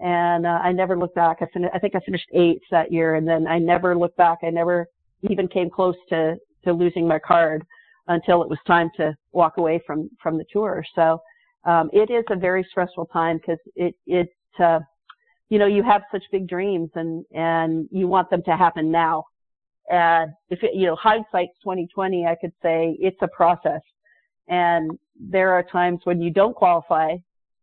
And 0.00 0.46
uh, 0.46 0.60
I 0.62 0.72
never 0.72 0.98
looked 0.98 1.14
back. 1.14 1.38
I, 1.40 1.46
fin- 1.52 1.70
I 1.72 1.78
think 1.78 1.94
I 1.94 2.00
finished 2.00 2.28
eighth 2.34 2.62
that 2.70 2.92
year, 2.92 3.14
and 3.14 3.26
then 3.26 3.46
I 3.46 3.58
never 3.58 3.96
looked 3.96 4.16
back. 4.16 4.38
I 4.42 4.50
never 4.50 4.86
even 5.22 5.48
came 5.48 5.70
close 5.70 5.96
to 6.10 6.36
to 6.64 6.72
losing 6.72 7.06
my 7.06 7.18
card 7.18 7.64
until 8.08 8.42
it 8.42 8.48
was 8.48 8.58
time 8.66 8.90
to 8.96 9.14
walk 9.32 9.56
away 9.56 9.80
from 9.86 10.10
from 10.22 10.36
the 10.36 10.44
tour. 10.52 10.84
So 10.94 11.20
um, 11.64 11.90
it 11.92 12.10
is 12.10 12.24
a 12.30 12.36
very 12.36 12.66
stressful 12.70 13.06
time 13.06 13.38
because 13.38 13.58
it 13.76 13.94
it 14.06 14.28
uh, 14.58 14.80
you 15.48 15.58
know 15.58 15.66
you 15.66 15.82
have 15.82 16.02
such 16.10 16.24
big 16.32 16.48
dreams 16.48 16.90
and 16.94 17.24
and 17.32 17.88
you 17.90 18.08
want 18.08 18.30
them 18.30 18.42
to 18.44 18.56
happen 18.56 18.90
now. 18.90 19.24
And 19.90 20.32
if 20.50 20.62
it, 20.62 20.74
you 20.74 20.86
know 20.86 20.96
hindsight's 20.96 21.56
2020, 21.62 22.26
I 22.26 22.36
could 22.40 22.52
say 22.62 22.96
it's 23.00 23.18
a 23.22 23.28
process. 23.28 23.80
And 24.48 24.98
there 25.18 25.52
are 25.52 25.62
times 25.62 26.00
when 26.04 26.20
you 26.20 26.30
don't 26.30 26.54
qualify 26.54 27.16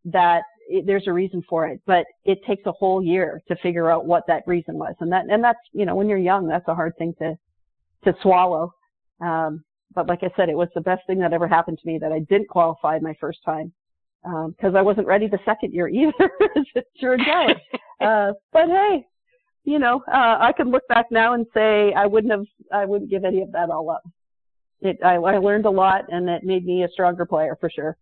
that 0.06 0.42
it, 0.72 0.86
there's 0.86 1.06
a 1.06 1.12
reason 1.12 1.42
for 1.48 1.66
it, 1.66 1.80
but 1.86 2.06
it 2.24 2.38
takes 2.46 2.66
a 2.66 2.72
whole 2.72 3.02
year 3.02 3.42
to 3.48 3.56
figure 3.56 3.90
out 3.90 4.06
what 4.06 4.24
that 4.26 4.42
reason 4.46 4.76
was. 4.76 4.94
And 5.00 5.12
that 5.12 5.26
and 5.28 5.42
that's 5.44 5.58
you 5.72 5.84
know 5.84 5.94
when 5.94 6.08
you're 6.08 6.18
young, 6.18 6.48
that's 6.48 6.66
a 6.68 6.74
hard 6.74 6.96
thing 6.98 7.14
to 7.18 7.36
to 8.04 8.14
swallow. 8.22 8.72
Um, 9.20 9.64
but 9.94 10.08
like 10.08 10.20
I 10.22 10.30
said, 10.36 10.48
it 10.48 10.56
was 10.56 10.68
the 10.74 10.80
best 10.80 11.06
thing 11.06 11.18
that 11.20 11.32
ever 11.32 11.46
happened 11.46 11.78
to 11.78 11.86
me 11.86 11.98
that 11.98 12.12
I 12.12 12.20
didn't 12.20 12.48
qualify 12.48 12.98
my 12.98 13.14
first 13.20 13.40
time 13.44 13.72
Um, 14.24 14.52
because 14.52 14.70
um, 14.70 14.76
I 14.76 14.82
wasn't 14.82 15.06
ready 15.06 15.28
the 15.28 15.38
second 15.44 15.72
year 15.72 15.88
either, 16.00 16.30
as 16.56 16.66
it 16.74 16.86
turned 17.00 17.22
out. 17.28 17.56
uh, 18.00 18.32
but 18.52 18.68
hey, 18.68 19.06
you 19.64 19.78
know, 19.78 20.02
uh, 20.08 20.38
I 20.40 20.52
can 20.56 20.70
look 20.70 20.86
back 20.88 21.06
now 21.10 21.34
and 21.34 21.46
say 21.54 21.92
I 21.92 22.06
wouldn't 22.06 22.32
have, 22.32 22.46
I 22.72 22.84
wouldn't 22.84 23.10
give 23.10 23.24
any 23.24 23.42
of 23.42 23.52
that 23.52 23.70
all 23.70 23.90
up. 23.90 24.02
It, 24.80 24.98
I, 25.04 25.14
I 25.14 25.38
learned 25.38 25.66
a 25.66 25.70
lot, 25.70 26.06
and 26.08 26.28
it 26.28 26.42
made 26.42 26.64
me 26.64 26.82
a 26.82 26.88
stronger 26.88 27.24
player 27.24 27.56
for 27.60 27.70
sure. 27.70 27.96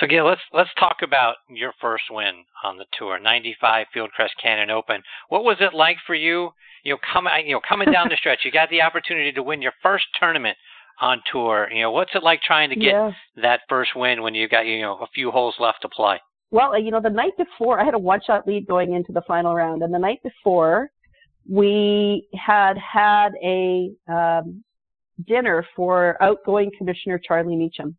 So 0.00 0.06
Gail, 0.06 0.26
let's 0.26 0.40
let's 0.52 0.70
talk 0.78 0.96
about 1.02 1.36
your 1.48 1.72
first 1.80 2.04
win 2.10 2.44
on 2.64 2.78
the 2.78 2.86
tour, 2.98 3.18
95 3.18 3.86
Fieldcrest 3.94 4.30
Cannon 4.42 4.70
Open. 4.70 5.02
What 5.28 5.44
was 5.44 5.58
it 5.60 5.74
like 5.74 5.98
for 6.06 6.14
you? 6.14 6.50
You 6.82 6.94
know, 6.94 6.98
coming 7.12 7.32
you 7.46 7.52
know 7.54 7.60
coming 7.66 7.90
down 7.92 8.08
the 8.08 8.16
stretch, 8.20 8.40
you 8.44 8.50
got 8.50 8.70
the 8.70 8.82
opportunity 8.82 9.32
to 9.32 9.42
win 9.42 9.60
your 9.62 9.72
first 9.82 10.04
tournament 10.18 10.56
on 11.00 11.20
tour. 11.30 11.68
You 11.70 11.82
know, 11.82 11.90
what's 11.90 12.14
it 12.14 12.22
like 12.22 12.40
trying 12.42 12.70
to 12.70 12.76
get 12.76 12.92
Yeah. 12.92 13.10
that 13.42 13.60
first 13.68 13.90
win 13.94 14.22
when 14.22 14.34
you 14.34 14.48
got 14.48 14.66
you 14.66 14.80
know 14.80 14.98
a 14.98 15.06
few 15.14 15.30
holes 15.30 15.56
left 15.58 15.82
to 15.82 15.88
play? 15.88 16.20
Well, 16.50 16.78
you 16.78 16.90
know, 16.90 17.00
the 17.00 17.10
night 17.10 17.32
before, 17.38 17.80
I 17.80 17.84
had 17.84 17.94
a 17.94 17.98
one-shot 17.98 18.46
lead 18.46 18.66
going 18.66 18.92
into 18.92 19.10
the 19.12 19.22
final 19.22 19.54
round, 19.54 19.82
and 19.82 19.92
the 19.92 19.98
night 19.98 20.22
before, 20.22 20.90
we 21.48 22.28
had 22.34 22.76
had 22.76 23.30
a 23.42 23.90
um, 24.06 24.62
dinner 25.26 25.66
for 25.74 26.22
outgoing 26.22 26.70
Commissioner 26.76 27.18
Charlie 27.26 27.56
Mechem, 27.56 27.94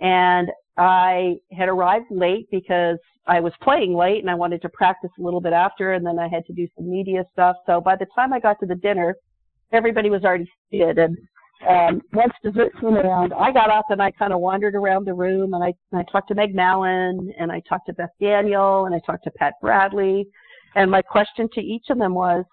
and 0.00 0.50
I 0.78 1.36
had 1.52 1.68
arrived 1.68 2.06
late 2.10 2.48
because 2.50 2.98
I 3.26 3.40
was 3.40 3.52
playing 3.62 3.94
late 3.94 4.20
and 4.20 4.30
I 4.30 4.34
wanted 4.34 4.62
to 4.62 4.68
practice 4.68 5.10
a 5.18 5.22
little 5.22 5.40
bit 5.40 5.52
after, 5.52 5.94
and 5.94 6.06
then 6.06 6.18
I 6.18 6.28
had 6.28 6.46
to 6.46 6.52
do 6.52 6.68
some 6.76 6.88
media 6.90 7.24
stuff. 7.32 7.56
So 7.66 7.80
by 7.80 7.96
the 7.96 8.06
time 8.14 8.32
I 8.32 8.40
got 8.40 8.60
to 8.60 8.66
the 8.66 8.76
dinner, 8.76 9.16
everybody 9.72 10.08
was 10.08 10.24
already 10.24 10.50
seated, 10.70 10.98
and 10.98 11.18
um, 11.66 12.00
once 12.12 12.32
dessert 12.42 12.72
came 12.80 12.94
around, 12.94 13.32
I 13.32 13.50
got 13.52 13.70
up 13.70 13.86
and 13.90 14.00
I 14.00 14.12
kind 14.12 14.32
of 14.32 14.40
wandered 14.40 14.76
around 14.76 15.06
the 15.06 15.14
room 15.14 15.54
and 15.54 15.64
I, 15.64 15.74
I 15.92 16.04
talked 16.10 16.28
to 16.28 16.34
Meg 16.34 16.54
Mallon 16.54 17.32
and 17.38 17.50
I 17.50 17.60
talked 17.68 17.86
to 17.86 17.92
Beth 17.94 18.10
Daniel 18.20 18.86
and 18.86 18.94
I 18.94 19.00
talked 19.04 19.24
to 19.24 19.30
Pat 19.32 19.54
Bradley. 19.60 20.28
And 20.76 20.90
my 20.90 21.02
question 21.02 21.48
to 21.54 21.60
each 21.60 21.86
of 21.90 21.98
them 21.98 22.14
was, 22.14 22.44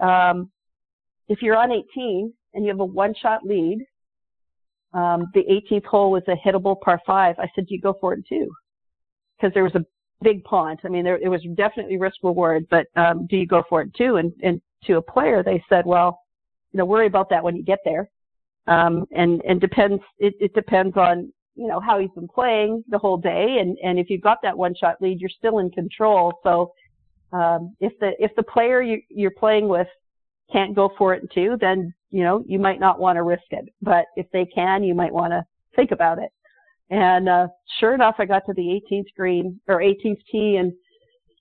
um, 0.00 0.50
if 1.28 1.42
you're 1.42 1.56
on 1.56 1.72
18 1.72 2.32
and 2.54 2.64
you 2.64 2.70
have 2.70 2.80
a 2.80 2.84
one 2.84 3.12
shot 3.20 3.44
lead, 3.44 3.84
um, 4.94 5.26
the 5.34 5.44
18th 5.44 5.84
hole 5.84 6.10
was 6.10 6.22
a 6.28 6.48
hittable 6.48 6.80
par 6.80 7.00
five. 7.06 7.36
I 7.38 7.48
said, 7.54 7.66
do 7.66 7.74
you 7.74 7.80
go 7.80 7.94
for 8.00 8.14
it 8.14 8.24
too? 8.28 8.50
Because 9.36 9.52
there 9.54 9.64
was 9.64 9.74
a 9.74 9.84
big 10.22 10.42
pond. 10.44 10.80
I 10.84 10.88
mean, 10.88 11.04
there, 11.04 11.18
it 11.18 11.28
was 11.28 11.42
definitely 11.54 11.98
risk 11.98 12.16
reward, 12.22 12.66
but 12.70 12.86
um, 12.96 13.26
do 13.28 13.36
you 13.36 13.46
go 13.46 13.62
for 13.68 13.82
it 13.82 13.94
too? 13.94 14.16
And, 14.16 14.32
and 14.42 14.60
to 14.84 14.96
a 14.96 15.02
player, 15.02 15.42
they 15.42 15.62
said, 15.68 15.84
well, 15.86 16.20
you 16.72 16.78
know, 16.78 16.84
worry 16.84 17.06
about 17.06 17.30
that 17.30 17.42
when 17.42 17.56
you 17.56 17.62
get 17.62 17.78
there 17.84 18.08
um, 18.68 19.06
and 19.12 19.42
and 19.48 19.60
depends 19.60 20.02
it, 20.18 20.34
it 20.38 20.54
depends 20.54 20.96
on 20.96 21.32
you 21.56 21.66
know 21.66 21.80
how 21.80 21.98
he's 21.98 22.10
been 22.14 22.28
playing 22.28 22.84
the 22.88 22.98
whole 22.98 23.16
day 23.16 23.58
and 23.60 23.76
and 23.82 23.98
if 23.98 24.08
you've 24.10 24.20
got 24.20 24.38
that 24.42 24.56
one 24.56 24.74
shot 24.74 25.00
lead 25.00 25.20
you're 25.20 25.30
still 25.30 25.58
in 25.58 25.70
control 25.70 26.32
so 26.42 26.72
um, 27.32 27.74
if 27.80 27.92
the 27.98 28.12
if 28.18 28.30
the 28.36 28.42
player 28.42 28.82
you, 28.82 29.00
you're 29.08 29.32
playing 29.32 29.68
with 29.68 29.88
can't 30.52 30.74
go 30.74 30.90
for 30.96 31.14
it 31.14 31.28
too 31.32 31.56
then 31.60 31.92
you 32.10 32.22
know 32.22 32.42
you 32.46 32.58
might 32.58 32.80
not 32.80 32.98
want 32.98 33.16
to 33.16 33.22
risk 33.22 33.44
it 33.50 33.66
but 33.82 34.06
if 34.16 34.26
they 34.32 34.44
can 34.46 34.82
you 34.82 34.94
might 34.94 35.12
want 35.12 35.32
to 35.32 35.44
think 35.76 35.90
about 35.90 36.18
it 36.18 36.30
and 36.90 37.28
uh, 37.28 37.46
sure 37.80 37.94
enough 37.94 38.16
I 38.18 38.24
got 38.24 38.46
to 38.46 38.54
the 38.54 38.80
18th 38.90 39.14
green 39.16 39.60
or 39.68 39.80
18th 39.80 40.20
tee 40.30 40.56
and 40.56 40.72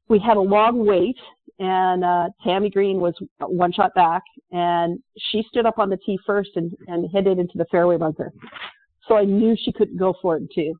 we 0.09 0.19
had 0.19 0.37
a 0.37 0.41
long 0.41 0.85
wait 0.85 1.17
and 1.59 2.03
uh, 2.03 2.29
Tammy 2.43 2.69
Green 2.69 2.99
was 2.99 3.15
one 3.39 3.71
shot 3.73 3.93
back, 3.95 4.21
and 4.51 4.99
she 5.31 5.43
stood 5.49 5.65
up 5.65 5.79
on 5.79 5.89
the 5.89 5.97
tee 5.97 6.19
first 6.25 6.51
and, 6.55 6.71
and 6.87 7.09
hit 7.11 7.25
it 7.25 7.39
into 7.39 7.57
the 7.57 7.65
fairway 7.71 7.97
bunker. 7.97 8.31
So 9.07 9.15
I 9.15 9.23
knew 9.23 9.55
she 9.59 9.71
couldn't 9.71 9.97
go 9.97 10.13
for 10.21 10.37
it 10.37 10.43
too. 10.53 10.75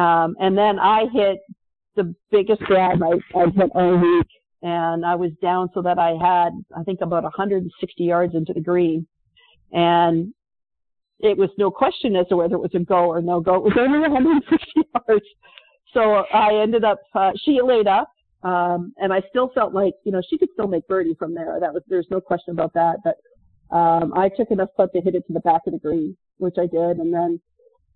Um, 0.00 0.34
and 0.40 0.58
then 0.58 0.78
I 0.78 1.04
hit 1.12 1.38
the 1.94 2.14
biggest 2.30 2.60
grab 2.62 3.00
I, 3.02 3.38
I've 3.38 3.54
hit 3.54 3.70
all 3.74 3.96
week, 3.96 4.26
and 4.62 5.04
I 5.04 5.14
was 5.14 5.30
down 5.42 5.70
so 5.74 5.82
that 5.82 5.98
I 5.98 6.10
had, 6.20 6.50
I 6.76 6.82
think, 6.82 7.00
about 7.02 7.22
160 7.22 8.04
yards 8.04 8.34
into 8.34 8.52
the 8.52 8.60
green, 8.60 9.06
and 9.72 10.32
it 11.18 11.36
was 11.36 11.50
no 11.58 11.70
question 11.70 12.16
as 12.16 12.26
to 12.28 12.36
whether 12.36 12.56
it 12.56 12.60
was 12.60 12.74
a 12.74 12.78
go 12.80 13.06
or 13.06 13.22
no 13.22 13.40
go. 13.40 13.56
It 13.56 13.62
was 13.62 13.76
only 13.78 13.98
160 13.98 14.66
yards. 15.08 15.24
So 15.94 16.24
I 16.32 16.60
ended 16.60 16.84
up, 16.84 17.00
uh, 17.14 17.32
she 17.42 17.60
laid 17.62 17.86
up, 17.86 18.10
um, 18.42 18.92
and 18.98 19.12
I 19.12 19.22
still 19.30 19.50
felt 19.54 19.72
like, 19.72 19.94
you 20.04 20.12
know, 20.12 20.20
she 20.28 20.36
could 20.36 20.50
still 20.52 20.68
make 20.68 20.86
birdie 20.88 21.16
from 21.18 21.34
there. 21.34 21.58
That 21.58 21.72
was, 21.72 21.82
there's 21.88 22.06
no 22.10 22.20
question 22.20 22.52
about 22.52 22.74
that. 22.74 22.98
But, 23.02 23.16
um, 23.74 24.12
I 24.14 24.28
took 24.28 24.50
enough 24.50 24.68
putt 24.76 24.92
to 24.92 25.00
hit 25.00 25.14
it 25.14 25.26
to 25.26 25.32
the 25.32 25.40
back 25.40 25.62
of 25.66 25.72
the 25.72 25.78
green, 25.78 26.16
which 26.36 26.56
I 26.58 26.66
did. 26.66 26.98
And 26.98 27.12
then, 27.12 27.40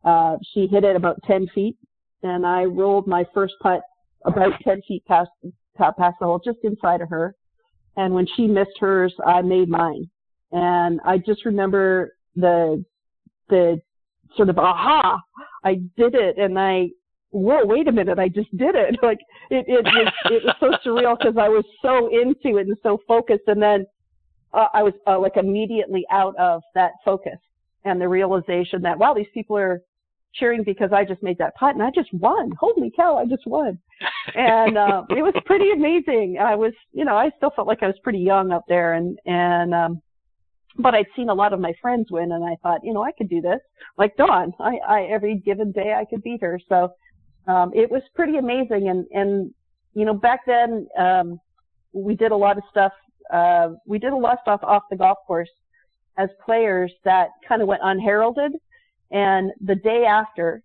uh, 0.02 0.38
she 0.54 0.66
hit 0.66 0.82
it 0.82 0.96
about 0.96 1.22
10 1.26 1.46
feet 1.54 1.76
and 2.22 2.46
I 2.46 2.64
rolled 2.64 3.06
my 3.06 3.24
first 3.32 3.54
putt 3.60 3.82
about 4.24 4.52
10 4.62 4.82
feet 4.86 5.04
past, 5.06 5.30
past 5.76 6.16
the 6.20 6.26
hole, 6.26 6.40
just 6.44 6.58
inside 6.62 7.00
of 7.00 7.08
her. 7.08 7.34
And 7.96 8.14
when 8.14 8.26
she 8.36 8.46
missed 8.46 8.78
hers, 8.78 9.14
I 9.26 9.42
made 9.42 9.68
mine. 9.68 10.08
And 10.52 11.00
I 11.04 11.18
just 11.18 11.44
remember 11.44 12.16
the, 12.36 12.84
the 13.48 13.80
sort 14.36 14.48
of 14.48 14.58
aha, 14.58 15.20
I 15.64 15.74
did 15.96 16.14
it. 16.14 16.38
And 16.38 16.58
I, 16.58 16.88
whoa, 17.30 17.64
wait 17.64 17.88
a 17.88 17.92
minute, 17.92 18.18
I 18.18 18.28
just 18.28 18.54
did 18.56 18.74
it. 18.74 18.96
Like 19.02 19.20
it, 19.50 19.64
it 19.68 19.84
was, 19.84 20.12
it 20.26 20.42
was 20.44 20.56
so 20.60 20.70
surreal 20.90 21.16
because 21.18 21.36
I 21.38 21.48
was 21.48 21.64
so 21.82 22.08
into 22.08 22.58
it 22.58 22.66
and 22.66 22.76
so 22.82 22.98
focused. 23.06 23.44
And 23.46 23.62
then 23.62 23.86
uh, 24.52 24.66
I 24.72 24.82
was 24.82 24.94
uh, 25.06 25.18
like 25.18 25.36
immediately 25.36 26.04
out 26.10 26.36
of 26.36 26.62
that 26.74 26.92
focus 27.04 27.38
and 27.84 28.00
the 28.00 28.08
realization 28.08 28.82
that, 28.82 28.98
wow, 28.98 29.14
these 29.14 29.26
people 29.32 29.56
are 29.56 29.82
cheering 30.34 30.62
because 30.64 30.90
I 30.92 31.04
just 31.04 31.22
made 31.22 31.38
that 31.38 31.54
putt 31.56 31.74
and 31.74 31.82
I 31.82 31.90
just 31.90 32.12
won. 32.14 32.52
Holy 32.58 32.92
cow, 32.94 33.18
I 33.18 33.26
just 33.26 33.46
won. 33.46 33.78
And, 34.34 34.78
uh, 34.78 35.02
it 35.10 35.22
was 35.22 35.34
pretty 35.46 35.70
amazing. 35.70 36.38
I 36.40 36.54
was, 36.54 36.72
you 36.92 37.04
know, 37.04 37.16
I 37.16 37.30
still 37.36 37.50
felt 37.54 37.68
like 37.68 37.82
I 37.82 37.86
was 37.86 37.98
pretty 38.02 38.20
young 38.20 38.52
up 38.52 38.64
there 38.68 38.94
and, 38.94 39.18
and, 39.26 39.74
um, 39.74 40.02
but 40.78 40.94
I'd 40.94 41.06
seen 41.16 41.28
a 41.28 41.34
lot 41.34 41.52
of 41.52 41.60
my 41.60 41.72
friends 41.82 42.10
win 42.10 42.32
and 42.32 42.44
I 42.44 42.56
thought, 42.62 42.80
you 42.84 42.94
know, 42.94 43.02
I 43.02 43.12
could 43.12 43.28
do 43.28 43.40
this. 43.40 43.60
Like 43.98 44.16
Dawn, 44.16 44.52
I, 44.60 44.76
I, 44.88 45.02
every 45.04 45.36
given 45.36 45.72
day 45.72 45.94
I 45.98 46.04
could 46.04 46.22
beat 46.22 46.40
her. 46.42 46.60
So, 46.68 46.92
um, 47.46 47.72
it 47.74 47.90
was 47.90 48.02
pretty 48.14 48.36
amazing. 48.36 48.88
And, 48.88 49.06
and, 49.12 49.52
you 49.94 50.04
know, 50.04 50.14
back 50.14 50.40
then, 50.46 50.86
um, 50.98 51.40
we 51.92 52.14
did 52.14 52.30
a 52.30 52.36
lot 52.36 52.56
of 52.56 52.62
stuff, 52.70 52.92
uh, 53.32 53.70
we 53.86 53.98
did 53.98 54.12
a 54.12 54.16
lot 54.16 54.34
of 54.34 54.38
stuff 54.42 54.60
off 54.62 54.84
the 54.90 54.96
golf 54.96 55.18
course 55.26 55.48
as 56.18 56.28
players 56.44 56.92
that 57.04 57.28
kind 57.46 57.62
of 57.62 57.68
went 57.68 57.80
unheralded. 57.82 58.52
And 59.10 59.50
the 59.60 59.74
day 59.74 60.04
after, 60.04 60.62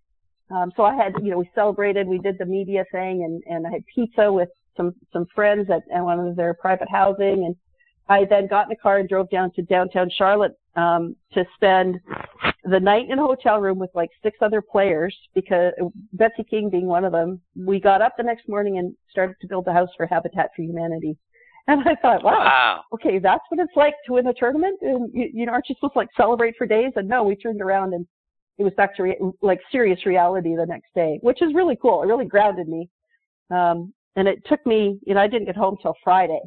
um, 0.50 0.72
so 0.76 0.84
I 0.84 0.94
had, 0.94 1.14
you 1.22 1.30
know, 1.30 1.38
we 1.38 1.50
celebrated, 1.54 2.06
we 2.06 2.18
did 2.18 2.36
the 2.38 2.46
media 2.46 2.84
thing 2.92 3.24
and, 3.24 3.42
and 3.52 3.66
I 3.66 3.70
had 3.70 3.82
pizza 3.92 4.32
with 4.32 4.48
some, 4.76 4.94
some 5.12 5.26
friends 5.34 5.68
at, 5.70 5.82
at 5.94 6.02
one 6.02 6.20
of 6.20 6.36
their 6.36 6.54
private 6.54 6.88
housing. 6.90 7.44
And 7.46 7.56
I 8.08 8.24
then 8.24 8.46
got 8.46 8.64
in 8.64 8.68
the 8.68 8.76
car 8.76 8.98
and 8.98 9.08
drove 9.08 9.28
down 9.30 9.50
to 9.52 9.62
downtown 9.62 10.08
Charlotte, 10.16 10.52
um, 10.76 11.16
to 11.32 11.44
spend 11.56 11.98
the 12.64 12.78
night 12.78 13.06
in 13.08 13.18
a 13.18 13.22
hotel 13.22 13.60
room 13.60 13.78
with 13.78 13.90
like 13.94 14.10
six 14.22 14.36
other 14.42 14.60
players 14.60 15.16
because 15.34 15.72
Betsy 16.12 16.44
King 16.44 16.68
being 16.70 16.86
one 16.86 17.04
of 17.04 17.12
them. 17.12 17.40
We 17.56 17.80
got 17.80 18.02
up 18.02 18.14
the 18.16 18.22
next 18.22 18.48
morning 18.48 18.78
and 18.78 18.94
started 19.10 19.36
to 19.40 19.48
build 19.48 19.66
a 19.66 19.72
house 19.72 19.88
for 19.96 20.06
Habitat 20.06 20.50
for 20.54 20.62
Humanity. 20.62 21.16
And 21.68 21.80
I 21.80 21.96
thought, 21.96 22.22
wow, 22.22 22.38
Wow. 22.38 22.80
okay, 22.94 23.18
that's 23.18 23.42
what 23.48 23.58
it's 23.58 23.74
like 23.74 23.94
to 24.06 24.12
win 24.12 24.26
a 24.28 24.34
tournament. 24.34 24.78
And 24.82 25.10
you, 25.12 25.30
you 25.34 25.46
know, 25.46 25.52
aren't 25.52 25.68
you 25.68 25.74
supposed 25.74 25.94
to 25.94 25.98
like 25.98 26.08
celebrate 26.16 26.54
for 26.56 26.64
days? 26.66 26.92
And 26.94 27.08
no, 27.08 27.24
we 27.24 27.34
turned 27.34 27.60
around 27.60 27.92
and 27.92 28.06
it 28.58 28.64
was 28.64 28.72
re- 28.98 29.18
like 29.42 29.60
serious 29.70 30.04
reality 30.06 30.56
the 30.56 30.66
next 30.66 30.94
day, 30.94 31.18
which 31.22 31.42
is 31.42 31.54
really 31.54 31.76
cool. 31.80 32.02
It 32.02 32.06
really 32.06 32.24
grounded 32.24 32.68
me. 32.68 32.88
Um, 33.50 33.92
and 34.16 34.26
it 34.26 34.42
took 34.46 34.64
me, 34.66 34.98
you 35.06 35.14
know, 35.14 35.20
I 35.20 35.28
didn't 35.28 35.46
get 35.46 35.56
home 35.56 35.76
till 35.82 35.94
Friday. 36.02 36.40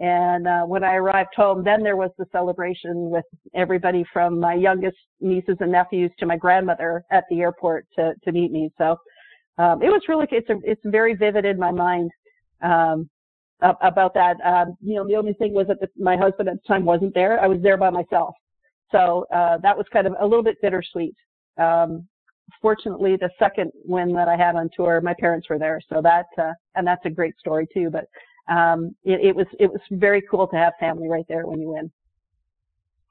And 0.00 0.48
uh, 0.48 0.62
when 0.62 0.82
I 0.82 0.94
arrived 0.96 1.34
home, 1.36 1.62
then 1.62 1.82
there 1.82 1.96
was 1.96 2.10
the 2.18 2.26
celebration 2.32 3.10
with 3.10 3.24
everybody 3.54 4.04
from 4.12 4.40
my 4.40 4.54
youngest 4.54 4.96
nieces 5.20 5.56
and 5.60 5.70
nephews 5.70 6.10
to 6.18 6.26
my 6.26 6.36
grandmother 6.36 7.04
at 7.12 7.24
the 7.30 7.40
airport 7.40 7.86
to 7.96 8.14
to 8.24 8.32
meet 8.32 8.50
me. 8.50 8.72
So 8.76 8.96
um, 9.56 9.82
it 9.82 9.88
was 9.88 10.02
really 10.08 10.26
it's 10.32 10.50
a, 10.50 10.56
it's 10.64 10.80
very 10.84 11.14
vivid 11.14 11.44
in 11.44 11.58
my 11.58 11.70
mind 11.70 12.10
um, 12.60 13.08
about 13.60 14.14
that. 14.14 14.36
Um, 14.44 14.76
you 14.80 14.96
know, 14.96 15.06
the 15.06 15.14
only 15.14 15.34
thing 15.34 15.54
was 15.54 15.68
that 15.68 15.78
the, 15.78 15.88
my 15.96 16.16
husband 16.16 16.48
at 16.48 16.56
the 16.56 16.66
time 16.66 16.84
wasn't 16.84 17.14
there. 17.14 17.40
I 17.40 17.46
was 17.46 17.62
there 17.62 17.76
by 17.76 17.90
myself, 17.90 18.34
so 18.90 19.26
uh, 19.32 19.58
that 19.58 19.76
was 19.76 19.86
kind 19.92 20.08
of 20.08 20.14
a 20.20 20.26
little 20.26 20.42
bit 20.42 20.60
bittersweet. 20.60 21.14
Um, 21.58 22.06
fortunately, 22.60 23.16
the 23.16 23.30
second 23.38 23.70
win 23.84 24.12
that 24.14 24.28
I 24.28 24.36
had 24.36 24.56
on 24.56 24.70
tour, 24.76 25.00
my 25.00 25.14
parents 25.18 25.48
were 25.48 25.58
there, 25.58 25.80
so 25.88 26.00
that 26.02 26.26
uh, 26.38 26.52
and 26.74 26.86
that's 26.86 27.04
a 27.04 27.10
great 27.10 27.38
story 27.38 27.66
too. 27.72 27.90
But 27.90 28.06
um, 28.52 28.94
it, 29.04 29.20
it 29.20 29.36
was 29.36 29.46
it 29.58 29.70
was 29.70 29.80
very 29.90 30.22
cool 30.30 30.46
to 30.48 30.56
have 30.56 30.72
family 30.80 31.08
right 31.08 31.26
there 31.28 31.46
when 31.46 31.60
you 31.60 31.70
win. 31.70 31.90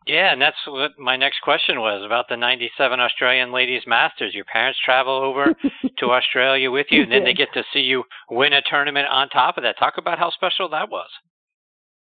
Yeah, 0.06 0.34
and 0.34 0.41
that's 0.41 0.58
what 0.67 0.91
my 0.99 1.15
next 1.15 1.39
question 1.41 1.79
was 1.79 2.03
about 2.06 2.27
the 2.27 2.36
97 2.36 2.99
Australian 2.99 3.53
Ladies 3.53 3.84
Masters. 3.88 4.36
Your 4.36 4.43
parents 4.43 4.77
travel 4.84 5.13
over 5.13 5.56
to 5.97 6.12
Australia 6.12 6.69
with 6.69 6.88
you, 6.89 7.03
and 7.03 7.12
then 7.12 7.23
they 7.23 7.34
get 7.34 7.53
to 7.53 7.63
see 7.71 7.79
you 7.79 8.03
win 8.29 8.51
a 8.51 8.62
tournament 8.69 9.08
on 9.10 9.29
top 9.29 9.58
of 9.58 9.63
that. 9.63 9.79
Talk 9.79 9.93
about 9.97 10.19
how 10.19 10.29
special 10.32 10.67
that 10.69 10.89
was. 10.89 11.10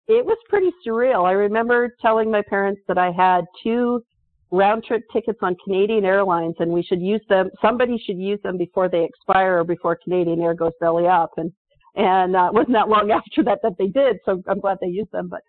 It 0.08 0.24
was 0.24 0.38
pretty 0.50 0.70
surreal. 0.86 1.28
I 1.28 1.32
remember 1.32 1.96
telling 2.00 2.30
my 2.30 2.44
parents 2.48 2.82
that 2.88 2.98
I 3.00 3.12
had 3.12 3.46
two 3.64 4.04
round 4.52 4.84
trip 4.84 5.04
tickets 5.14 5.40
on 5.42 5.56
Canadian 5.64 6.06
Airlines 6.06 6.56
and 6.60 6.72
we 6.72 6.82
should 6.82 7.02
use 7.02 7.22
them 7.30 7.50
somebody 7.62 8.02
should 8.04 8.18
use 8.18 8.40
them 8.44 8.58
before 8.58 8.90
they 8.90 9.04
expire 9.04 9.60
or 9.60 9.64
before 9.64 9.98
Canadian 10.04 10.42
Air 10.42 10.54
goes 10.54 10.72
belly 10.80 11.08
up. 11.08 11.32
And 11.38 11.52
and 11.96 12.36
uh, 12.36 12.48
it 12.48 12.54
wasn't 12.54 12.74
that 12.74 12.90
long 12.90 13.12
after 13.20 13.44
that 13.44 13.60
that 13.64 13.78
they 13.78 13.88
did 13.88 14.18
so 14.26 14.42
I'm 14.48 14.60
glad 14.60 14.78
they 14.82 14.88
used 14.88 15.12
them. 15.12 15.28
But 15.30 15.42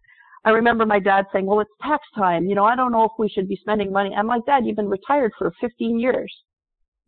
I 0.44 0.50
remember 0.50 0.86
my 0.86 0.98
dad 0.98 1.26
saying 1.32 1.46
well 1.46 1.60
it's 1.60 1.70
tax 1.82 2.04
time. 2.14 2.44
You 2.46 2.54
know 2.54 2.64
I 2.64 2.76
don't 2.76 2.92
know 2.92 3.04
if 3.04 3.12
we 3.18 3.28
should 3.28 3.48
be 3.48 3.56
spending 3.56 3.92
money. 3.92 4.14
I'm 4.14 4.26
like 4.26 4.44
dad 4.46 4.66
you've 4.66 4.76
been 4.76 4.88
retired 4.88 5.32
for 5.38 5.52
15 5.60 5.98
years. 5.98 6.32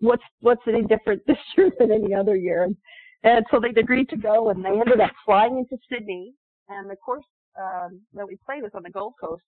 What's 0.00 0.24
what's 0.40 0.62
any 0.66 0.82
different 0.82 1.22
this 1.26 1.38
year 1.56 1.70
than 1.78 1.92
any 1.92 2.14
other 2.14 2.36
year? 2.36 2.64
And, 2.64 2.76
and 3.24 3.44
so 3.50 3.60
they 3.60 3.68
agreed 3.80 4.08
to 4.08 4.16
go, 4.16 4.50
and 4.50 4.64
they 4.64 4.70
ended 4.70 5.00
up 5.00 5.12
flying 5.24 5.58
into 5.58 5.76
Sydney. 5.88 6.34
And 6.68 6.90
the 6.90 6.96
course 6.96 7.24
um, 7.60 8.00
that 8.14 8.26
we 8.26 8.36
played 8.44 8.62
was 8.62 8.72
on 8.74 8.82
the 8.82 8.90
Gold 8.90 9.14
Coast, 9.20 9.42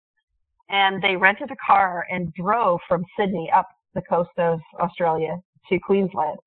and 0.69 1.03
they 1.03 1.17
rented 1.17 1.51
a 1.51 1.57
car 1.65 2.07
and 2.11 2.33
drove 2.35 2.81
from 2.89 3.05
Sydney 3.19 3.51
up 3.55 3.69
the 3.95 4.03
coast 4.03 4.31
of 4.39 4.61
Australia 4.81 5.39
to 5.69 5.79
Queensland, 5.79 6.39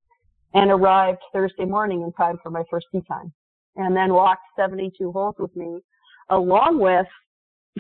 and 0.54 0.72
arrived 0.72 1.20
Thursday 1.34 1.66
morning 1.66 2.02
in 2.02 2.12
time 2.14 2.38
for 2.44 2.50
my 2.50 2.64
first 2.70 2.88
tee 2.92 3.02
time, 3.08 3.32
and 3.76 3.96
then 3.96 4.14
walked 4.14 4.44
72 4.56 5.12
holes 5.12 5.36
with 5.40 5.56
me, 5.56 5.80
along 6.30 6.80
with 6.80 7.08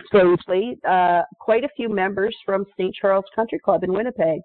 strangely, 0.06 0.78
uh, 0.88 1.24
quite 1.40 1.64
a 1.64 1.70
few 1.76 1.90
members 1.90 2.36
from 2.46 2.66
St. 2.78 2.94
Charles 2.96 3.26
Country 3.36 3.60
Club 3.60 3.84
in 3.84 3.92
Winnipeg. 3.92 4.42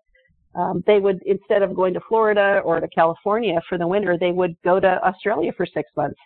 Um, 0.55 0.83
they 0.87 0.98
would, 0.98 1.20
instead 1.24 1.62
of 1.62 1.74
going 1.74 1.94
to 1.94 2.00
Florida 2.09 2.61
or 2.64 2.81
to 2.81 2.88
California 2.88 3.61
for 3.68 3.78
the 3.78 3.87
winter, 3.87 4.18
they 4.18 4.33
would 4.33 4.55
go 4.64 4.81
to 4.81 5.02
Australia 5.07 5.52
for 5.57 5.66
six 5.66 5.90
months. 5.96 6.18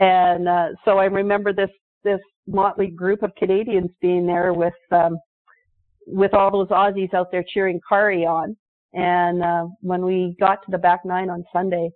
And 0.00 0.48
uh, 0.48 0.68
so 0.84 0.98
I 0.98 1.04
remember 1.04 1.52
this 1.52 1.70
this 2.04 2.20
motley 2.46 2.88
group 2.88 3.22
of 3.22 3.34
Canadians 3.36 3.90
being 4.00 4.26
there 4.26 4.52
with 4.52 4.74
um, 4.90 5.18
with 6.06 6.32
all 6.34 6.50
those 6.50 6.68
Aussies 6.68 7.12
out 7.12 7.30
there 7.30 7.44
cheering 7.46 7.80
Karrie 7.90 8.26
on. 8.26 8.56
And 8.94 9.42
uh, 9.42 9.66
when 9.80 10.04
we 10.04 10.34
got 10.40 10.64
to 10.64 10.70
the 10.70 10.78
back 10.78 11.04
nine 11.04 11.28
on 11.28 11.44
Sunday, 11.52 11.90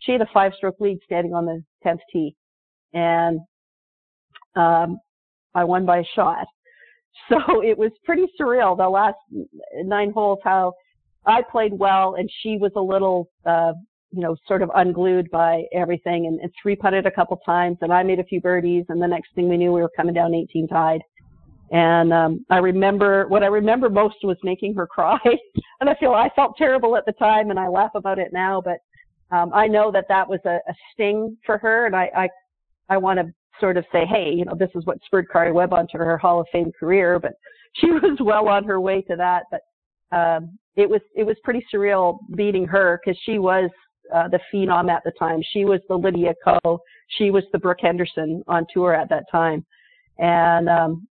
she 0.00 0.12
had 0.12 0.20
a 0.20 0.28
five-stroke 0.34 0.76
lead 0.80 0.98
standing 1.04 1.32
on 1.32 1.46
the 1.46 1.62
tenth 1.82 2.00
tee, 2.12 2.34
and 2.92 3.38
um, 4.56 4.98
I 5.54 5.62
won 5.64 5.86
by 5.86 5.98
a 5.98 6.04
shot. 6.14 6.46
So 7.28 7.62
it 7.62 7.78
was 7.78 7.92
pretty 8.04 8.24
surreal 8.38 8.76
the 8.76 8.88
last 8.88 9.16
nine 9.84 10.10
holes 10.10 10.40
how 10.42 10.72
I 11.24 11.42
played 11.42 11.72
well 11.72 12.16
and 12.16 12.28
she 12.42 12.58
was 12.58 12.72
a 12.74 12.80
little 12.80 13.28
uh 13.46 13.72
you 14.14 14.20
know 14.20 14.36
sort 14.46 14.62
of 14.62 14.70
unglued 14.76 15.30
by 15.30 15.64
everything 15.72 16.26
and, 16.26 16.40
and 16.40 16.50
three 16.60 16.76
putted 16.76 17.06
a 17.06 17.10
couple 17.10 17.36
times 17.44 17.78
and 17.80 17.92
I 17.92 18.02
made 18.02 18.20
a 18.20 18.24
few 18.24 18.40
birdies 18.40 18.84
and 18.88 19.02
the 19.02 19.08
next 19.08 19.34
thing 19.34 19.48
we 19.48 19.56
knew 19.56 19.72
we 19.72 19.82
were 19.82 19.90
coming 19.96 20.14
down 20.14 20.34
18 20.34 20.68
tied. 20.68 21.00
And 21.72 22.12
um 22.12 22.46
I 22.50 22.58
remember 22.58 23.26
what 23.28 23.42
I 23.42 23.46
remember 23.46 23.88
most 23.90 24.16
was 24.22 24.36
making 24.42 24.74
her 24.74 24.86
cry 24.96 25.18
and 25.80 25.90
I 25.90 25.94
feel 25.96 26.12
I 26.12 26.30
felt 26.36 26.56
terrible 26.56 26.96
at 26.96 27.04
the 27.06 27.12
time 27.12 27.50
and 27.50 27.58
I 27.58 27.68
laugh 27.68 27.92
about 27.94 28.18
it 28.18 28.32
now 28.32 28.62
but 28.62 28.78
um 29.36 29.52
I 29.52 29.66
know 29.66 29.90
that 29.90 30.06
that 30.08 30.28
was 30.28 30.40
a, 30.44 30.58
a 30.68 30.74
sting 30.92 31.36
for 31.44 31.58
her 31.58 31.86
and 31.86 31.96
I 31.96 32.10
I 32.16 32.28
I 32.88 32.96
want 32.98 33.18
to 33.18 33.32
sort 33.60 33.76
of 33.76 33.84
say, 33.92 34.04
hey, 34.04 34.32
you 34.32 34.44
know, 34.44 34.54
this 34.58 34.70
is 34.74 34.84
what 34.84 34.98
spurred 35.04 35.28
Karrie 35.32 35.54
Webb 35.54 35.72
onto 35.72 35.98
her 35.98 36.18
Hall 36.18 36.40
of 36.40 36.46
Fame 36.52 36.72
career, 36.78 37.18
but 37.18 37.32
she 37.76 37.86
was 37.90 38.18
well 38.20 38.48
on 38.48 38.64
her 38.64 38.80
way 38.80 39.02
to 39.02 39.16
that. 39.16 39.44
But 39.50 39.60
um, 40.16 40.58
it 40.76 40.88
was 40.88 41.00
it 41.14 41.24
was 41.24 41.36
pretty 41.44 41.64
surreal 41.72 42.18
beating 42.36 42.66
her 42.66 43.00
because 43.04 43.18
she 43.24 43.38
was 43.38 43.70
uh, 44.12 44.28
the 44.28 44.40
phenom 44.52 44.90
at 44.90 45.02
the 45.04 45.12
time. 45.12 45.40
She 45.52 45.64
was 45.64 45.80
the 45.88 45.96
Lydia 45.96 46.34
Ko. 46.44 46.80
She 47.18 47.30
was 47.30 47.44
the 47.52 47.58
Brooke 47.58 47.78
Henderson 47.80 48.42
on 48.48 48.66
tour 48.72 48.94
at 48.94 49.08
that 49.10 49.24
time, 49.30 49.64
and 50.18 50.68
um, 50.68 51.06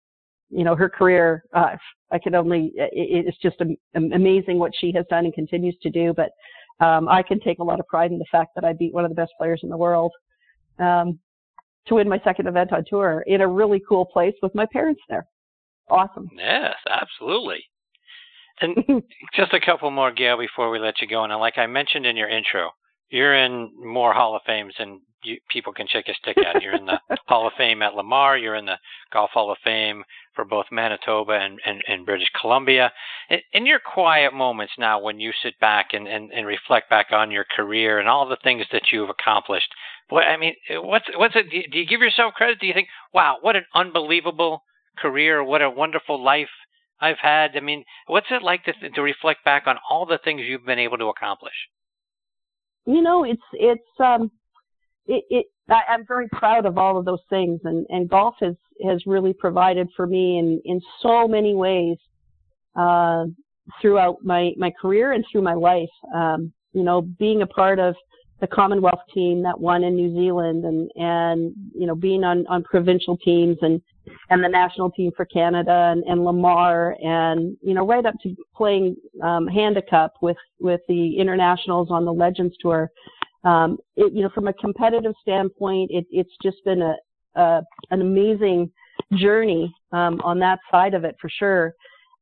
you 0.51 0.65
know 0.65 0.77
her 0.77 0.89
career. 0.89 1.45
Uh, 1.53 1.77
I 2.11 2.19
can 2.19 2.35
only 2.35 2.73
it, 2.77 3.27
it's 3.27 3.39
just 3.39 3.57
amazing 3.95 4.59
what 4.59 4.73
she 4.79 4.93
has 4.93 5.05
done 5.11 5.25
and 5.25 5.35
continues 5.35 5.77
to 5.83 5.91
do. 5.91 6.15
But 6.15 6.31
um, 6.85 7.09
I 7.09 7.23
can 7.23 7.41
take 7.41 7.59
a 7.59 7.65
lot 7.65 7.81
of 7.81 7.87
pride 7.87 8.13
in 8.13 8.19
the 8.19 8.27
fact 8.31 8.51
that 8.55 8.65
I 8.65 8.73
beat 8.73 8.95
one 8.95 9.05
of 9.05 9.11
the 9.11 9.17
best 9.17 9.33
players 9.39 9.61
in 9.63 9.69
the 9.69 9.77
world. 9.77 10.13
Um, 10.79 11.19
to 11.89 11.95
win 11.95 12.09
my 12.09 12.21
second 12.23 12.47
event 12.47 12.73
on 12.73 12.85
tour 12.89 13.25
in 13.27 13.41
a 13.41 13.49
really 13.49 13.83
cool 13.89 14.05
place 14.05 14.35
with 14.43 14.55
my 14.55 14.67
parents 14.73 15.01
there. 15.09 15.27
Awesome. 15.91 16.29
Yes, 16.37 16.75
absolutely. 16.89 17.65
And 18.61 18.77
just 19.35 19.53
a 19.53 19.61
couple 19.61 19.91
more, 19.91 20.13
Gail, 20.13 20.39
before 20.39 20.71
we 20.71 20.79
let 20.79 21.01
you 21.01 21.09
go. 21.09 21.25
And 21.25 21.33
like 21.39 21.59
I 21.59 21.67
mentioned 21.67 22.07
in 22.07 22.17
your 22.17 22.29
intro, 22.29 22.71
you're 23.11 23.35
in 23.35 23.71
more 23.83 24.13
Hall 24.13 24.37
of 24.37 24.43
Fames 24.47 24.75
than 24.79 25.01
you, 25.25 25.39
people 25.51 25.73
can 25.73 25.87
shake 25.89 26.09
a 26.09 26.15
stick 26.15 26.37
at. 26.39 26.63
You're 26.63 26.77
in 26.77 26.87
the 26.87 27.01
Hall 27.27 27.47
of 27.47 27.53
Fame 27.59 27.83
at 27.83 27.95
Lamar. 27.95 28.39
You're 28.39 28.55
in 28.55 28.67
the 28.67 28.79
Golf 29.13 29.31
Hall 29.31 29.51
of 29.51 29.59
Fame 29.65 30.05
for 30.35 30.45
both 30.45 30.67
Manitoba 30.71 31.33
and, 31.33 31.59
and, 31.67 31.83
and 31.89 32.07
British 32.07 32.29
Columbia. 32.41 32.93
In, 33.29 33.41
in, 33.53 33.67
your 33.67 33.81
quiet 33.81 34.33
moments 34.33 34.75
now, 34.79 35.01
when 35.01 35.19
you 35.19 35.33
sit 35.43 35.59
back 35.59 35.89
and, 35.93 36.07
and, 36.07 36.31
and 36.33 36.47
reflect 36.47 36.89
back 36.91 37.07
on 37.11 37.31
your 37.31 37.45
career 37.57 37.99
and 37.99 38.09
all 38.09 38.29
the 38.29 38.39
things 38.43 38.65
that 38.73 38.93
you've 38.93 39.11
accomplished, 39.11 39.69
what 40.09 40.25
I 40.25 40.37
mean, 40.37 40.55
what's 40.71 41.05
what's 41.17 41.37
it? 41.37 41.51
Do 41.51 41.79
you 41.79 41.87
give 41.87 42.01
yourself 42.01 42.35
credit? 42.35 42.61
Do 42.61 42.67
you 42.67 42.75
think, 42.75 42.89
wow, 43.13 43.39
what 43.41 43.57
an 43.57 43.65
unbelievable 43.75 44.63
career, 44.97 45.45
what 45.45 45.61
a 45.61 45.71
wonderful 45.71 46.23
life 46.23 46.49
I've 47.01 47.19
had? 47.21 47.57
I 47.57 47.61
mean, 47.61 47.85
what's 48.07 48.29
it 48.31 48.43
like 48.43 48.65
to 48.65 48.73
to 48.73 49.03
reflect 49.03 49.45
back 49.45 49.65
on 49.67 49.77
all 49.91 50.07
the 50.07 50.19
things 50.23 50.43
you've 50.43 50.65
been 50.65 50.79
able 50.79 50.99
to 50.99 51.09
accomplish? 51.09 51.53
You 52.89 53.03
know, 53.03 53.25
it's 53.25 53.43
it's 53.53 54.01
um, 54.03 54.31
it, 55.07 55.23
it 55.29 55.47
I, 55.69 55.83
I'm 55.91 56.07
very 56.07 56.27
proud 56.31 56.65
of 56.65 56.79
all 56.79 56.97
of 56.97 57.05
those 57.05 57.21
things, 57.29 57.61
and 57.65 57.85
and 57.91 58.09
golf 58.09 58.37
has 58.41 58.55
has 58.83 59.03
really 59.05 59.35
provided 59.35 59.91
for 59.95 60.07
me 60.07 60.39
in 60.39 60.59
in 60.65 60.81
so 61.03 61.29
many 61.29 61.55
ways 61.55 61.99
uh, 62.77 63.27
throughout 63.79 64.25
my 64.25 64.53
my 64.57 64.71
career 64.81 65.13
and 65.13 65.23
through 65.31 65.43
my 65.43 65.53
life. 65.53 65.91
Um, 66.15 66.51
you 66.73 66.83
know, 66.83 67.03
being 67.03 67.43
a 67.43 67.47
part 67.47 67.79
of 67.79 67.95
the 68.41 68.47
Commonwealth 68.47 69.01
team 69.13 69.43
that 69.43 69.59
won 69.59 69.83
in 69.83 69.97
New 69.97 70.15
Zealand 70.15 70.65
and, 70.65 70.91
and, 70.95 71.53
you 71.75 71.87
know, 71.87 71.95
being 71.95 72.23
on, 72.23 72.47
on 72.47 72.63
provincial 72.63 73.17
teams 73.17 73.57
and, 73.63 73.81
and 74.31 74.45
the 74.45 74.49
national 74.49 74.91
team 74.93 75.11
for 75.17 75.25
Canada 75.25 75.91
and, 75.93 76.05
and 76.05 76.25
Lamar 76.25 76.97
and, 77.03 77.57
you 77.63 77.75
know, 77.75 77.85
right 77.85 78.07
up 78.07 78.15
to 78.23 78.37
playing, 78.55 78.95
um, 79.23 79.49
Handa 79.49 79.83
Cup 79.89 80.13
with, 80.23 80.37
with 80.61 80.81
the 80.89 81.19
internationals 81.19 81.89
on 81.91 82.05
the 82.05 82.13
Legends 82.13 82.55
Tour. 82.61 82.91
Um, 83.45 83.79
it, 83.97 84.13
you 84.13 84.23
know, 84.23 84.31
from 84.35 84.49
a 84.49 84.53
competitive 84.53 85.15
standpoint, 85.21 85.91
it, 85.93 86.07
it's 86.11 86.37
just 86.43 86.59
been 86.65 86.83
a, 86.83 86.95
a 87.35 87.63
an 87.91 88.01
amazing 88.01 88.71
journey, 89.15 89.75
um, 89.93 90.21
on 90.23 90.39
that 90.41 90.59
side 90.71 90.95
of 90.95 91.05
it 91.05 91.17
for 91.21 91.29
sure. 91.29 91.73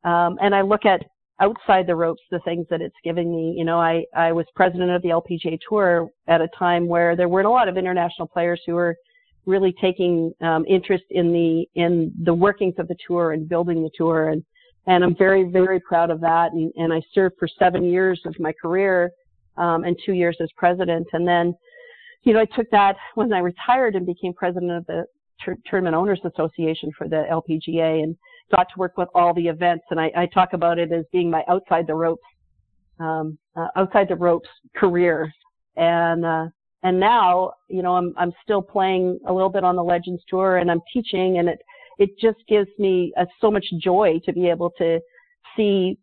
Um, 0.05 0.39
and 0.41 0.55
I 0.55 0.63
look 0.63 0.85
at 0.85 1.03
outside 1.41 1.87
the 1.87 1.95
ropes 1.95 2.23
the 2.31 2.41
things 2.41 2.67
that 2.71 2.81
it's 2.81 2.97
giving 3.05 3.35
me. 3.35 3.55
You 3.57 3.65
know, 3.65 3.79
I, 3.79 4.05
I 4.17 4.33
was 4.33 4.47
president 4.55 4.91
of 4.91 5.03
the 5.03 5.11
LPGA 5.11 5.59
Tour 5.69 6.09
at 6.29 6.41
a 6.41 6.49
time 6.59 6.87
where 6.87 7.17
there 7.17 7.29
weren't 7.29 7.47
a 7.47 7.51
lot 7.51 7.69
of 7.69 7.77
international 7.77 8.29
players 8.29 8.61
who 8.67 8.75
were 8.75 8.97
really 9.45 9.75
taking 9.81 10.33
um, 10.41 10.65
interest 10.69 11.05
in 11.11 11.33
the 11.33 11.67
in 11.81 12.13
the 12.25 12.35
workings 12.35 12.75
of 12.79 12.89
the 12.89 12.97
tour 13.07 13.33
and 13.33 13.49
building 13.49 13.83
the 13.83 13.91
tour. 13.97 14.31
And 14.31 14.45
and 14.87 15.05
I'm 15.05 15.17
very 15.17 15.45
very 15.45 15.81
proud 15.81 16.11
of 16.11 16.21
that. 16.21 16.53
And, 16.53 16.73
and 16.77 16.93
I 16.93 17.01
served 17.13 17.37
for 17.39 17.49
seven 17.59 17.85
years 17.85 18.21
of 18.25 18.35
my 18.39 18.53
career 18.61 19.11
um, 19.57 19.85
and 19.85 19.97
two 20.05 20.13
years 20.13 20.37
as 20.41 20.49
president. 20.57 21.07
And 21.13 21.27
then 21.27 21.55
you 22.23 22.33
know 22.33 22.41
I 22.41 22.47
took 22.47 22.69
that 22.71 22.97
when 23.15 23.33
I 23.33 23.39
retired 23.39 23.95
and 23.95 24.07
became 24.07 24.33
president 24.33 24.73
of 24.73 24.87
the 24.87 25.05
Tournament 25.67 25.95
Owners 25.95 26.21
Association 26.25 26.91
for 26.97 27.09
the 27.09 27.25
LPGA 27.31 28.03
and 28.03 28.17
got 28.55 28.69
to 28.69 28.79
work 28.79 28.97
with 28.97 29.09
all 29.15 29.35
the 29.35 29.47
events. 29.47 29.85
And 29.91 30.01
I, 30.01 30.11
I 30.17 30.27
talk 30.27 30.53
about 30.53 30.79
it 30.79 30.93
as 30.93 31.05
being 31.13 31.31
my 31.31 31.43
outside 31.49 31.87
the 31.87 31.95
ropes, 31.95 32.23
um, 33.01 33.39
uh, 33.57 33.69
outside 33.77 34.09
the 34.09 34.17
ropes 34.17 34.49
career. 34.77 35.33
And, 35.77 36.25
uh, 36.25 36.47
and 36.83 37.01
now, 37.01 37.53
you 37.69 37.83
know, 37.83 37.97
I'm, 37.97 38.15
I'm 38.17 38.33
still 38.43 38.63
playing 38.63 39.19
a 39.27 39.33
little 39.33 39.49
bit 39.49 39.65
on 39.65 39.77
the 39.77 39.85
Legends 39.85 40.23
Tour 40.29 40.59
and 40.59 40.71
I'm 40.71 40.81
teaching 40.93 41.39
and 41.39 41.49
it, 41.49 41.59
it 41.99 42.11
just 42.19 42.39
gives 42.49 42.69
me 42.79 43.13
uh, 43.19 43.25
so 43.41 43.51
much 43.51 43.65
joy 43.81 44.21
to 44.25 44.33
be 44.33 44.49
able 44.49 44.71
to 44.79 45.01
see 45.57 45.99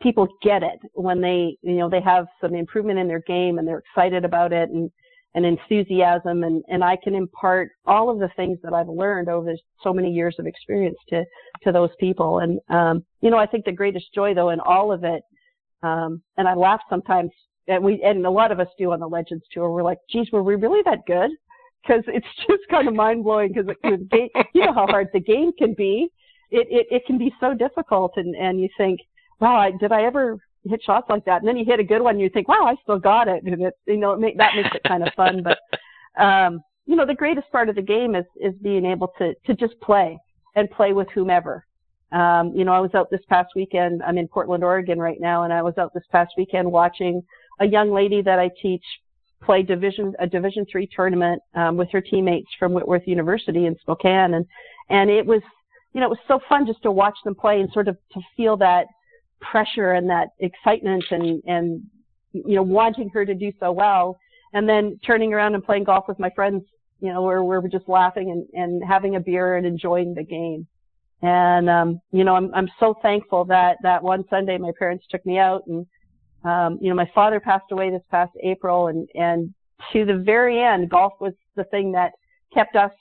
people 0.00 0.28
get 0.42 0.62
it 0.62 0.78
when 0.94 1.20
they, 1.20 1.56
you 1.62 1.76
know, 1.76 1.88
they 1.88 2.00
have 2.00 2.26
some 2.40 2.54
improvement 2.54 2.98
in 2.98 3.08
their 3.08 3.22
game 3.26 3.58
and 3.58 3.66
they're 3.66 3.82
excited 3.90 4.24
about 4.24 4.52
it 4.52 4.70
and, 4.70 4.90
and 5.34 5.46
enthusiasm 5.46 6.42
and, 6.42 6.62
and 6.68 6.84
I 6.84 6.96
can 7.02 7.14
impart 7.14 7.70
all 7.86 8.10
of 8.10 8.18
the 8.18 8.28
things 8.36 8.58
that 8.62 8.74
I've 8.74 8.88
learned 8.88 9.28
over 9.28 9.54
so 9.82 9.92
many 9.92 10.10
years 10.10 10.36
of 10.38 10.46
experience 10.46 10.98
to, 11.08 11.24
to 11.64 11.72
those 11.72 11.90
people. 11.98 12.40
And, 12.40 12.60
um, 12.68 13.04
you 13.20 13.30
know, 13.30 13.38
I 13.38 13.46
think 13.46 13.64
the 13.64 13.72
greatest 13.72 14.12
joy 14.14 14.34
though 14.34 14.50
in 14.50 14.60
all 14.60 14.92
of 14.92 15.04
it, 15.04 15.22
um, 15.82 16.22
and 16.36 16.46
I 16.46 16.54
laugh 16.54 16.80
sometimes 16.90 17.30
and 17.68 17.82
we, 17.82 18.02
and 18.04 18.26
a 18.26 18.30
lot 18.30 18.52
of 18.52 18.60
us 18.60 18.68
do 18.76 18.92
on 18.92 19.00
the 19.00 19.08
Legends 19.08 19.44
tour, 19.52 19.70
we're 19.70 19.82
like, 19.82 19.98
geez, 20.10 20.28
were 20.32 20.42
we 20.42 20.56
really 20.56 20.82
that 20.84 21.06
good? 21.06 21.30
Cause 21.86 22.02
it's 22.08 22.26
just 22.48 22.62
kind 22.70 22.86
of 22.86 22.94
mind 22.94 23.24
blowing 23.24 23.52
because 23.52 23.70
you 24.54 24.66
know 24.66 24.74
how 24.74 24.86
hard 24.86 25.08
the 25.12 25.20
game 25.20 25.52
can 25.58 25.74
be. 25.74 26.08
It, 26.50 26.66
it, 26.70 26.86
it 26.90 27.02
can 27.06 27.16
be 27.16 27.32
so 27.40 27.54
difficult 27.54 28.12
and, 28.16 28.36
and 28.36 28.60
you 28.60 28.68
think, 28.76 29.00
wow, 29.40 29.56
I, 29.56 29.72
did 29.80 29.92
I 29.92 30.02
ever 30.02 30.38
hit 30.64 30.82
shots 30.84 31.06
like 31.10 31.24
that, 31.24 31.40
and 31.40 31.48
then 31.48 31.56
you 31.56 31.64
hit 31.64 31.80
a 31.80 31.84
good 31.84 32.02
one, 32.02 32.14
and 32.14 32.20
you 32.20 32.28
think, 32.28 32.48
"Wow, 32.48 32.66
I 32.66 32.76
still 32.82 32.98
got 32.98 33.28
it," 33.28 33.42
and 33.44 33.62
it, 33.62 33.74
you 33.86 33.96
know, 33.96 34.12
it 34.12 34.20
make, 34.20 34.38
that 34.38 34.54
makes 34.56 34.74
it 34.74 34.82
kind 34.86 35.06
of 35.06 35.12
fun. 35.16 35.42
But 35.42 35.58
um, 36.22 36.62
you 36.86 36.96
know, 36.96 37.06
the 37.06 37.14
greatest 37.14 37.50
part 37.50 37.68
of 37.68 37.74
the 37.74 37.82
game 37.82 38.14
is 38.14 38.24
is 38.40 38.54
being 38.62 38.84
able 38.84 39.12
to 39.18 39.34
to 39.46 39.54
just 39.54 39.78
play 39.80 40.18
and 40.56 40.70
play 40.70 40.92
with 40.92 41.08
whomever. 41.14 41.64
Um, 42.12 42.52
you 42.54 42.64
know, 42.64 42.72
I 42.72 42.80
was 42.80 42.94
out 42.94 43.10
this 43.10 43.22
past 43.28 43.52
weekend. 43.56 44.02
I'm 44.02 44.18
in 44.18 44.28
Portland, 44.28 44.62
Oregon 44.62 44.98
right 44.98 45.20
now, 45.20 45.44
and 45.44 45.52
I 45.52 45.62
was 45.62 45.78
out 45.78 45.94
this 45.94 46.04
past 46.12 46.34
weekend 46.36 46.70
watching 46.70 47.22
a 47.60 47.66
young 47.66 47.90
lady 47.90 48.20
that 48.22 48.38
I 48.38 48.50
teach 48.60 48.84
play 49.42 49.62
division 49.62 50.14
a 50.18 50.26
Division 50.26 50.66
three 50.70 50.88
tournament 50.94 51.42
um, 51.54 51.76
with 51.76 51.90
her 51.90 52.00
teammates 52.00 52.48
from 52.58 52.72
Whitworth 52.72 53.06
University 53.06 53.66
in 53.66 53.76
Spokane, 53.80 54.34
and 54.34 54.46
and 54.90 55.10
it 55.10 55.24
was 55.24 55.42
you 55.92 56.00
know 56.00 56.06
it 56.06 56.10
was 56.10 56.18
so 56.28 56.40
fun 56.48 56.66
just 56.66 56.82
to 56.82 56.90
watch 56.90 57.16
them 57.24 57.34
play 57.34 57.60
and 57.60 57.70
sort 57.72 57.88
of 57.88 57.96
to 58.12 58.20
feel 58.36 58.56
that 58.58 58.86
pressure 59.50 59.92
and 59.92 60.08
that 60.08 60.28
excitement 60.38 61.04
and 61.10 61.42
and 61.46 61.82
you 62.32 62.56
know, 62.56 62.62
wanting 62.62 63.08
her 63.10 63.24
to 63.24 63.34
do 63.34 63.52
so 63.60 63.72
well, 63.72 64.18
and 64.54 64.68
then 64.68 64.98
turning 65.04 65.32
around 65.32 65.54
and 65.54 65.64
playing 65.64 65.84
golf 65.84 66.06
with 66.08 66.18
my 66.18 66.30
friends, 66.30 66.62
you 67.00 67.12
know, 67.12 67.22
where, 67.22 67.42
we're 67.42 67.66
just 67.68 67.88
laughing 67.88 68.30
and, 68.30 68.46
and 68.60 68.82
having 68.82 69.16
a 69.16 69.20
beer 69.20 69.56
and 69.56 69.66
enjoying 69.66 70.14
the 70.14 70.22
game. 70.22 70.66
And, 71.22 71.70
um, 71.70 72.00
you 72.10 72.24
know, 72.24 72.34
I'm, 72.34 72.52
I'm 72.54 72.68
so 72.80 72.94
thankful 73.02 73.44
that, 73.46 73.76
that 73.82 74.02
one 74.02 74.24
Sunday 74.28 74.58
my 74.58 74.72
parents 74.78 75.04
took 75.10 75.24
me 75.24 75.38
out 75.38 75.62
and, 75.66 75.86
um, 76.44 76.78
you 76.80 76.88
know, 76.88 76.96
my 76.96 77.08
father 77.14 77.38
passed 77.38 77.70
away 77.70 77.90
this 77.90 78.02
past 78.10 78.32
April 78.42 78.88
and, 78.88 79.08
and 79.14 79.54
to 79.92 80.04
the 80.04 80.16
very 80.16 80.60
end, 80.60 80.90
golf 80.90 81.12
was 81.20 81.34
the 81.54 81.64
thing 81.64 81.92
that 81.92 82.12
kept 82.52 82.74
us 82.76 82.92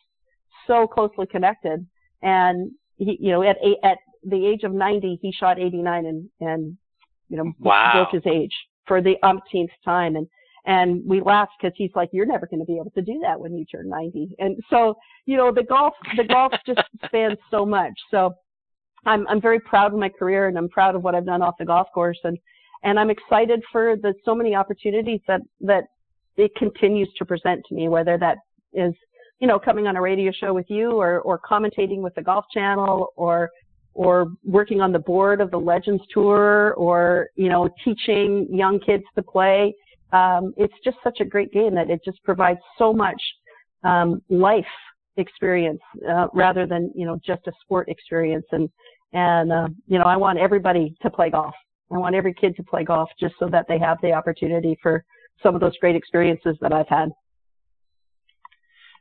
so 0.68 0.86
closely 0.86 1.26
connected. 1.26 1.86
And 2.22 2.72
he, 2.98 3.18
you 3.20 3.32
know, 3.32 3.42
at 3.44 3.58
eight, 3.64 3.78
at 3.84 3.98
the 4.24 4.46
age 4.46 4.64
of 4.64 4.74
90, 4.74 5.20
he 5.22 5.32
shot 5.32 5.60
89 5.60 6.06
and, 6.06 6.30
and, 6.40 6.78
you 7.30 7.38
know, 7.38 7.52
wow. 7.60 7.92
broke 7.94 8.24
his 8.24 8.32
age 8.32 8.54
for 8.88 9.02
the 9.02 9.16
umpteenth 9.24 9.72
time. 9.84 10.16
And, 10.16 10.28
and 10.66 11.02
we 11.06 11.22
laughed 11.22 11.54
because 11.60 11.74
he's 11.76 11.92
like, 11.96 12.10
you're 12.12 12.26
never 12.26 12.46
going 12.46 12.60
to 12.60 12.66
be 12.66 12.78
able 12.78 12.92
to 12.92 13.02
do 13.02 13.20
that 13.24 13.40
when 13.40 13.56
you 13.56 13.66
turn 13.66 13.90
90. 13.90 14.36
And 14.40 14.58
so, 14.70 14.96
you 15.26 15.38
know, 15.38 15.52
the 15.52 15.64
golf, 15.64 15.94
the 16.18 16.24
golf 16.24 16.54
just 16.66 16.82
spans 17.06 17.38
so 17.50 17.66
much. 17.66 17.94
So 18.12 18.36
I'm, 19.06 19.28
I'm 19.28 19.42
very 19.42 19.60
proud 19.60 19.94
of 19.94 20.00
my 20.00 20.10
career 20.10 20.48
and 20.48 20.58
I'm 20.58 20.70
proud 20.70 20.96
of 20.96 21.04
what 21.04 21.16
I've 21.16 21.26
done 21.26 21.42
off 21.42 21.56
the 21.58 21.66
golf 21.66 21.88
course. 21.94 22.20
And, 22.24 22.38
and 22.84 23.00
I'm 23.00 23.10
excited 23.10 23.62
for 23.72 23.96
the 23.96 24.14
so 24.24 24.36
many 24.36 24.56
opportunities 24.56 25.22
that, 25.28 25.42
that 25.62 25.86
it 26.38 26.54
continues 26.56 27.10
to 27.18 27.26
present 27.26 27.64
to 27.70 27.76
me, 27.76 27.90
whether 27.90 28.18
that 28.18 28.38
is, 28.74 28.94
you 29.40 29.48
know, 29.48 29.58
coming 29.58 29.88
on 29.88 29.96
a 29.96 30.02
radio 30.02 30.32
show 30.32 30.54
with 30.54 30.68
you 30.70 30.92
or, 30.92 31.22
or 31.22 31.40
commentating 31.40 32.02
with 32.02 32.14
the 32.16 32.22
golf 32.22 32.46
channel 32.54 33.08
or, 33.16 33.50
or 33.94 34.32
working 34.46 34.82
on 34.82 34.92
the 34.92 35.00
board 35.00 35.42
of 35.42 35.52
the 35.52 35.60
Legends 35.60 36.04
Tour 36.14 36.74
or, 36.78 37.30
you 37.36 37.50
know, 37.50 37.70
teaching 37.84 38.48
young 38.50 38.80
kids 38.80 39.04
to 39.16 39.22
play 39.22 39.74
um, 40.14 40.54
it's 40.58 40.74
just 40.84 40.98
such 41.04 41.20
a 41.20 41.26
great 41.26 41.52
game 41.52 41.76
that 41.76 41.90
it 41.90 42.02
just 42.04 42.22
provides 42.24 42.60
so 42.78 42.94
much 42.94 43.22
um, 43.84 44.22
life 44.30 44.66
experience 45.18 45.82
uh, 46.10 46.28
rather 46.34 46.66
than 46.66 46.92
you 46.96 47.06
know 47.06 47.20
just 47.26 47.48
a 47.48 47.52
sport 47.62 47.90
experience. 47.90 48.46
And 48.52 48.70
and 49.14 49.52
uh, 49.52 49.68
you 49.88 49.98
know 49.98 50.06
I 50.06 50.18
want 50.18 50.40
everybody 50.40 50.96
to 51.02 51.10
play 51.10 51.30
golf. 51.30 51.54
I 51.92 51.98
want 51.98 52.16
every 52.16 52.34
kid 52.34 52.56
to 52.58 52.64
play 52.64 52.84
golf 52.84 53.10
just 53.20 53.36
so 53.40 53.50
that 53.50 53.66
they 53.68 53.80
have 53.80 53.98
the 54.02 54.14
opportunity 54.14 54.78
for 54.82 55.04
some 55.44 55.56
of 55.56 55.62
those 55.62 55.78
great 55.78 55.96
experiences 55.96 56.56
that 56.62 56.72
I've 56.72 56.88
had. 56.88 57.10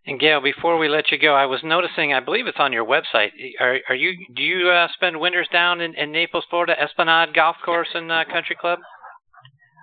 And 0.06 0.18
Gail, 0.18 0.40
before 0.40 0.78
we 0.78 0.88
let 0.88 1.10
you 1.10 1.18
go, 1.18 1.34
I 1.34 1.44
was 1.44 1.60
noticing, 1.62 2.14
I 2.14 2.20
believe 2.20 2.46
it's 2.46 2.58
on 2.58 2.72
your 2.72 2.86
website. 2.86 3.30
Are, 3.60 3.78
are 3.88 3.94
you 3.94 4.12
do 4.34 4.42
you 4.42 4.70
uh, 4.70 4.88
spend 4.94 5.20
winters 5.20 5.48
down 5.52 5.80
in, 5.82 5.94
in 5.94 6.10
Naples, 6.10 6.44
Florida, 6.48 6.74
Esplanade 6.80 7.34
Golf 7.34 7.56
Course 7.64 7.88
and 7.94 8.10
uh, 8.10 8.24
Country 8.32 8.56
Club? 8.58 8.78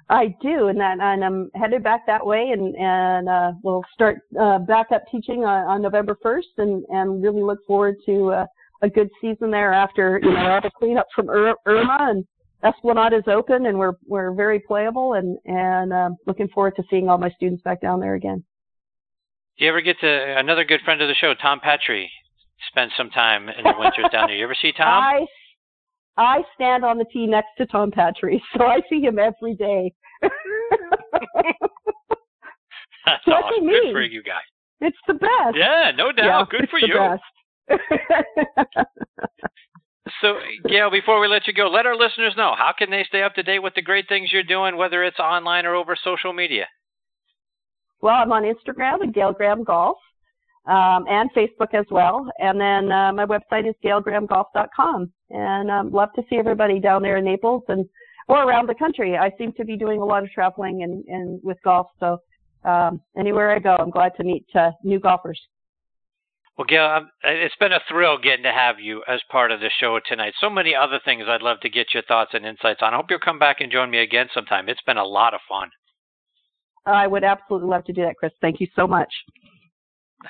I 0.10 0.34
do, 0.42 0.68
and 0.68 0.80
that, 0.80 1.00
and 1.00 1.24
I'm 1.24 1.52
headed 1.54 1.84
back 1.84 2.08
that 2.08 2.26
way, 2.26 2.50
and 2.52 2.76
and 2.78 3.30
uh, 3.30 3.52
we'll 3.62 3.84
start 3.94 4.20
uh, 4.40 4.60
back 4.60 4.88
up 4.92 5.04
teaching 5.12 5.44
on, 5.44 5.68
on 5.68 5.82
November 5.82 6.18
1st, 6.26 6.58
and 6.58 6.84
and 6.90 7.22
really 7.22 7.44
look 7.44 7.60
forward 7.68 7.96
to 8.06 8.32
uh, 8.32 8.46
a 8.82 8.90
good 8.90 9.10
season 9.22 9.52
there 9.52 9.74
after 9.74 10.20
you 10.24 10.32
know 10.32 10.50
all 10.50 10.62
the 10.62 10.72
cleanup 10.80 11.08
from 11.14 11.30
Irma 11.30 11.98
and 12.00 12.26
Esplanade 12.64 13.14
is 13.14 13.28
open, 13.28 13.66
and 13.66 13.78
we're 13.78 13.94
we're 14.08 14.34
very 14.34 14.60
playable, 14.62 15.14
and 15.14 15.38
and 15.46 15.94
uh, 15.94 16.10
looking 16.26 16.48
forward 16.50 16.76
to 16.78 16.84
seeing 16.90 17.10
all 17.10 17.18
my 17.18 17.30
students 17.32 17.62
back 17.64 17.82
down 17.82 18.00
there 18.00 18.16
again. 18.16 18.44
Do 19.58 19.66
you 19.66 19.72
ever 19.72 19.82
get 19.82 20.00
to 20.02 20.36
another 20.38 20.64
good 20.64 20.82
friend 20.86 21.02
of 21.02 21.08
the 21.08 21.16
show, 21.16 21.34
Tom 21.34 21.60
Patry, 21.60 22.06
spend 22.70 22.92
some 22.96 23.10
time 23.10 23.50
in 23.50 23.64
the 23.64 23.74
winters 23.78 24.06
down 24.12 24.28
there? 24.28 24.36
You 24.36 24.44
ever 24.44 24.56
see 24.62 24.72
Tom? 24.72 24.88
I 24.88 25.26
I 26.18 26.44
stand 26.54 26.86
on 26.86 27.00
the 27.00 27.06
tee 27.12 27.26
next 27.26 27.50
to 27.58 27.66
Tom 27.66 27.92
Patry, 27.92 28.40
so 28.58 28.66
I 28.66 28.82
see 28.90 29.02
him 29.02 29.18
every 29.18 29.56
day. 29.56 29.94
That's 33.06 33.26
awesome. 33.28 33.68
Good 33.68 33.92
for 33.92 34.02
you 34.02 34.22
guys. 34.22 34.44
It's 34.80 34.98
the 35.08 35.14
best. 35.16 35.56
Yeah, 35.56 35.92
no 35.96 36.12
doubt. 36.12 36.50
Yeah, 36.52 36.60
Good 36.60 36.70
for 36.70 36.78
you. 36.80 37.18
so, 40.22 40.40
Gail, 40.70 40.92
before 40.92 41.20
we 41.20 41.28
let 41.28 41.48
you 41.48 41.54
go, 41.54 41.68
let 41.68 41.86
our 41.86 41.96
listeners 41.96 42.34
know 42.38 42.54
how 42.56 42.74
can 42.78 42.92
they 42.92 43.04
stay 43.08 43.24
up 43.24 43.34
to 43.36 43.44
date 43.44 43.60
with 43.60 43.74
the 43.76 43.82
great 43.82 44.08
things 44.08 44.32
you're 44.32 44.44
doing, 44.44 44.78
whether 44.78 45.04
it's 45.04 45.20
online 45.20 45.66
or 45.66 45.74
over 45.74 45.96
social 46.02 46.32
media. 46.32 46.66
Well, 48.02 48.16
I'm 48.16 48.32
on 48.32 48.44
Instagram 48.44 49.08
at 49.08 49.14
Gail 49.14 49.34
Graham 49.34 49.64
Golf 49.64 49.98
um, 50.68 51.06
and 51.10 51.30
Facebook 51.34 51.74
as 51.74 51.86
well. 51.90 52.30
And 52.40 52.60
then 52.60 52.92
uh, 52.92 53.12
my 53.14 53.26
website 53.26 53.68
is 53.68 53.76
gailgrahamgolf.com. 53.84 55.12
And 55.30 55.72
um, 55.72 55.92
love 55.92 56.10
to 56.16 56.24
see 56.30 56.38
everybody 56.38 56.80
down 56.80 57.02
there 57.02 57.18
in 57.18 57.26
Naples 57.26 57.64
and 57.68 57.86
or 58.28 58.44
around 58.44 58.68
the 58.68 58.76
country. 58.76 59.18
I 59.18 59.32
seem 59.38 59.54
to 59.54 59.66
be 59.66 59.78
doing 59.78 60.02
a 60.02 60.06
lot 60.06 60.24
of 60.24 60.30
traveling 60.32 60.84
and, 60.84 61.04
and 61.08 61.40
with 61.44 61.58
golf. 61.64 61.88
So 62.00 62.18
um, 62.66 63.02
anywhere 63.18 63.52
I 63.52 63.60
go, 63.60 63.76
I'm 63.80 63.90
glad 63.90 64.12
to 64.18 64.24
meet 64.24 64.46
uh, 64.54 64.72
new 64.84 65.00
golfers. 65.00 65.40
Well, 66.58 66.66
Gail, 66.66 67.06
it's 67.24 67.56
been 67.60 67.72
a 67.72 67.80
thrill 67.88 68.18
getting 68.18 68.44
to 68.44 68.52
have 68.52 68.80
you 68.80 69.04
as 69.08 69.22
part 69.32 69.52
of 69.52 69.60
the 69.60 69.70
show 69.80 70.00
tonight. 70.06 70.34
So 70.42 70.50
many 70.50 70.74
other 70.74 71.00
things 71.06 71.26
I'd 71.28 71.44
love 71.44 71.60
to 71.62 71.70
get 71.70 71.94
your 71.94 72.04
thoughts 72.04 72.32
and 72.34 72.46
insights 72.46 72.80
on. 72.82 72.94
I 72.94 72.98
hope 72.98 73.06
you'll 73.10 73.20
come 73.20 73.38
back 73.38 73.62
and 73.62 73.72
join 73.72 73.92
me 73.92 74.00
again 74.00 74.28
sometime. 74.34 74.68
It's 74.68 74.82
been 74.82 74.98
a 74.98 75.06
lot 75.06 75.36
of 75.36 75.40
fun. 75.48 75.70
I 76.88 77.08
would 77.08 77.24
absolutely 77.24 77.70
love 77.70 77.84
to 77.86 77.94
do 77.94 78.04
that, 78.04 78.16
Chris. 78.16 78.32
Thank 78.42 78.60
you 78.60 78.68
so 78.76 78.88
much. 78.88 79.12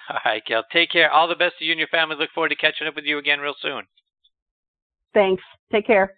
All 0.09 0.19
right, 0.25 0.43
Gail. 0.45 0.63
Take 0.71 0.91
care. 0.91 1.11
All 1.11 1.27
the 1.27 1.35
best 1.35 1.55
to 1.59 1.65
you 1.65 1.71
and 1.71 1.79
your 1.79 1.87
family. 1.87 2.15
Look 2.17 2.31
forward 2.33 2.49
to 2.49 2.55
catching 2.55 2.87
up 2.87 2.95
with 2.95 3.05
you 3.05 3.17
again 3.17 3.39
real 3.39 3.55
soon. 3.61 3.83
Thanks. 5.13 5.43
Take 5.71 5.87
care. 5.87 6.13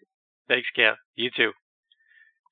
Thanks, 0.48 0.68
Gail. 0.76 0.96
You 1.16 1.30
too. 1.36 1.52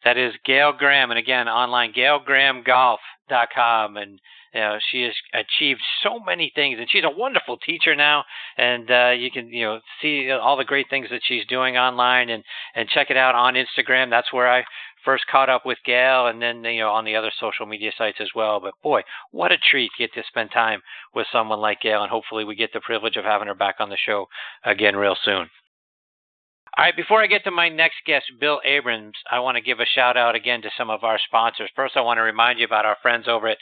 That 0.04 0.18
is 0.18 0.34
Gail 0.46 0.74
Graham, 0.74 1.10
and 1.10 1.18
again, 1.18 1.48
online, 1.48 1.92
gailgrahamgolf.com. 1.94 3.98
And 3.98 4.20
you 4.54 4.60
know, 4.60 4.78
she 4.92 5.02
has 5.04 5.14
achieved 5.34 5.82
so 6.04 6.20
many 6.20 6.52
things, 6.54 6.78
and 6.80 6.90
she's 6.90 7.04
a 7.04 7.10
wonderful 7.10 7.58
teacher 7.58 7.96
now. 7.96 8.24
And 8.58 8.92
uh, 8.92 9.14
you 9.18 9.32
can, 9.32 9.50
you 9.50 9.66
know, 9.66 9.80
see 10.02 10.32
all 10.32 10.56
the 10.56 10.64
great 10.64 10.90
things 10.90 11.10
that 11.10 11.22
she's 11.24 11.46
doing 11.48 11.78
online, 11.78 12.30
and 12.30 12.44
and 12.76 12.88
check 12.90 13.10
it 13.10 13.18
out 13.18 13.36
on 13.36 13.56
Instagram. 13.56 14.10
That's 14.10 14.32
where 14.32 14.48
I 14.48 14.64
first 15.08 15.26
caught 15.32 15.50
up 15.50 15.66
with 15.66 15.78
Gail, 15.86 16.28
and 16.28 16.42
then 16.42 16.62
you 16.66 16.82
know 16.82 16.90
on 16.90 17.06
the 17.06 17.16
other 17.16 17.32
social 17.40 17.66
media 17.66 17.92
sites 17.98 18.18
as 18.20 18.28
well. 18.36 18.60
But 18.60 18.74
boy, 18.84 19.04
what 19.32 19.54
a 19.54 19.58
treat 19.58 19.90
to 19.98 20.04
get 20.04 20.14
to 20.16 20.24
spend 20.28 20.52
time 20.52 20.82
with 21.16 21.28
someone 21.32 21.62
like 21.62 21.80
Gail, 21.80 22.04
and 22.04 22.12
hopefully 22.12 22.44
we 22.44 22.56
get 22.56 22.74
the 22.74 22.82
privilege 22.82 23.16
of 23.16 23.24
having 23.24 23.48
her 23.48 23.56
back 23.56 23.76
on 23.80 23.90
the 23.90 23.96
show 23.96 24.26
again 24.66 24.98
real 24.98 25.16
soon. 25.24 25.50
All 26.78 26.84
right, 26.84 26.96
before 26.96 27.24
I 27.24 27.26
get 27.26 27.44
to 27.46 27.50
my 27.50 27.70
next 27.70 27.96
guest, 28.06 28.26
Bill 28.40 28.62
Abrams, 28.64 29.16
I 29.32 29.40
want 29.40 29.56
to 29.56 29.64
give 29.64 29.80
a 29.80 29.86
shout 29.96 30.16
out 30.16 30.36
again 30.36 30.62
to 30.62 30.70
some 30.78 30.92
of 30.92 31.04
our 31.04 31.18
sponsors. 31.26 31.72
First, 31.76 31.98
I 31.98 32.02
want 32.02 32.20
to 32.20 32.22
remind 32.22 32.60
you 32.60 32.66
about 32.66 32.86
our 32.86 32.98
friends 33.02 33.28
over 33.28 33.48
at 33.48 33.58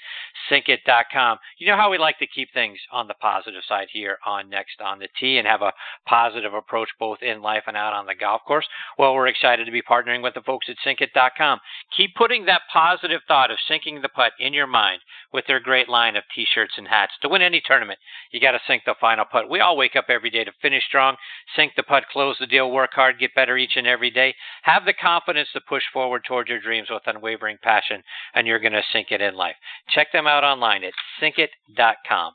sinkit.com. 0.52 1.38
You 1.58 1.68
know 1.68 1.78
how 1.78 1.90
we 1.90 1.98
like 1.98 2.20
to 2.20 2.28
keep 2.28 2.50
things 2.54 2.78
on 2.92 3.08
the 3.08 3.14
positive 3.14 3.62
side 3.70 3.88
here 3.94 4.18
on 4.26 4.50
Next 4.50 4.82
on 4.84 5.00
the 5.00 5.08
Tee 5.18 5.38
and 5.38 5.48
have 5.48 5.62
a 5.62 5.72
positive 6.06 6.54
approach 6.54 6.90
both 7.00 7.20
in 7.22 7.42
life 7.42 7.64
and 7.68 7.78
out 7.78 7.94
on 7.94 8.06
the 8.06 8.16
golf 8.16 8.42
course? 8.46 8.68
Well, 9.00 9.14
we're 9.14 9.28
excited 9.28 9.64
to 9.64 9.72
be 9.72 9.82
partnering 9.82 10.22
with 10.22 10.34
the 10.34 10.42
folks 10.42 10.68
at 10.68 10.76
sinkit.com. 10.86 11.60
Keep 11.96 12.16
putting 12.16 12.44
that 12.48 12.64
positive 12.74 13.22
thought 13.30 13.50
of 13.50 13.60
sinking 13.66 14.02
the 14.02 14.10
putt 14.10 14.34
in 14.42 14.52
your 14.52 14.68
mind 14.68 15.00
with 15.32 15.46
their 15.48 15.62
great 15.62 15.88
line 15.88 16.18
of 16.18 16.24
t 16.36 16.46
shirts 16.54 16.74
and 16.76 16.90
hats. 16.90 17.14
To 17.22 17.30
win 17.30 17.42
any 17.42 17.62
tournament, 17.66 18.00
you 18.32 18.42
got 18.42 18.52
to 18.52 18.60
sink 18.68 18.84
the 18.86 18.96
final 19.00 19.24
putt. 19.24 19.50
We 19.50 19.62
all 19.62 19.78
wake 19.78 19.96
up 19.96 20.08
every 20.10 20.30
day 20.30 20.44
to 20.44 20.52
finish 20.62 20.84
strong, 20.86 21.16
sink 21.56 21.72
the 21.78 21.84
putt, 21.84 22.04
close 22.12 22.36
the 22.42 22.46
deal, 22.46 22.70
work 22.70 22.92
hard 22.92 23.05
hard, 23.06 23.20
get 23.20 23.36
better 23.36 23.56
each 23.56 23.76
and 23.76 23.86
every 23.86 24.10
day. 24.10 24.34
Have 24.64 24.86
the 24.86 24.94
confidence 24.94 25.50
to 25.54 25.62
push 25.70 25.84
forward 25.94 26.24
towards 26.28 26.50
your 26.50 26.60
dreams 26.60 26.88
with 26.90 27.04
unwavering 27.06 27.58
passion, 27.62 28.02
and 28.34 28.48
you're 28.48 28.60
going 28.60 28.74
to 28.74 28.82
sink 28.92 29.12
it 29.12 29.22
in 29.22 29.36
life. 29.36 29.56
Check 29.94 30.12
them 30.12 30.26
out 30.26 30.44
online 30.44 30.84
at 30.84 30.94
sinkit.com. 31.22 32.34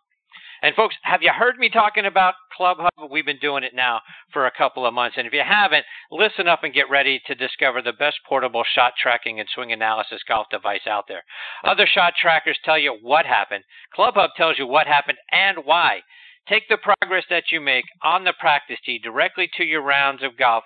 And 0.62 0.75
folks, 0.77 0.95
have 1.03 1.23
you 1.23 1.31
heard 1.37 1.59
me 1.59 1.71
talking 1.71 2.05
about 2.05 2.35
Club 2.55 2.77
Hub? 2.79 3.11
We've 3.11 3.25
been 3.25 3.39
doing 3.41 3.64
it 3.64 3.75
now 3.75 4.01
for 4.31 4.47
a 4.47 4.53
couple 4.57 4.87
of 4.87 4.93
months. 4.93 5.16
And 5.16 5.27
if 5.27 5.33
you 5.33 5.43
haven't, 5.45 5.87
listen 6.12 6.47
up 6.47 6.62
and 6.62 6.75
get 6.75 6.91
ready 6.91 7.21
to 7.27 7.35
discover 7.35 7.81
the 7.81 7.95
best 7.95 8.18
portable 8.29 8.62
shot 8.75 8.93
tracking 9.03 9.41
and 9.41 9.49
swing 9.55 9.73
analysis 9.73 10.21
golf 10.29 10.49
device 10.51 10.87
out 10.87 11.07
there. 11.09 11.25
Other 11.64 11.87
shot 11.87 12.12
trackers 12.21 12.59
tell 12.62 12.79
you 12.79 12.97
what 13.01 13.25
happened. 13.25 13.64
Club 13.95 14.14
Hub 14.16 14.31
tells 14.37 14.59
you 14.59 14.66
what 14.66 14.87
happened 14.87 15.18
and 15.33 15.64
why. 15.64 16.03
Take 16.49 16.68
the 16.68 16.78
progress 16.78 17.24
that 17.30 17.53
you 17.53 17.61
make 17.61 17.84
on 18.03 18.24
the 18.24 18.32
practice 18.32 18.78
tee 18.84 18.99
directly 18.99 19.49
to 19.57 19.64
your 19.64 19.82
rounds 19.82 20.22
of 20.22 20.36
golf 20.36 20.64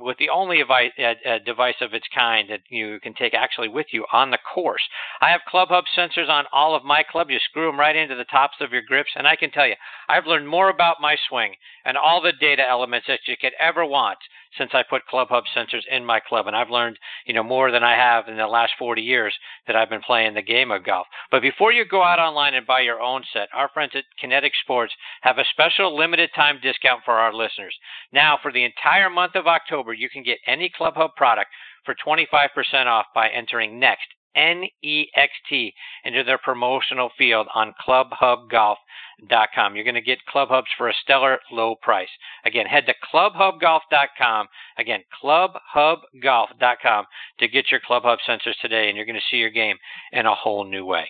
with 0.00 0.16
the 0.18 0.30
only 0.30 0.62
uh, 0.62 1.02
uh, 1.04 1.38
device 1.44 1.74
of 1.80 1.92
its 1.92 2.06
kind 2.14 2.48
that 2.48 2.60
you 2.70 2.98
can 3.00 3.12
take 3.14 3.34
actually 3.34 3.68
with 3.68 3.86
you 3.92 4.06
on 4.12 4.30
the 4.30 4.38
course. 4.38 4.82
I 5.20 5.30
have 5.30 5.42
Club 5.48 5.68
Hub 5.68 5.84
sensors 5.96 6.28
on 6.28 6.46
all 6.52 6.74
of 6.74 6.84
my 6.84 7.02
clubs. 7.02 7.30
You 7.30 7.38
screw 7.38 7.66
them 7.66 7.78
right 7.78 7.96
into 7.96 8.14
the 8.14 8.24
tops 8.24 8.56
of 8.60 8.72
your 8.72 8.82
grips, 8.82 9.10
and 9.14 9.26
I 9.26 9.36
can 9.36 9.50
tell 9.50 9.66
you, 9.66 9.74
I've 10.08 10.26
learned 10.26 10.48
more 10.48 10.70
about 10.70 11.00
my 11.00 11.16
swing 11.28 11.54
and 11.84 11.96
all 11.96 12.22
the 12.22 12.32
data 12.32 12.66
elements 12.66 13.06
that 13.08 13.20
you 13.26 13.36
could 13.40 13.52
ever 13.60 13.84
want 13.84 14.18
since 14.56 14.70
I 14.74 14.82
put 14.88 15.06
Club 15.06 15.28
Hub 15.30 15.44
sensors 15.54 15.82
in 15.90 16.04
my 16.04 16.20
club, 16.20 16.46
and 16.46 16.56
I've 16.56 16.70
learned, 16.70 16.98
you 17.26 17.34
know, 17.34 17.42
more 17.42 17.70
than 17.70 17.82
I 17.82 17.94
have 17.94 18.28
in 18.28 18.36
the 18.36 18.46
last 18.46 18.72
40 18.78 19.02
years 19.02 19.34
that 19.66 19.76
I've 19.76 19.90
been 19.90 20.00
playing 20.00 20.34
the 20.34 20.42
game 20.42 20.70
of 20.70 20.84
golf. 20.84 21.06
But 21.30 21.42
before 21.42 21.72
you 21.72 21.84
go 21.84 22.02
out 22.02 22.18
online 22.18 22.54
and 22.54 22.66
buy 22.66 22.80
your 22.80 23.00
own 23.00 23.22
set, 23.32 23.48
our 23.52 23.68
friends 23.68 23.92
at 23.94 24.04
Kinetic 24.18 24.52
Sports 24.62 24.94
have 25.22 25.38
a 25.38 25.44
special 25.50 25.96
limited 25.96 26.30
time 26.34 26.58
discount 26.62 27.02
for 27.04 27.14
our 27.14 27.32
listeners. 27.32 27.74
Now, 28.12 28.38
for 28.40 28.52
the 28.52 28.64
entire 28.64 29.10
month 29.10 29.34
of 29.34 29.46
October, 29.46 29.92
you 29.92 30.08
can 30.08 30.22
get 30.22 30.38
any 30.46 30.68
Club 30.68 30.94
Hub 30.96 31.14
product 31.16 31.50
for 31.84 31.94
25% 31.94 32.86
off 32.86 33.06
by 33.14 33.28
entering 33.28 33.78
NEXT 33.78 34.06
N-E-X-T, 34.36 35.74
into 36.04 36.22
their 36.22 36.38
promotional 36.38 37.10
field 37.16 37.48
on 37.54 37.74
clubhubgolf.com. 37.86 39.74
You're 39.74 39.84
going 39.84 39.94
to 39.94 40.02
get 40.02 40.24
club 40.26 40.50
hubs 40.50 40.68
for 40.76 40.88
a 40.88 40.94
stellar 41.02 41.38
low 41.50 41.74
price. 41.80 42.10
Again, 42.44 42.66
head 42.66 42.84
to 42.86 42.94
clubhubgolf.com. 43.12 44.46
Again, 44.78 45.02
clubhubgolf.com 45.22 47.04
to 47.38 47.48
get 47.48 47.70
your 47.70 47.80
club 47.80 48.02
hub 48.04 48.18
sensors 48.28 48.58
today, 48.60 48.88
and 48.88 48.96
you're 48.96 49.06
going 49.06 49.16
to 49.16 49.22
see 49.30 49.38
your 49.38 49.50
game 49.50 49.78
in 50.12 50.26
a 50.26 50.34
whole 50.34 50.64
new 50.64 50.84
way. 50.84 51.08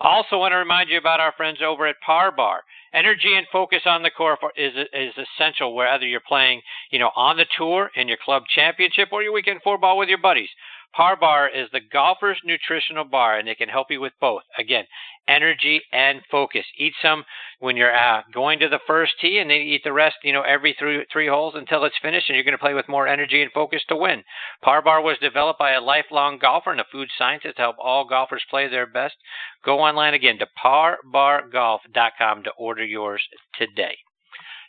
I 0.00 0.08
also 0.08 0.38
want 0.38 0.52
to 0.52 0.56
remind 0.56 0.88
you 0.90 0.98
about 0.98 1.20
our 1.20 1.32
friends 1.36 1.58
over 1.64 1.86
at 1.86 2.00
Par 2.04 2.30
Bar. 2.30 2.62
Energy 2.94 3.34
and 3.36 3.46
focus 3.52 3.82
on 3.84 4.02
the 4.02 4.10
course 4.10 4.38
is 4.56 4.72
is 4.92 5.12
essential 5.16 5.74
whether 5.74 6.06
you're 6.06 6.20
playing, 6.20 6.62
you 6.90 6.98
know, 6.98 7.10
on 7.16 7.36
the 7.36 7.46
tour 7.56 7.90
in 7.96 8.08
your 8.08 8.16
club 8.24 8.44
championship 8.48 9.08
or 9.12 9.22
your 9.22 9.32
weekend 9.32 9.60
four 9.62 9.76
ball 9.76 9.98
with 9.98 10.08
your 10.08 10.18
buddies. 10.18 10.48
Par 10.94 11.16
Bar 11.16 11.48
is 11.48 11.68
the 11.70 11.80
golfer's 11.80 12.40
nutritional 12.44 13.04
bar, 13.04 13.38
and 13.38 13.48
it 13.48 13.58
can 13.58 13.68
help 13.68 13.90
you 13.90 14.00
with 14.00 14.14
both. 14.20 14.42
Again, 14.58 14.84
energy 15.28 15.82
and 15.92 16.22
focus. 16.30 16.64
Eat 16.76 16.94
some 17.00 17.24
when 17.60 17.76
you're 17.76 17.94
uh, 17.94 18.22
going 18.32 18.58
to 18.60 18.68
the 18.68 18.80
first 18.86 19.12
tee, 19.20 19.38
and 19.38 19.50
then 19.50 19.58
eat 19.58 19.82
the 19.84 19.92
rest, 19.92 20.16
you 20.24 20.32
know, 20.32 20.42
every 20.42 20.74
three 20.78 21.04
three 21.12 21.28
holes 21.28 21.54
until 21.54 21.84
it's 21.84 21.98
finished, 22.00 22.28
and 22.28 22.36
you're 22.36 22.44
going 22.44 22.52
to 22.52 22.58
play 22.58 22.74
with 22.74 22.88
more 22.88 23.06
energy 23.06 23.42
and 23.42 23.52
focus 23.52 23.82
to 23.88 23.96
win. 23.96 24.24
Par 24.62 24.82
Bar 24.82 25.00
was 25.02 25.18
developed 25.18 25.58
by 25.58 25.72
a 25.72 25.80
lifelong 25.80 26.38
golfer 26.38 26.72
and 26.72 26.80
a 26.80 26.86
food 26.90 27.08
scientist 27.16 27.56
to 27.56 27.62
help 27.62 27.76
all 27.78 28.04
golfers 28.04 28.44
play 28.48 28.66
their 28.68 28.86
best. 28.86 29.14
Go 29.64 29.80
online 29.80 30.14
again 30.14 30.38
to 30.38 30.46
parbargolf.com 30.64 32.42
to 32.44 32.50
order 32.58 32.84
yours 32.84 33.22
today. 33.56 33.96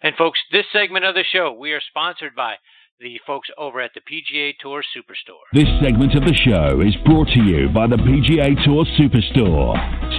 And 0.02 0.16
folks, 0.16 0.40
this 0.52 0.66
segment 0.72 1.06
of 1.06 1.16
the 1.16 1.24
show 1.24 1.52
we 1.52 1.74
are 1.74 1.82
sponsored 1.82 2.36
by 2.36 2.56
the 3.00 3.18
folks 3.26 3.50
over 3.58 3.80
at 3.80 3.94
the 3.94 4.02
PGA 4.02 4.54
Tour 4.60 4.84
Superstore. 4.96 5.48
This 5.54 5.70
segment 5.82 6.14
of 6.16 6.26
the 6.26 6.34
show 6.34 6.82
is 6.82 6.94
brought 7.06 7.30
to 7.30 7.42
you 7.44 7.70
by 7.70 7.88
the 7.88 7.96
PGA 7.96 8.62
Tour 8.66 8.84
Superstore. 9.00 9.78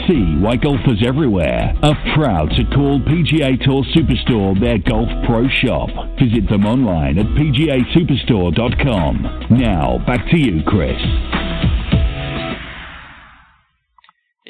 See 0.09 0.39
why 0.41 0.57
golfers 0.57 1.03
everywhere 1.07 1.75
are 1.83 2.15
proud 2.15 2.49
to 2.57 2.65
call 2.75 2.99
PGA 3.01 3.63
Tour 3.63 3.85
Superstore 3.95 4.59
their 4.59 4.79
golf 4.79 5.11
pro 5.27 5.47
shop. 5.61 5.91
Visit 6.19 6.49
them 6.49 6.65
online 6.65 7.19
at 7.19 7.27
pgasuperstore.com. 7.37 9.47
Now, 9.51 9.99
back 10.07 10.27
to 10.31 10.39
you, 10.39 10.63
Chris. 10.67 10.97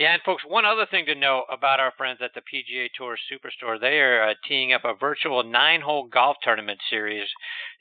Yeah, 0.00 0.14
and 0.14 0.22
folks, 0.22 0.44
one 0.48 0.64
other 0.64 0.86
thing 0.90 1.04
to 1.06 1.14
know 1.14 1.44
about 1.52 1.78
our 1.78 1.92
friends 1.98 2.20
at 2.24 2.30
the 2.32 2.40
PGA 2.40 2.88
Tour 2.96 3.18
Superstore, 3.30 3.78
they 3.78 4.00
are 4.00 4.30
uh, 4.30 4.34
teeing 4.48 4.72
up 4.72 4.82
a 4.86 4.94
virtual 4.94 5.42
nine-hole 5.42 6.04
golf 6.04 6.38
tournament 6.42 6.80
series, 6.88 7.28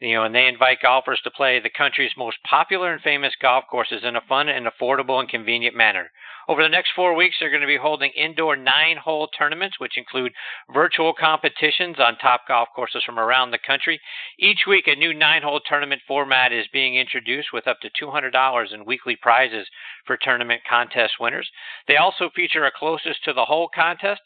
you 0.01 0.15
know, 0.15 0.25
and 0.25 0.35
they 0.35 0.45
invite 0.45 0.81
golfers 0.81 1.21
to 1.23 1.31
play 1.31 1.61
the 1.61 1.69
country's 1.69 2.11
most 2.17 2.35
popular 2.43 2.91
and 2.91 3.01
famous 3.01 3.31
golf 3.41 3.63
courses 3.71 4.01
in 4.03 4.17
a 4.17 4.21
fun 4.27 4.49
and 4.49 4.67
affordable 4.67 5.21
and 5.21 5.29
convenient 5.29 5.77
manner. 5.77 6.11
Over 6.49 6.63
the 6.63 6.69
next 6.69 6.93
four 6.95 7.13
weeks, 7.13 7.35
they're 7.39 7.51
going 7.51 7.61
to 7.61 7.67
be 7.67 7.77
holding 7.77 8.09
indoor 8.17 8.55
nine 8.55 8.97
hole 8.97 9.27
tournaments, 9.27 9.79
which 9.79 9.99
include 9.99 10.31
virtual 10.73 11.13
competitions 11.13 11.97
on 11.99 12.17
top 12.17 12.47
golf 12.47 12.69
courses 12.75 13.03
from 13.05 13.19
around 13.19 13.51
the 13.51 13.59
country. 13.59 14.01
Each 14.39 14.61
week, 14.67 14.87
a 14.87 14.95
new 14.95 15.13
nine 15.13 15.43
hole 15.43 15.61
tournament 15.63 16.01
format 16.07 16.51
is 16.51 16.65
being 16.73 16.95
introduced 16.95 17.49
with 17.53 17.67
up 17.67 17.77
to 17.81 17.91
$200 18.03 18.73
in 18.73 18.83
weekly 18.83 19.15
prizes 19.15 19.67
for 20.07 20.17
tournament 20.17 20.61
contest 20.67 21.13
winners. 21.19 21.47
They 21.87 21.97
also 21.97 22.31
feature 22.35 22.65
a 22.65 22.71
closest 22.75 23.23
to 23.25 23.33
the 23.33 23.45
hole 23.45 23.69
contest. 23.73 24.21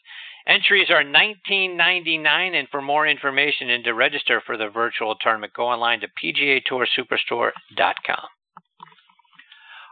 Entries 0.46 0.88
are 0.88 1.04
$19.99, 1.04 2.54
and 2.54 2.68
for 2.70 2.80
more 2.80 3.06
information 3.06 3.68
and 3.68 3.84
to 3.84 3.92
register 3.92 4.40
for 4.46 4.56
the 4.56 4.70
virtual 4.70 5.14
tournament, 5.16 5.52
go 5.52 5.66
online 5.66 6.00
to 6.00 6.08
pgatoursuperstore.com. 6.08 8.28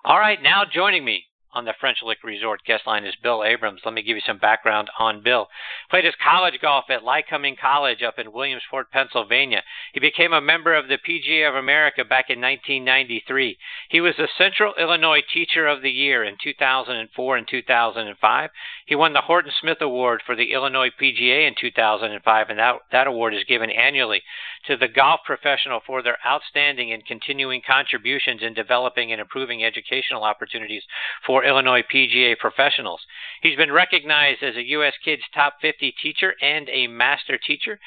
All 0.07 0.18
right, 0.18 0.43
now 0.43 0.64
joining 0.64 1.05
me 1.05 1.26
on 1.53 1.64
the 1.64 1.74
French 1.78 1.98
Lick 2.03 2.24
Resort 2.24 2.62
guest 2.64 2.86
line 2.86 3.05
is 3.05 3.14
Bill 3.22 3.44
Abrams. 3.44 3.82
Let 3.84 3.94
me 3.94 4.03
give 4.03 4.16
you 4.16 4.22
some 4.26 4.38
background 4.38 4.88
on 4.98 5.22
Bill. 5.22 5.48
Played 5.90 6.05
his 6.05 6.14
college 6.22 6.59
golf 6.61 6.86
at 6.88 7.03
Lycoming 7.03 7.59
College 7.59 8.03
up 8.03 8.18
in 8.18 8.32
Williamsport, 8.32 8.90
Pennsylvania. 8.90 9.62
He 9.92 10.00
became 10.00 10.32
a 10.32 10.40
member 10.40 10.74
of 10.74 10.88
the 10.88 10.98
PGA 10.98 11.48
of 11.48 11.55
America 11.55 12.05
back 12.05 12.30
in 12.30 12.40
1993. 12.40 13.59
He 13.90 14.00
was 14.00 14.14
the 14.16 14.28
Central 14.38 14.74
Illinois 14.78 15.22
Teacher 15.32 15.66
of 15.66 15.82
the 15.82 15.90
Year 15.90 16.24
in 16.24 16.36
2004 16.42 17.36
and 17.36 17.48
2005. 17.48 18.50
He 18.86 18.94
won 18.94 19.12
the 19.12 19.20
Horton 19.20 19.53
Smith 19.61 19.78
Award 19.80 20.22
for 20.24 20.34
the 20.34 20.53
Illinois 20.53 20.90
PGA 21.00 21.46
in 21.46 21.55
2005, 21.61 22.50
and 22.50 22.59
that, 22.59 22.76
that 22.90 23.07
award 23.07 23.34
is 23.34 23.44
given 23.44 23.70
annually 23.70 24.22
to 24.67 24.77
the 24.77 24.89
golf 24.89 25.21
professional 25.25 25.81
for 25.87 26.03
their 26.03 26.19
outstanding 26.27 26.93
and 26.93 27.05
continuing 27.07 27.63
contributions 27.67 28.43
in 28.43 28.55
developing 28.55 29.13
and 29.13 29.21
improving 29.21 29.65
educational 29.65 30.25
opportunities 30.25 30.83
for 31.27 31.45
Illinois 31.45 31.83
PGA 31.83 32.37
professionals. 32.39 33.01
He's 33.43 33.57
been 33.57 33.73
recognized 33.73 34.43
as 34.43 34.57
a 34.57 34.69
U.S. 34.69 34.95
Kids 35.05 35.23
Top 35.35 35.55
50 35.61 35.95
teacher 36.03 36.35
and 36.41 36.69
a 36.69 36.87
master 36.87 37.39
teacher. 37.39 37.79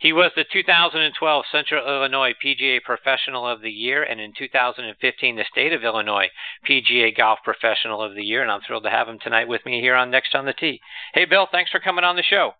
He 0.00 0.14
was 0.14 0.32
the 0.34 0.46
2012 0.50 1.44
Central 1.52 1.86
Illinois 1.86 2.32
PGA 2.42 2.82
Professional 2.82 3.46
of 3.46 3.60
the 3.60 3.70
Year, 3.70 4.02
and 4.02 4.18
in 4.18 4.32
2015, 4.36 5.36
the 5.36 5.44
State 5.52 5.74
of 5.74 5.84
Illinois 5.84 6.28
PGA 6.66 7.14
Golf 7.14 7.40
Professional 7.44 8.02
of 8.02 8.14
the 8.14 8.24
Year. 8.24 8.40
And 8.40 8.50
I'm 8.50 8.62
thrilled 8.66 8.84
to 8.84 8.90
have 8.90 9.08
him 9.08 9.18
tonight 9.22 9.46
with 9.46 9.60
me 9.66 9.80
here 9.80 9.94
on 9.94 10.10
Next 10.10 10.34
on 10.34 10.46
the 10.46 10.54
Tee. 10.54 10.80
Hey, 11.12 11.26
Bill, 11.26 11.46
thanks 11.52 11.70
for 11.70 11.80
coming 11.80 12.04
on 12.04 12.16
the 12.16 12.22
show. 12.22 12.52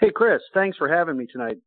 Hey, 0.00 0.10
Chris, 0.10 0.40
thanks 0.54 0.78
for 0.78 0.88
having 0.88 1.18
me 1.18 1.26
tonight. 1.26 1.58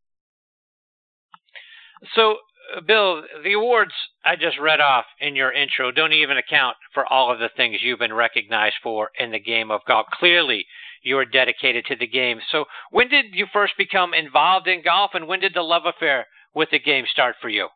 So, 2.15 2.37
uh, 2.75 2.81
Bill, 2.81 3.23
the 3.43 3.53
awards 3.53 3.93
I 4.25 4.35
just 4.35 4.59
read 4.59 4.79
off 4.79 5.05
in 5.19 5.35
your 5.35 5.51
intro 5.51 5.91
don't 5.91 6.13
even 6.13 6.37
account 6.37 6.77
for 6.93 7.05
all 7.05 7.31
of 7.31 7.39
the 7.39 7.49
things 7.55 7.79
you've 7.81 7.99
been 7.99 8.13
recognized 8.13 8.75
for 8.83 9.09
in 9.19 9.31
the 9.31 9.39
game 9.39 9.71
of 9.71 9.81
golf. 9.87 10.07
Clearly, 10.13 10.65
you're 11.03 11.25
dedicated 11.25 11.85
to 11.85 11.95
the 11.95 12.07
game. 12.07 12.39
So, 12.51 12.65
when 12.91 13.07
did 13.07 13.25
you 13.33 13.47
first 13.51 13.73
become 13.77 14.13
involved 14.13 14.67
in 14.67 14.83
golf, 14.83 15.11
and 15.13 15.27
when 15.27 15.39
did 15.39 15.53
the 15.53 15.61
love 15.61 15.83
affair 15.85 16.25
with 16.53 16.69
the 16.71 16.79
game 16.79 17.05
start 17.11 17.35
for 17.41 17.49
you? 17.49 17.69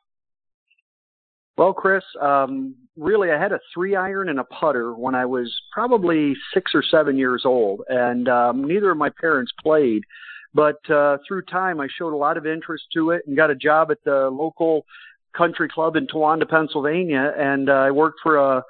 Well, 1.58 1.74
Chris, 1.74 2.04
um, 2.20 2.76
really, 2.98 3.30
I 3.32 3.40
had 3.40 3.52
a 3.52 3.60
three 3.74 3.96
iron 3.96 4.30
and 4.30 4.40
a 4.40 4.44
putter 4.46 4.94
when 4.94 5.16
I 5.16 5.26
was 5.26 5.54
probably 5.72 6.34
six 6.54 6.72
or 6.74 6.82
seven 6.82 7.18
years 7.18 7.44
old, 7.46 7.82
and 7.88 8.28
um, 8.30 8.64
neither 8.64 8.92
of 8.92 8.98
my 8.98 9.10
parents 9.10 9.52
played. 9.62 10.04
But 10.54 10.90
uh, 10.90 11.18
through 11.28 11.44
time, 11.44 11.80
I 11.80 11.88
showed 11.98 12.14
a 12.14 12.18
lot 12.18 12.38
of 12.38 12.46
interest 12.46 12.86
to 12.94 13.12
it 13.12 13.24
and 13.26 13.38
got 13.38 13.52
a 13.52 13.56
job 13.56 13.92
at 13.92 14.04
the 14.04 14.30
local 14.30 14.86
country 15.36 15.70
club 15.70 15.96
in 15.96 16.08
Towanda, 16.08 16.48
Pennsylvania. 16.48 17.34
And 17.38 17.70
uh, 17.70 17.74
I 17.74 17.92
worked 17.92 18.20
for 18.22 18.38
a, 18.38 18.64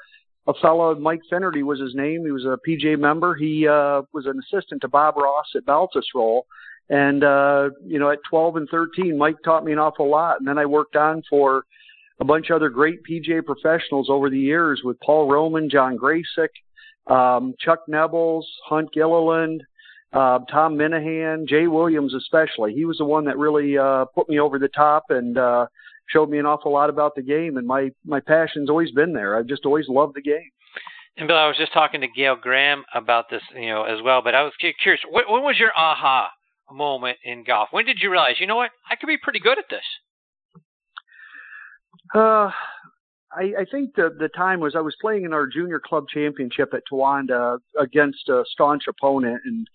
a 0.48 0.54
fellow, 0.62 0.94
Mike 0.96 1.22
Finnerty 1.30 1.64
was 1.64 1.80
his 1.80 1.96
name. 1.96 2.24
He 2.24 2.32
was 2.32 2.46
a 2.46 2.60
PGA 2.68 3.00
member. 3.00 3.36
He 3.36 3.68
uh, 3.68 4.04
was 4.14 4.26
an 4.26 4.40
assistant 4.40 4.82
to 4.82 4.88
Bob 4.88 5.18
Ross 5.18 5.48
at 5.56 5.66
Baltusrol. 5.66 6.44
And, 6.90 7.24
uh, 7.24 7.70
you 7.86 8.00
know, 8.00 8.12
at 8.12 8.20
12 8.30 8.58
and 8.58 8.70
13, 8.70 9.18
Mike 9.18 9.38
taught 9.44 9.64
me 9.64 9.72
an 9.72 9.80
awful 9.80 10.10
lot. 10.10 10.40
And 10.40 10.48
then 10.48 10.58
I 10.58 10.66
worked 10.66 10.96
on 10.96 11.24
for 11.30 11.64
a 12.20 12.26
bunch 12.26 12.50
of 12.50 12.58
other 12.58 12.70
great 12.70 13.00
PGA 13.10 13.44
professionals 13.44 14.08
over 14.10 14.30
the 14.30 14.38
years 14.38 14.82
with 14.84 15.00
Paul 15.00 15.28
Roman, 15.32 15.70
John 15.70 15.98
Graysick, 15.98 16.50
um, 17.08 17.56
Chuck 17.60 17.80
Nebels, 17.88 18.48
Hunt 18.68 18.92
Gilliland, 18.94 19.64
uh, 20.14 20.40
Tom 20.50 20.76
Minahan, 20.76 21.48
Jay 21.48 21.68
Williams 21.68 22.14
especially. 22.14 22.74
He 22.74 22.86
was 22.86 22.98
the 22.98 23.06
one 23.06 23.26
that 23.26 23.38
really 23.38 23.78
uh, 23.78 24.06
put 24.06 24.30
me 24.30 24.40
over 24.40 24.60
the 24.60 24.68
top 24.68 25.06
and 25.10 25.38
uh, 25.38 25.68
showed 26.08 26.30
me 26.30 26.40
an 26.40 26.46
awful 26.46 26.72
lot 26.72 26.90
about 26.90 27.16
the 27.16 27.22
game. 27.22 27.58
And 27.58 27.68
my 27.68 27.92
my 28.06 28.20
passion's 28.20 28.70
always 28.70 28.92
been 28.92 29.14
there. 29.14 29.38
I've 29.38 29.48
just 29.48 29.66
always 29.66 29.88
loved 29.88 30.16
the 30.16 30.22
game. 30.22 30.50
And 31.18 31.28
Bill, 31.28 31.38
I 31.38 31.48
was 31.48 31.58
just 31.58 31.74
talking 31.74 32.02
to 32.02 32.08
Gail 32.08 32.36
Graham 32.36 32.84
about 32.94 33.30
this, 33.30 33.42
you 33.54 33.68
know, 33.68 33.84
as 33.84 34.02
well. 34.02 34.22
But 34.22 34.34
I 34.34 34.44
was 34.44 34.54
curious, 34.82 35.02
when, 35.10 35.26
when 35.28 35.44
was 35.44 35.58
your 35.60 35.72
aha 35.76 36.32
moment 36.72 37.18
in 37.24 37.44
golf? 37.44 37.68
When 37.72 37.86
did 37.86 38.00
you 38.02 38.10
realize, 38.10 38.36
you 38.40 38.48
know 38.48 38.56
what, 38.56 38.72
I 38.90 38.96
could 38.96 39.08
be 39.08 39.18
pretty 39.18 39.40
good 39.40 39.60
at 39.60 39.66
this? 39.70 39.84
Uh, 42.16 42.50
I, 43.36 43.54
I 43.60 43.66
think 43.70 43.96
the 43.96 44.16
the 44.18 44.30
time 44.30 44.60
was 44.60 44.76
I 44.76 44.82
was 44.82 44.96
playing 45.00 45.24
in 45.24 45.34
our 45.34 45.48
junior 45.48 45.80
club 45.80 46.06
championship 46.14 46.74
at 46.74 46.84
Towanda 46.92 47.60
against 47.80 48.28
a 48.30 48.44
staunch 48.52 48.84
opponent, 48.90 49.42
and 49.46 49.68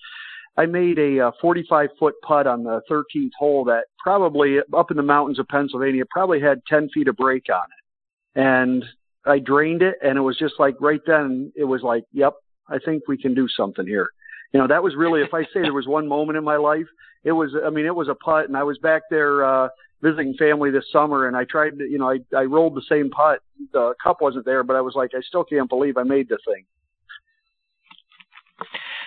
I 0.56 0.66
made 0.66 0.98
a, 0.98 1.18
a 1.18 1.32
45 1.40 1.90
foot 1.98 2.14
putt 2.22 2.46
on 2.46 2.64
the 2.64 2.80
13th 2.90 3.30
hole 3.38 3.64
that 3.64 3.84
probably 3.98 4.58
up 4.76 4.90
in 4.90 4.96
the 4.96 5.02
mountains 5.02 5.38
of 5.38 5.48
Pennsylvania 5.48 6.04
probably 6.10 6.40
had 6.40 6.60
10 6.68 6.90
feet 6.90 7.08
of 7.08 7.16
break 7.16 7.44
on 7.52 7.64
it, 7.64 8.40
and 8.40 8.84
I 9.24 9.38
drained 9.38 9.82
it, 9.82 9.96
and 10.02 10.18
it 10.18 10.22
was 10.22 10.38
just 10.38 10.54
like 10.58 10.76
right 10.80 11.00
then 11.06 11.52
it 11.56 11.64
was 11.64 11.82
like, 11.82 12.04
yep, 12.12 12.34
I 12.68 12.78
think 12.78 13.04
we 13.08 13.18
can 13.18 13.34
do 13.34 13.48
something 13.48 13.86
here. 13.86 14.08
You 14.52 14.60
know, 14.60 14.68
that 14.68 14.82
was 14.82 14.94
really 14.96 15.22
if 15.22 15.34
I 15.34 15.42
say 15.44 15.62
there 15.62 15.72
was 15.72 15.86
one 15.88 16.06
moment 16.06 16.38
in 16.38 16.44
my 16.44 16.56
life, 16.56 16.86
it 17.24 17.32
was 17.32 17.50
I 17.64 17.70
mean 17.70 17.86
it 17.86 17.94
was 17.94 18.08
a 18.08 18.14
putt, 18.14 18.48
and 18.48 18.56
I 18.56 18.64
was 18.64 18.78
back 18.78 19.02
there. 19.10 19.44
uh 19.44 19.68
visiting 20.02 20.34
family 20.34 20.70
this 20.70 20.84
summer, 20.92 21.26
and 21.26 21.36
I 21.36 21.44
tried 21.44 21.78
to, 21.78 21.84
you 21.84 21.98
know, 21.98 22.10
I 22.10 22.18
I 22.36 22.44
rolled 22.44 22.74
the 22.74 22.82
same 22.88 23.10
putt. 23.10 23.40
The 23.72 23.94
cup 24.02 24.20
wasn't 24.20 24.44
there, 24.44 24.62
but 24.62 24.76
I 24.76 24.80
was 24.80 24.94
like, 24.94 25.10
I 25.14 25.20
still 25.22 25.44
can't 25.44 25.68
believe 25.68 25.96
I 25.96 26.02
made 26.02 26.28
the 26.28 26.38
thing. 26.46 26.64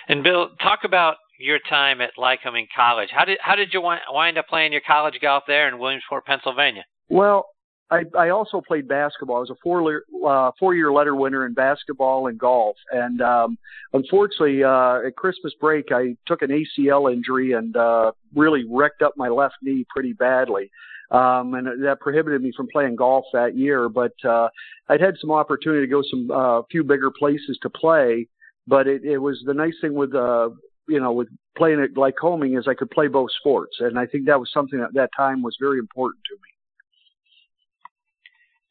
And 0.07 0.23
Bill, 0.23 0.49
talk 0.61 0.79
about 0.83 1.17
your 1.39 1.59
time 1.69 2.01
at 2.01 2.11
Lycoming 2.17 2.67
College. 2.75 3.09
How 3.11 3.25
did 3.25 3.37
how 3.41 3.55
did 3.55 3.73
you 3.73 3.81
wind 3.81 4.37
up 4.37 4.47
playing 4.47 4.71
your 4.71 4.81
college 4.85 5.19
golf 5.21 5.43
there 5.47 5.67
in 5.67 5.79
Williamsport, 5.79 6.25
Pennsylvania? 6.25 6.83
Well, 7.09 7.47
I, 7.91 8.03
I 8.17 8.29
also 8.29 8.61
played 8.61 8.87
basketball. 8.87 9.37
I 9.37 9.39
was 9.39 9.49
a 9.49 9.55
four 9.63 10.03
uh, 10.25 10.51
four 10.59 10.75
year 10.75 10.91
letter 10.91 11.15
winner 11.15 11.45
in 11.45 11.53
basketball 11.53 12.27
and 12.27 12.37
golf. 12.37 12.75
And 12.91 13.21
um, 13.21 13.57
unfortunately, 13.93 14.63
uh, 14.63 15.07
at 15.07 15.15
Christmas 15.15 15.53
break, 15.59 15.91
I 15.91 16.15
took 16.27 16.41
an 16.41 16.49
ACL 16.49 17.11
injury 17.11 17.53
and 17.53 17.75
uh, 17.75 18.11
really 18.35 18.63
wrecked 18.69 19.01
up 19.01 19.13
my 19.17 19.29
left 19.29 19.55
knee 19.61 19.85
pretty 19.89 20.13
badly. 20.13 20.69
Um, 21.11 21.55
and 21.55 21.83
that 21.83 21.99
prohibited 21.99 22.43
me 22.43 22.51
from 22.55 22.67
playing 22.71 22.95
golf 22.95 23.25
that 23.33 23.57
year. 23.57 23.89
But 23.89 24.13
uh, 24.23 24.49
I'd 24.87 25.01
had 25.01 25.15
some 25.19 25.31
opportunity 25.31 25.87
to 25.87 25.89
go 25.89 26.03
some 26.07 26.29
uh, 26.29 26.61
few 26.69 26.83
bigger 26.83 27.09
places 27.09 27.57
to 27.63 27.69
play. 27.71 28.27
But 28.67 28.87
it, 28.87 29.03
it 29.03 29.17
was 29.17 29.41
the 29.45 29.55
nice 29.55 29.73
thing 29.81 29.95
with 29.95 30.13
uh, 30.13 30.49
you 30.87 30.99
know 30.99 31.11
with 31.11 31.27
playing 31.57 31.81
at 31.81 31.95
Lycoming 31.95 32.57
is 32.59 32.67
I 32.67 32.75
could 32.75 32.91
play 32.91 33.07
both 33.07 33.31
sports, 33.39 33.77
and 33.79 33.97
I 33.97 34.05
think 34.05 34.27
that 34.27 34.39
was 34.39 34.51
something 34.53 34.79
at 34.79 34.93
that 34.93 35.09
time 35.17 35.41
was 35.41 35.57
very 35.59 35.79
important 35.79 36.21
to 36.29 36.35
me. 36.35 36.58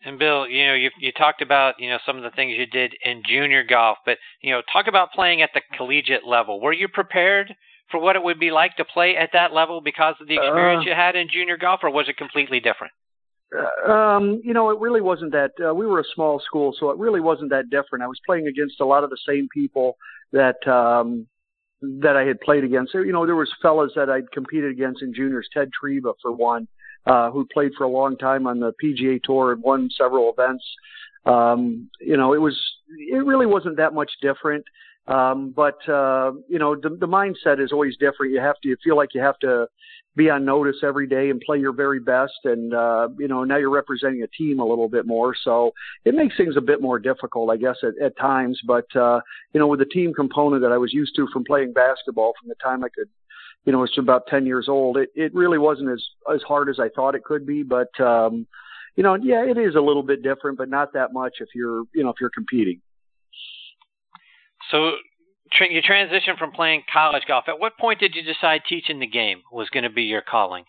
And 0.04 0.18
Bill, 0.18 0.48
you 0.48 0.66
know, 0.66 0.74
you 0.74 0.90
you 1.00 1.10
talked 1.12 1.42
about 1.42 1.74
you 1.78 1.90
know 1.90 1.98
some 2.06 2.16
of 2.16 2.22
the 2.22 2.30
things 2.30 2.54
you 2.56 2.66
did 2.66 2.94
in 3.04 3.22
junior 3.26 3.64
golf, 3.64 3.98
but 4.06 4.18
you 4.40 4.52
know, 4.52 4.62
talk 4.72 4.86
about 4.86 5.12
playing 5.12 5.42
at 5.42 5.50
the 5.54 5.60
collegiate 5.76 6.26
level. 6.26 6.60
Were 6.60 6.72
you 6.72 6.86
prepared 6.88 7.54
for 7.90 8.00
what 8.00 8.16
it 8.16 8.22
would 8.22 8.38
be 8.38 8.50
like 8.50 8.76
to 8.76 8.84
play 8.84 9.16
at 9.16 9.30
that 9.32 9.52
level 9.52 9.80
because 9.80 10.14
of 10.20 10.28
the 10.28 10.34
experience 10.34 10.84
uh, 10.86 10.90
you 10.90 10.94
had 10.94 11.16
in 11.16 11.28
junior 11.28 11.56
golf, 11.56 11.80
or 11.82 11.90
was 11.90 12.08
it 12.08 12.16
completely 12.16 12.60
different? 12.60 12.92
Uh, 13.56 13.90
um, 13.90 14.40
you 14.44 14.52
know, 14.52 14.70
it 14.70 14.78
really 14.78 15.00
wasn't 15.00 15.32
that. 15.32 15.52
Uh, 15.64 15.74
we 15.74 15.86
were 15.86 16.00
a 16.00 16.04
small 16.14 16.40
school, 16.40 16.74
so 16.78 16.90
it 16.90 16.98
really 16.98 17.20
wasn't 17.20 17.50
that 17.50 17.70
different. 17.70 18.04
I 18.04 18.06
was 18.06 18.20
playing 18.26 18.46
against 18.46 18.80
a 18.80 18.84
lot 18.84 19.04
of 19.04 19.10
the 19.10 19.18
same 19.26 19.48
people 19.52 19.96
that 20.32 20.66
um, 20.68 21.26
that 21.80 22.16
I 22.16 22.24
had 22.24 22.40
played 22.40 22.64
against. 22.64 22.94
You 22.94 23.12
know, 23.12 23.24
there 23.24 23.36
was 23.36 23.50
fellas 23.62 23.92
that 23.96 24.10
I'd 24.10 24.30
competed 24.32 24.70
against 24.70 25.02
in 25.02 25.14
juniors. 25.14 25.48
Ted 25.52 25.70
Tryba, 25.82 26.14
for 26.20 26.32
one, 26.32 26.68
uh, 27.06 27.30
who 27.30 27.46
played 27.52 27.72
for 27.76 27.84
a 27.84 27.88
long 27.88 28.16
time 28.16 28.46
on 28.46 28.60
the 28.60 28.72
PGA 28.82 29.22
Tour 29.22 29.52
and 29.52 29.62
won 29.62 29.88
several 29.96 30.32
events. 30.32 30.64
Um, 31.26 31.90
you 32.00 32.16
know, 32.16 32.32
it 32.34 32.40
was 32.40 32.58
it 32.88 33.24
really 33.24 33.46
wasn't 33.46 33.76
that 33.76 33.94
much 33.94 34.10
different. 34.22 34.64
Um, 35.08 35.54
but 35.56 35.88
uh, 35.88 36.32
you 36.48 36.58
know, 36.58 36.74
the, 36.74 36.90
the 36.90 37.08
mindset 37.08 37.62
is 37.62 37.72
always 37.72 37.96
different. 37.96 38.32
You 38.32 38.40
have 38.40 38.60
to 38.62 38.68
you 38.68 38.76
feel 38.84 38.96
like 38.96 39.14
you 39.14 39.22
have 39.22 39.38
to 39.40 39.66
be 40.16 40.28
on 40.28 40.44
notice 40.44 40.76
every 40.82 41.06
day 41.06 41.30
and 41.30 41.40
play 41.40 41.58
your 41.58 41.72
very 41.72 42.00
best. 42.00 42.34
And 42.44 42.74
uh, 42.74 43.08
you 43.18 43.26
know, 43.26 43.44
now 43.44 43.56
you're 43.56 43.70
representing 43.70 44.22
a 44.22 44.26
team 44.26 44.60
a 44.60 44.66
little 44.66 44.88
bit 44.88 45.06
more, 45.06 45.34
so 45.42 45.72
it 46.04 46.14
makes 46.14 46.36
things 46.36 46.56
a 46.58 46.60
bit 46.60 46.82
more 46.82 46.98
difficult, 46.98 47.50
I 47.50 47.56
guess, 47.56 47.76
at, 47.82 47.94
at 48.04 48.18
times. 48.18 48.60
But 48.66 48.84
uh, 48.94 49.20
you 49.54 49.60
know, 49.60 49.66
with 49.66 49.78
the 49.78 49.86
team 49.86 50.12
component 50.12 50.62
that 50.62 50.72
I 50.72 50.78
was 50.78 50.92
used 50.92 51.16
to 51.16 51.26
from 51.32 51.44
playing 51.44 51.72
basketball 51.72 52.34
from 52.38 52.50
the 52.50 52.56
time 52.62 52.84
I 52.84 52.88
could 52.88 53.08
you 53.64 53.72
know, 53.72 53.82
it's 53.82 53.98
about 53.98 54.26
10 54.28 54.46
years 54.46 54.68
old. 54.68 54.96
It, 54.96 55.10
it 55.14 55.34
really 55.34 55.58
wasn't 55.58 55.90
as, 55.90 56.04
as 56.32 56.42
hard 56.42 56.68
as 56.68 56.78
I 56.80 56.88
thought 56.88 57.14
it 57.14 57.24
could 57.24 57.46
be, 57.46 57.62
but, 57.62 57.88
um, 58.00 58.46
you 58.96 59.02
know, 59.02 59.14
yeah, 59.14 59.44
it 59.44 59.58
is 59.58 59.74
a 59.74 59.80
little 59.80 60.02
bit 60.02 60.22
different, 60.22 60.58
but 60.58 60.68
not 60.68 60.92
that 60.94 61.12
much 61.12 61.34
if 61.40 61.48
you're, 61.54 61.84
you 61.94 62.02
know, 62.02 62.10
if 62.10 62.16
you're 62.20 62.30
competing. 62.30 62.80
So 64.70 64.92
tra- 65.52 65.72
you 65.72 65.82
transitioned 65.82 66.38
from 66.38 66.52
playing 66.52 66.82
college 66.92 67.24
golf. 67.26 67.44
At 67.48 67.60
what 67.60 67.76
point 67.78 68.00
did 68.00 68.14
you 68.14 68.22
decide 68.22 68.62
teaching 68.68 69.00
the 69.00 69.06
game 69.06 69.42
was 69.52 69.68
going 69.70 69.84
to 69.84 69.90
be 69.90 70.04
your 70.04 70.22
calling? 70.22 70.64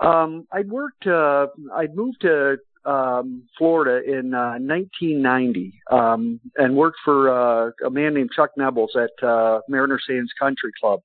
Um, 0.00 0.46
I'd 0.52 0.70
worked, 0.70 1.06
uh, 1.06 1.48
I'd 1.74 1.94
moved 1.94 2.22
to, 2.22 2.58
um, 2.84 3.42
Florida 3.58 4.00
in, 4.08 4.32
uh, 4.32 4.58
1990, 4.58 5.74
um, 5.90 6.40
and 6.56 6.76
worked 6.76 6.98
for, 7.04 7.28
uh, 7.28 7.70
a 7.84 7.90
man 7.90 8.14
named 8.14 8.30
Chuck 8.34 8.50
Nebels 8.56 8.96
at, 8.96 9.26
uh, 9.26 9.60
Mariner 9.68 9.98
Sands 10.06 10.32
Country 10.38 10.70
Club. 10.80 11.00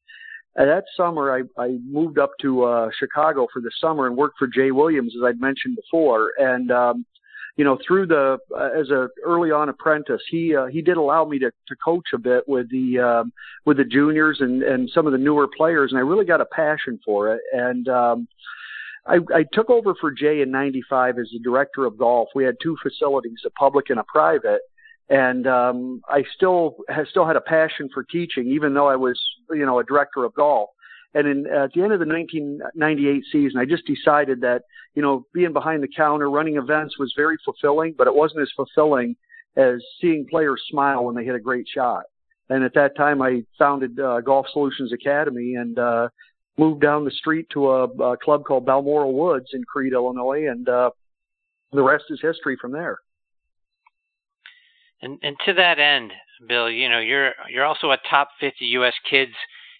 And 0.56 0.70
that 0.70 0.86
summer, 0.96 1.32
I, 1.36 1.62
I 1.62 1.80
moved 1.84 2.20
up 2.20 2.32
to 2.42 2.64
uh, 2.64 2.90
Chicago 3.00 3.48
for 3.52 3.62
the 3.62 3.72
summer 3.82 4.06
and 4.06 4.16
worked 4.16 4.38
for 4.38 4.48
Jay 4.48 4.72
Williams, 4.72 5.14
as 5.18 5.24
I'd 5.26 5.42
mentioned 5.42 5.76
before. 5.76 6.32
And 6.38 6.72
um, 6.72 7.06
you 7.56 7.64
know, 7.64 7.78
through 7.88 8.08
the 8.08 8.38
uh, 8.56 8.70
as 8.80 8.90
a 8.90 9.10
early 9.24 9.52
on 9.52 9.70
apprentice, 9.70 10.22
he 10.30 10.56
uh, 10.56 10.68
he 10.68 10.82
did 10.82 10.98
allow 10.98 11.26
me 11.26 11.40
to 11.40 11.50
to 11.50 11.76
coach 11.84 12.06
a 12.14 12.18
bit 12.18 12.48
with 12.48 12.70
the 12.70 13.00
um, 13.00 13.34
with 13.66 13.78
the 13.78 13.84
juniors 13.84 14.38
and 14.42 14.64
and 14.64 14.90
some 14.94 15.06
of 15.06 15.12
the 15.12 15.18
newer 15.18 15.48
players, 15.48 15.92
and 15.92 15.98
I 15.98 16.02
really 16.02 16.26
got 16.26 16.42
a 16.42 16.46
passion 16.46 17.00
for 17.06 17.34
it. 17.34 17.42
And 17.52 17.88
um, 17.88 18.28
I, 19.06 19.20
I 19.34 19.46
took 19.54 19.70
over 19.70 19.94
for 20.00 20.12
Jay 20.12 20.42
in 20.42 20.52
'95 20.52 21.20
as 21.20 21.30
the 21.32 21.40
director 21.40 21.86
of 21.86 21.98
golf. 21.98 22.30
We 22.34 22.44
had 22.44 22.56
two 22.62 22.76
facilities, 22.82 23.42
a 23.46 23.52
public 23.52 23.90
and 23.90 24.00
a 24.00 24.04
private 24.04 24.62
and 25.14 25.46
um, 25.46 26.02
I 26.10 26.24
still 26.36 26.78
has 26.90 27.08
still 27.12 27.28
had 27.28 27.36
a 27.36 27.42
passion 27.42 27.88
for 27.94 28.04
teaching, 28.04 28.48
even 28.48 28.74
though 28.74 28.88
I 28.88 28.96
was 28.96 29.20
you 29.52 29.66
know 29.66 29.78
a 29.80 29.84
director 29.84 30.26
of 30.26 30.34
golf. 30.34 30.72
And 31.14 31.28
in, 31.28 31.46
at 31.46 31.72
the 31.74 31.84
end 31.84 31.94
of 31.94 32.00
the 32.00 32.08
1998 32.08 33.24
season, 33.32 33.60
I 33.60 33.66
just 33.66 33.86
decided 33.86 34.42
that 34.42 34.64
you 34.96 35.04
know 35.04 35.28
being 35.32 35.54
behind 35.54 35.84
the 35.84 35.88
counter, 35.88 36.32
running 36.32 36.58
events 36.58 36.98
was 36.98 37.14
very 37.16 37.38
fulfilling, 37.46 37.94
but 37.96 38.08
it 38.08 38.16
wasn't 38.16 38.42
as 38.42 38.50
fulfilling 38.56 39.16
as 39.56 39.84
seeing 40.02 40.26
players 40.28 40.64
smile 40.68 41.06
when 41.06 41.14
they 41.16 41.24
hit 41.24 41.36
a 41.36 41.40
great 41.40 41.68
shot. 41.72 42.06
And 42.50 42.64
at 42.64 42.74
that 42.74 42.98
time, 42.98 43.22
I 43.22 43.44
founded 43.60 44.00
uh, 44.00 44.22
Golf 44.22 44.48
Solutions 44.52 44.92
Academy 44.92 45.54
and 45.54 45.78
uh, 45.78 46.10
moved 46.58 46.82
down 46.82 47.06
the 47.06 47.12
street 47.12 47.46
to 47.52 47.70
a, 47.70 47.84
a 47.84 48.18
club 48.18 48.46
called 48.46 48.66
Balmoral 48.66 49.14
Woods 49.14 49.50
in 49.54 49.64
Crete, 49.64 49.94
Illinois, 49.94 50.48
and 50.50 50.68
uh, 50.68 50.90
the 51.72 51.84
rest 51.84 52.06
is 52.10 52.20
history 52.20 52.58
from 52.60 52.72
there. 52.72 52.98
And 55.04 55.20
and 55.22 55.36
to 55.46 55.54
that 55.56 55.80
end, 55.80 56.14
Bill, 56.48 56.70
you 56.70 56.88
know, 56.88 57.00
you're 57.00 57.34
you're 57.50 57.66
also 57.66 57.92
a 57.92 57.98
top 58.10 58.30
50 58.40 58.66
US 58.78 58.94
kids 59.10 59.34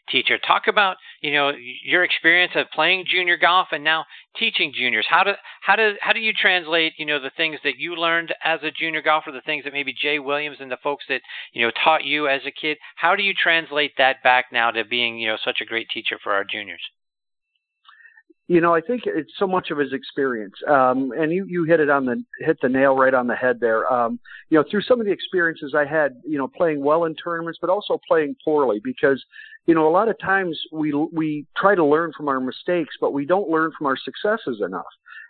teacher. 0.10 0.38
Talk 0.38 0.64
about, 0.68 0.98
you 1.22 1.32
know, 1.32 1.54
your 1.86 2.04
experience 2.04 2.52
of 2.56 2.70
playing 2.72 3.06
junior 3.08 3.38
golf 3.38 3.70
and 3.72 3.86
now 3.86 4.06
teaching 4.38 4.74
juniors. 4.76 5.06
How 5.10 5.24
do 5.24 5.32
how 5.62 5.78
do 5.78 5.94
how 6.02 6.12
do 6.12 6.20
you 6.20 6.34
translate, 6.34 6.94
you 6.98 7.06
know, 7.06 7.22
the 7.22 7.32
things 7.38 7.58
that 7.64 7.78
you 7.78 7.96
learned 7.96 8.34
as 8.44 8.60
a 8.64 8.72
junior 8.72 9.02
golfer, 9.02 9.32
the 9.32 9.40
things 9.46 9.64
that 9.64 9.72
maybe 9.72 9.94
Jay 9.94 10.20
Williams 10.20 10.58
and 10.60 10.70
the 10.70 10.84
folks 10.84 11.06
that, 11.08 11.22
you 11.54 11.66
know, 11.66 11.72
taught 11.84 12.04
you 12.04 12.28
as 12.28 12.42
a 12.46 12.52
kid, 12.52 12.78
how 12.98 13.16
do 13.16 13.24
you 13.24 13.34
translate 13.34 13.94
that 13.98 14.22
back 14.24 14.48
now 14.52 14.72
to 14.72 14.84
being, 14.84 15.18
you 15.18 15.28
know, 15.28 15.38
such 15.44 15.62
a 15.62 15.66
great 15.66 15.88
teacher 15.90 16.18
for 16.22 16.34
our 16.34 16.44
juniors? 16.44 16.82
You 18.48 18.60
know, 18.60 18.76
I 18.76 18.82
think 18.82 19.04
it's 19.06 19.32
so 19.40 19.48
much 19.48 19.72
of 19.72 19.78
his 19.78 19.94
experience. 19.94 20.56
Um, 20.68 21.12
and 21.18 21.32
you, 21.32 21.46
you 21.48 21.64
hit 21.64 21.80
it 21.80 21.90
on 21.90 22.06
the, 22.06 22.24
hit 22.40 22.58
the 22.62 22.68
nail 22.68 22.96
right 22.96 23.14
on 23.14 23.28
the 23.28 23.36
head 23.36 23.60
there. 23.62 23.92
Um, 23.92 24.20
you 24.50 24.58
know, 24.58 24.66
through 24.70 24.82
some 24.82 25.00
of 25.00 25.06
the 25.06 25.14
experiences 25.14 25.74
I 25.76 25.86
had, 25.86 26.22
you 26.28 26.38
know, 26.38 26.48
playing 26.48 26.84
well 26.84 27.06
in 27.06 27.16
tournaments, 27.16 27.60
but 27.62 27.70
also 27.70 28.00
playing 28.06 28.36
poorly 28.44 28.82
because, 28.84 29.24
you 29.66 29.74
know, 29.74 29.88
a 29.88 29.92
lot 29.92 30.10
of 30.10 30.20
times 30.20 30.60
we, 30.74 30.94
we 31.14 31.46
try 31.56 31.74
to 31.74 31.86
learn 31.86 32.12
from 32.16 32.28
our 32.28 32.42
mistakes, 32.42 32.96
but 33.00 33.14
we 33.14 33.26
don't 33.26 33.50
learn 33.50 33.72
from 33.78 33.88
our 33.88 33.98
successes 33.98 34.62
enough. 34.66 34.84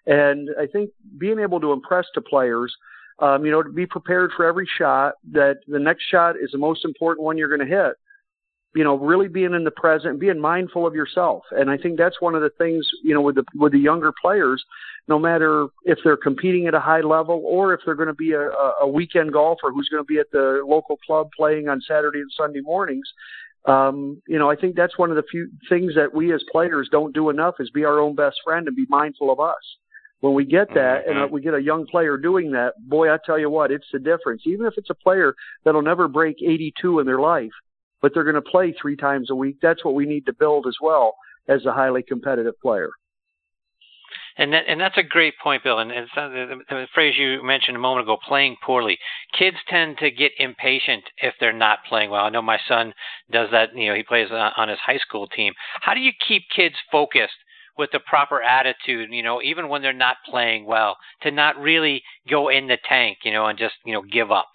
And 0.08 0.50
I 0.60 0.66
think 0.66 0.90
being 1.20 1.40
able 1.40 1.60
to 1.60 1.72
impress 1.72 2.08
to 2.16 2.22
players, 2.22 2.74
um, 3.20 3.46
you 3.46 3.52
know, 3.52 3.62
to 3.62 3.70
be 3.70 3.86
prepared 3.86 4.32
for 4.36 4.44
every 4.44 4.68
shot, 4.78 5.14
that 5.32 5.58
the 5.68 5.80
next 5.80 6.04
shot 6.10 6.36
is 6.36 6.50
the 6.52 6.58
most 6.58 6.84
important 6.84 7.24
one 7.24 7.38
you're 7.38 7.56
going 7.56 7.68
to 7.68 7.76
hit 7.76 7.96
you 8.76 8.84
know, 8.84 8.98
really 8.98 9.28
being 9.28 9.54
in 9.54 9.64
the 9.64 9.72
present, 9.72 10.20
being 10.20 10.40
mindful 10.40 10.88
of 10.88 10.96
yourself. 10.96 11.44
And 11.52 11.70
I 11.70 11.78
think 11.78 11.98
that's 11.98 12.20
one 12.22 12.36
of 12.36 12.42
the 12.42 12.50
things, 12.58 12.88
you 13.04 13.14
know, 13.14 13.22
with 13.22 13.36
the 13.36 13.44
with 13.56 13.72
the 13.72 13.80
younger 13.80 14.12
players, 14.20 14.64
no 15.08 15.20
matter 15.20 15.68
if 15.86 16.00
they're 16.04 16.18
competing 16.18 16.68
at 16.68 16.74
a 16.74 16.80
high 16.80 17.02
level 17.02 17.42
or 17.46 17.74
if 17.74 17.82
they're 17.86 17.96
going 17.96 18.08
to 18.08 18.14
be 18.14 18.32
a, 18.32 18.50
a 18.82 18.88
weekend 18.88 19.34
golfer 19.34 19.72
who's 19.72 19.90
going 19.90 20.04
to 20.04 20.08
be 20.08 20.20
at 20.20 20.32
the 20.32 20.64
local 20.66 20.98
club 20.98 21.30
playing 21.36 21.68
on 21.68 21.82
Saturday 21.88 22.20
and 22.20 22.32
Sunday 22.36 22.62
mornings. 22.62 23.08
Um, 23.66 24.22
you 24.28 24.38
know, 24.38 24.50
I 24.50 24.56
think 24.56 24.76
that's 24.76 24.98
one 24.98 25.10
of 25.10 25.16
the 25.16 25.24
few 25.30 25.50
things 25.70 25.94
that 25.96 26.14
we 26.14 26.34
as 26.34 26.44
players 26.52 26.90
don't 26.92 27.14
do 27.14 27.30
enough 27.30 27.56
is 27.60 27.70
be 27.70 27.86
our 27.86 28.00
own 28.00 28.16
best 28.16 28.38
friend 28.44 28.68
and 28.68 28.76
be 28.76 28.86
mindful 28.90 29.32
of 29.32 29.40
us. 29.40 29.78
When 30.20 30.34
we 30.34 30.46
get 30.46 30.70
that 30.74 31.06
and 31.06 31.18
mm-hmm. 31.18 31.34
we 31.34 31.42
get 31.42 31.54
a 31.54 31.62
young 31.62 31.86
player 31.86 32.18
doing 32.18 32.52
that, 32.54 32.74
boy, 32.80 33.14
I 33.14 33.18
tell 33.26 33.38
you 33.38 33.50
what, 33.50 33.72
it's 33.72 33.88
the 33.92 34.00
difference. 34.00 34.44
Even 34.46 34.66
if 34.66 34.74
it's 34.78 34.90
a 34.90 34.96
player 34.96 35.36
that'll 35.64 35.82
never 35.82 36.08
break 36.08 36.38
82 36.42 37.00
in 37.00 37.06
their 37.06 37.20
life, 37.20 37.52
but 38.04 38.14
they're 38.14 38.26
going 38.26 38.36
to 38.36 38.42
play 38.42 38.76
three 38.80 38.98
times 38.98 39.32
a 39.32 39.36
week. 39.36 39.56
That's 39.62 39.84
what 39.84 39.96
we 39.96 40.06
need 40.06 40.26
to 40.28 40.34
build 40.34 40.68
as 40.68 40.76
well 40.82 41.16
as 41.48 41.66
a 41.66 41.72
highly 41.72 42.04
competitive 42.04 42.60
player. 42.62 42.90
And 44.38 44.52
that, 44.52 44.66
and 44.68 44.82
that's 44.82 44.98
a 44.98 45.04
great 45.04 45.36
point, 45.42 45.64
Bill. 45.64 45.80
And 45.80 45.90
it's, 45.90 46.12
uh, 46.18 46.28
the, 46.28 46.56
the 46.70 46.88
phrase 46.94 47.16
you 47.18 47.42
mentioned 47.44 47.78
a 47.78 47.80
moment 47.80 48.06
ago, 48.06 48.18
playing 48.28 48.58
poorly. 48.66 48.98
Kids 49.38 49.58
tend 49.70 50.00
to 50.00 50.12
get 50.12 50.32
impatient 50.38 51.04
if 51.20 51.34
they're 51.40 51.54
not 51.54 51.80
playing 51.88 52.10
well. 52.10 52.26
I 52.26 52.30
know 52.30 52.42
my 52.42 52.60
son 52.68 52.94
does 53.32 53.50
that. 53.52 53.76
You 53.76 53.90
know, 53.90 53.96
he 53.96 54.04
plays 54.04 54.28
on 54.32 54.68
his 54.68 54.80
high 54.86 54.98
school 54.98 55.28
team. 55.28 55.54
How 55.82 55.94
do 55.94 56.02
you 56.02 56.12
keep 56.28 56.44
kids 56.54 56.76
focused 56.92 57.32
with 57.78 57.92
the 57.94 58.00
proper 58.00 58.42
attitude? 58.42 59.12
You 59.12 59.24
know, 59.24 59.42
even 59.42 59.70
when 59.70 59.82
they're 59.82 59.94
not 59.94 60.18
playing 60.30 60.66
well, 60.66 60.98
to 61.22 61.32
not 61.32 61.58
really 61.58 62.02
go 62.30 62.50
in 62.50 62.68
the 62.68 62.80
tank. 62.90 63.20
You 63.24 63.32
know, 63.32 63.46
and 63.46 63.58
just 63.58 63.76
you 63.86 63.94
know 63.94 64.02
give 64.02 64.32
up. 64.32 64.48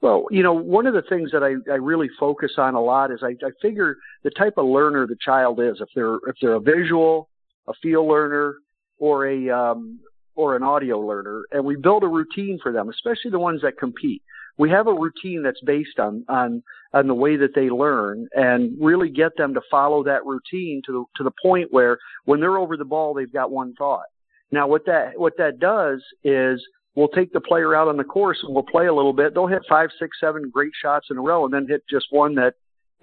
Well, 0.00 0.26
you 0.30 0.42
know, 0.44 0.52
one 0.52 0.86
of 0.86 0.94
the 0.94 1.02
things 1.02 1.30
that 1.32 1.42
I, 1.42 1.54
I 1.70 1.76
really 1.76 2.08
focus 2.20 2.52
on 2.56 2.74
a 2.74 2.80
lot 2.80 3.10
is 3.10 3.20
I, 3.22 3.30
I 3.44 3.50
figure 3.60 3.96
the 4.22 4.30
type 4.30 4.54
of 4.56 4.66
learner 4.66 5.06
the 5.06 5.16
child 5.20 5.60
is. 5.60 5.80
If 5.80 5.88
they're 5.94 6.16
if 6.26 6.36
they're 6.40 6.54
a 6.54 6.60
visual, 6.60 7.28
a 7.66 7.72
feel 7.82 8.06
learner, 8.06 8.54
or 8.98 9.26
a 9.26 9.50
um, 9.50 9.98
or 10.36 10.54
an 10.54 10.62
audio 10.62 11.00
learner, 11.00 11.42
and 11.50 11.64
we 11.64 11.74
build 11.74 12.04
a 12.04 12.08
routine 12.08 12.60
for 12.62 12.70
them, 12.70 12.88
especially 12.88 13.32
the 13.32 13.40
ones 13.40 13.60
that 13.62 13.76
compete. 13.76 14.22
We 14.56 14.70
have 14.70 14.86
a 14.86 14.94
routine 14.94 15.42
that's 15.42 15.60
based 15.62 15.98
on 15.98 16.24
on 16.28 16.62
on 16.92 17.08
the 17.08 17.14
way 17.14 17.36
that 17.36 17.54
they 17.56 17.68
learn, 17.68 18.28
and 18.34 18.76
really 18.80 19.10
get 19.10 19.36
them 19.36 19.52
to 19.54 19.60
follow 19.68 20.04
that 20.04 20.24
routine 20.24 20.80
to 20.86 20.92
the 20.92 21.04
to 21.16 21.24
the 21.24 21.32
point 21.42 21.68
where 21.72 21.98
when 22.24 22.38
they're 22.38 22.58
over 22.58 22.76
the 22.76 22.84
ball, 22.84 23.14
they've 23.14 23.32
got 23.32 23.50
one 23.50 23.74
thought 23.74 24.06
Now, 24.52 24.68
what 24.68 24.86
that 24.86 25.18
what 25.18 25.36
that 25.38 25.58
does 25.58 26.02
is 26.22 26.64
we'll 26.98 27.08
take 27.08 27.32
the 27.32 27.40
player 27.40 27.76
out 27.76 27.86
on 27.86 27.96
the 27.96 28.02
course 28.02 28.38
and 28.42 28.52
we'll 28.52 28.64
play 28.64 28.86
a 28.86 28.92
little 28.92 29.12
bit. 29.12 29.32
They'll 29.32 29.46
hit 29.46 29.62
five, 29.68 29.90
six, 30.00 30.18
seven 30.18 30.50
great 30.52 30.72
shots 30.82 31.06
in 31.10 31.16
a 31.16 31.20
row, 31.20 31.44
and 31.44 31.54
then 31.54 31.68
hit 31.68 31.84
just 31.88 32.06
one 32.10 32.34
that 32.34 32.54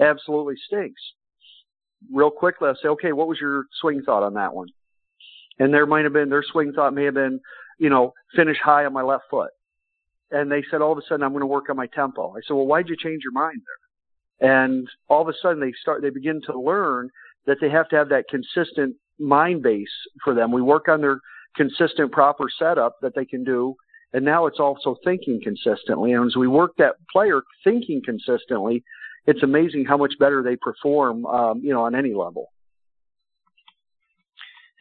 absolutely 0.02 0.56
stinks. 0.68 1.02
Real 2.14 2.30
quickly, 2.30 2.68
I'll 2.68 2.76
say, 2.76 2.90
okay, 2.90 3.14
what 3.14 3.30
was 3.30 3.40
your 3.40 3.64
swing 3.80 4.02
thought 4.06 4.22
on 4.22 4.34
that 4.34 4.54
one? 4.54 4.68
And 5.60 5.74
there 5.74 5.86
might 5.86 6.04
have 6.04 6.12
been 6.12 6.30
their 6.30 6.44
swing 6.52 6.74
thought 6.74 6.94
may 6.94 7.06
have 7.06 7.14
been, 7.14 7.40
you 7.80 7.90
know, 7.90 8.14
finish 8.36 8.58
high 8.62 8.84
on 8.84 8.92
my 8.92 9.02
left 9.02 9.24
foot. 9.32 9.52
And 10.30 10.52
they 10.52 10.62
said 10.70 10.82
all 10.82 10.92
of 10.92 10.98
a 10.98 11.02
sudden 11.08 11.24
I'm 11.24 11.32
going 11.32 11.40
to 11.40 11.48
work 11.48 11.70
on 11.70 11.78
my 11.78 11.88
tempo. 11.88 12.32
I 12.32 12.42
said, 12.46 12.56
well, 12.56 12.68
why'd 12.68 12.90
you 12.90 12.98
change 13.02 13.22
your 13.24 13.32
mind 13.32 13.62
there? 14.42 14.68
And 14.68 14.90
all 15.08 15.22
of 15.22 15.30
a 15.30 15.34
sudden 15.42 15.62
they 15.62 15.72
start, 15.82 16.02
they 16.02 16.10
begin 16.10 16.42
to 16.48 16.60
learn 16.60 17.10
that 17.46 17.60
they 17.62 17.70
have 17.70 17.88
to 17.90 17.96
have 17.96 18.10
that 18.10 18.26
consistent 18.30 18.98
mind 19.18 19.64
base 19.64 19.88
for 20.22 20.34
them. 20.34 20.52
We 20.52 20.62
work 20.62 20.90
on 20.90 21.00
their 21.00 21.22
consistent, 21.56 22.12
proper 22.12 22.48
setup 22.60 22.98
that 23.02 23.16
they 23.16 23.24
can 23.24 23.46
do. 23.46 23.78
And 24.16 24.24
now 24.24 24.46
it's 24.46 24.62
also 24.62 24.96
thinking 25.04 25.42
consistently. 25.44 26.14
And 26.14 26.26
as 26.26 26.38
we 26.38 26.48
work 26.48 26.72
that 26.78 26.96
player 27.12 27.42
thinking 27.66 28.02
consistently, 28.02 28.82
it's 29.28 29.44
amazing 29.44 29.84
how 29.84 29.98
much 29.98 30.14
better 30.18 30.42
they 30.42 30.56
perform, 30.56 31.26
um, 31.26 31.60
you 31.62 31.74
know, 31.74 31.84
on 31.84 31.96
any 31.96 32.14
level. 32.14 32.54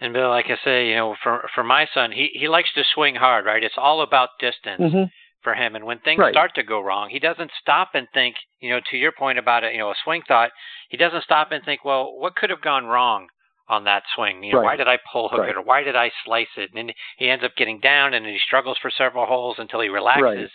And 0.01 0.13
Bill, 0.13 0.29
like 0.29 0.45
I 0.47 0.57
say, 0.65 0.89
you 0.91 0.95
know, 0.95 1.17
for 1.21 1.49
for 1.53 1.65
my 1.65 1.89
son, 1.93 2.13
he 2.13 2.31
he 2.33 2.47
likes 2.47 2.73
to 2.75 2.85
swing 2.95 3.17
hard, 3.17 3.45
right? 3.45 3.65
It's 3.65 3.75
all 3.77 4.03
about 4.03 4.29
distance 4.39 4.81
mm-hmm. 4.81 5.05
for 5.43 5.55
him. 5.55 5.75
And 5.75 5.85
when 5.85 5.99
things 5.99 6.21
right. 6.21 6.33
start 6.33 6.53
to 6.55 6.63
go 6.63 6.81
wrong, 6.81 7.09
he 7.11 7.19
doesn't 7.19 7.51
stop 7.61 7.89
and 7.95 8.07
think, 8.15 8.37
you 8.61 8.71
know, 8.71 8.79
to 8.93 8.97
your 8.97 9.11
point 9.11 9.41
about 9.41 9.65
it, 9.65 9.73
you 9.73 9.81
know, 9.81 9.91
a 9.91 9.97
swing 10.05 10.23
thought. 10.29 10.51
He 10.91 10.97
doesn't 10.97 11.25
stop 11.25 11.51
and 11.51 11.65
think, 11.65 11.85
well, 11.85 12.15
what 12.17 12.37
could 12.37 12.51
have 12.51 12.63
gone 12.63 12.85
wrong? 12.87 13.27
On 13.69 13.85
that 13.85 14.03
swing. 14.15 14.43
You 14.43 14.53
know, 14.53 14.59
right. 14.61 14.65
why 14.65 14.77
did 14.77 14.89
I 14.89 14.99
pull 15.13 15.29
hook 15.29 15.41
right. 15.41 15.51
it 15.51 15.57
or 15.57 15.63
why 15.63 15.83
did 15.83 15.97
I 15.97 16.11
slice 16.25 16.53
it? 16.57 16.71
And 16.75 16.89
then 16.89 16.95
he 17.19 17.29
ends 17.29 17.45
up 17.45 17.53
getting 17.57 17.81
down 17.81 18.15
and 18.15 18.27
he 18.27 18.39
struggles 18.45 18.77
for 18.81 18.91
several 18.97 19.27
holes 19.27 19.57
until 19.59 19.81
he 19.81 19.89
relaxes. 19.89 20.51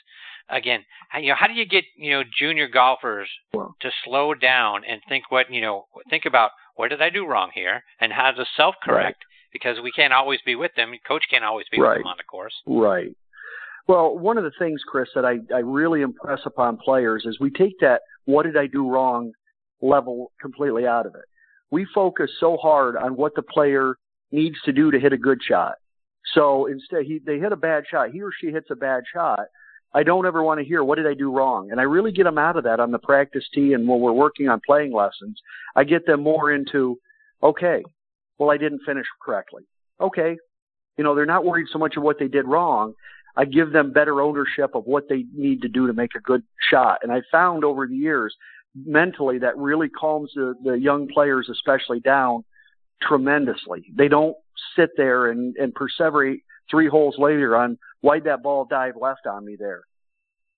Right. 0.49 0.57
Again, 0.57 0.83
you 1.21 1.29
know, 1.29 1.35
how 1.37 1.47
do 1.47 1.53
you 1.53 1.65
get 1.65 1.83
you 1.95 2.11
know 2.11 2.23
junior 2.37 2.67
golfers 2.67 3.29
well, 3.53 3.75
to 3.81 3.91
slow 4.03 4.33
down 4.33 4.81
and 4.87 5.01
think 5.07 5.29
what 5.29 5.51
you 5.51 5.61
know 5.61 5.85
think 6.09 6.25
about 6.25 6.51
what 6.75 6.89
did 6.89 7.01
I 7.01 7.09
do 7.09 7.27
wrong 7.27 7.51
here 7.53 7.83
and 7.99 8.11
how 8.11 8.31
to 8.31 8.45
self 8.57 8.75
correct 8.83 9.23
because 9.53 9.77
we 9.83 9.91
can't 9.91 10.13
always 10.13 10.39
be 10.45 10.55
with 10.55 10.71
them. 10.75 10.91
Coach 11.07 11.23
can't 11.29 11.43
always 11.43 11.65
be 11.71 11.79
with 11.79 11.97
them 11.97 12.07
on 12.07 12.17
the 12.17 12.23
course. 12.23 12.53
Right. 12.65 13.15
Well, 13.87 14.17
one 14.17 14.37
of 14.37 14.43
the 14.43 14.51
things, 14.59 14.81
Chris, 14.87 15.09
that 15.15 15.25
I, 15.25 15.39
I 15.53 15.59
really 15.59 16.01
impress 16.01 16.41
upon 16.45 16.77
players 16.77 17.25
is 17.25 17.39
we 17.39 17.49
take 17.49 17.79
that 17.81 18.01
what 18.25 18.43
did 18.43 18.55
I 18.55 18.67
do 18.67 18.87
wrong 18.87 19.31
level 19.81 20.31
completely 20.41 20.85
out 20.85 21.07
of 21.07 21.15
it 21.15 21.25
we 21.71 21.85
focus 21.93 22.31
so 22.39 22.57
hard 22.57 22.95
on 22.97 23.15
what 23.15 23.35
the 23.35 23.41
player 23.41 23.95
needs 24.31 24.57
to 24.65 24.71
do 24.71 24.91
to 24.91 24.99
hit 24.99 25.13
a 25.13 25.17
good 25.17 25.39
shot. 25.47 25.75
So 26.33 26.67
instead, 26.67 27.05
he, 27.05 27.19
they 27.25 27.39
hit 27.39 27.51
a 27.51 27.57
bad 27.57 27.85
shot. 27.89 28.11
He 28.11 28.21
or 28.21 28.31
she 28.39 28.47
hits 28.47 28.67
a 28.71 28.75
bad 28.75 29.03
shot. 29.11 29.41
I 29.93 30.03
don't 30.03 30.27
ever 30.27 30.43
want 30.43 30.59
to 30.59 30.65
hear 30.65 30.83
what 30.83 30.95
did 30.95 31.07
I 31.07 31.15
do 31.15 31.31
wrong, 31.31 31.71
and 31.71 31.79
I 31.79 31.83
really 31.83 32.11
get 32.11 32.25
them 32.25 32.37
out 32.37 32.57
of 32.57 32.63
that 32.65 32.79
on 32.79 32.91
the 32.91 32.99
practice 32.99 33.45
tee 33.53 33.73
and 33.73 33.87
when 33.87 33.99
we're 33.99 34.11
working 34.11 34.47
on 34.47 34.61
playing 34.65 34.93
lessons. 34.93 35.39
I 35.75 35.83
get 35.83 36.05
them 36.05 36.21
more 36.21 36.51
into, 36.51 36.99
okay, 37.41 37.83
well 38.37 38.51
I 38.51 38.57
didn't 38.57 38.81
finish 38.85 39.07
correctly. 39.23 39.63
Okay, 39.99 40.37
you 40.97 41.03
know 41.03 41.15
they're 41.15 41.25
not 41.25 41.43
worried 41.43 41.67
so 41.73 41.79
much 41.79 41.97
of 41.97 42.03
what 42.03 42.19
they 42.19 42.27
did 42.27 42.45
wrong. 42.45 42.93
I 43.35 43.45
give 43.45 43.71
them 43.71 43.91
better 43.91 44.21
ownership 44.21 44.75
of 44.75 44.85
what 44.85 45.09
they 45.09 45.25
need 45.33 45.61
to 45.63 45.67
do 45.67 45.87
to 45.87 45.93
make 45.93 46.13
a 46.15 46.19
good 46.21 46.43
shot, 46.69 46.99
and 47.01 47.11
I 47.11 47.21
found 47.31 47.63
over 47.63 47.87
the 47.87 47.95
years 47.95 48.35
mentally 48.75 49.39
that 49.39 49.57
really 49.57 49.89
calms 49.89 50.31
the, 50.35 50.53
the 50.63 50.73
young 50.73 51.07
players 51.07 51.49
especially 51.51 51.99
down 51.99 52.43
tremendously. 53.01 53.85
They 53.95 54.07
don't 54.07 54.35
sit 54.75 54.91
there 54.97 55.31
and, 55.31 55.55
and 55.57 55.73
perseverate 55.73 56.41
three 56.69 56.87
holes 56.87 57.15
later 57.17 57.55
on 57.55 57.77
why'd 58.01 58.25
that 58.25 58.43
ball 58.43 58.65
dive 58.65 58.95
left 58.99 59.27
on 59.27 59.45
me 59.45 59.55
there. 59.57 59.81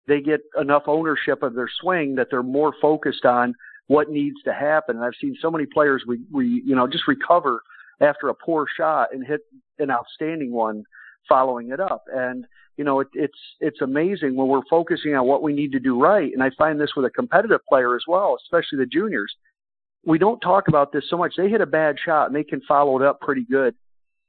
They 0.08 0.22
get 0.22 0.42
enough 0.60 0.84
ownership 0.88 1.44
of 1.44 1.54
their 1.54 1.70
swing 1.82 2.16
that 2.16 2.28
they're 2.30 2.44
more 2.44 2.74
focused 2.82 3.26
on 3.26 3.56
what 3.88 4.10
needs 4.10 4.42
to 4.44 4.54
happen. 4.54 4.98
And 4.98 5.06
I've 5.06 5.14
seen 5.20 5.36
so 5.42 5.52
many 5.52 5.66
players 5.66 6.04
we, 6.08 6.22
we 6.32 6.62
you 6.66 6.76
know 6.76 6.88
just 6.88 7.08
recover 7.08 7.62
after 8.00 8.30
a 8.30 8.36
poor 8.36 8.66
shot 8.78 9.10
and 9.14 9.26
hit 9.26 9.42
an 9.80 9.92
outstanding 9.92 10.52
one 10.52 10.84
following 11.30 11.72
it 11.72 11.80
up. 11.80 12.06
And 12.12 12.46
you 12.78 12.84
know, 12.84 13.00
it, 13.02 13.08
it's 13.14 13.38
it's 13.60 13.82
amazing 13.82 14.36
when 14.36 14.48
we're 14.48 14.66
focusing 14.70 15.16
on 15.16 15.28
what 15.28 15.44
we 15.44 15.54
need 15.54 15.72
to 15.74 15.80
do 15.80 16.00
right. 16.00 16.32
And 16.32 16.42
I 16.42 16.52
find 16.58 16.80
this 16.80 16.92
with 16.96 17.06
a 17.06 17.10
competitive 17.10 17.62
player 17.68 17.96
as 17.96 18.04
well, 18.08 18.38
especially 18.44 18.80
the 18.80 18.86
juniors. 18.86 19.34
We 20.06 20.18
don't 20.18 20.40
talk 20.40 20.68
about 20.68 20.92
this 20.92 21.04
so 21.10 21.18
much. 21.18 21.34
They 21.38 21.50
hit 21.50 21.62
a 21.62 21.68
bad 21.68 21.98
shot 22.04 22.28
and 22.28 22.36
they 22.36 22.44
can 22.44 22.62
follow 22.68 23.00
it 23.00 23.06
up 23.06 23.20
pretty 23.22 23.46
good 23.50 23.76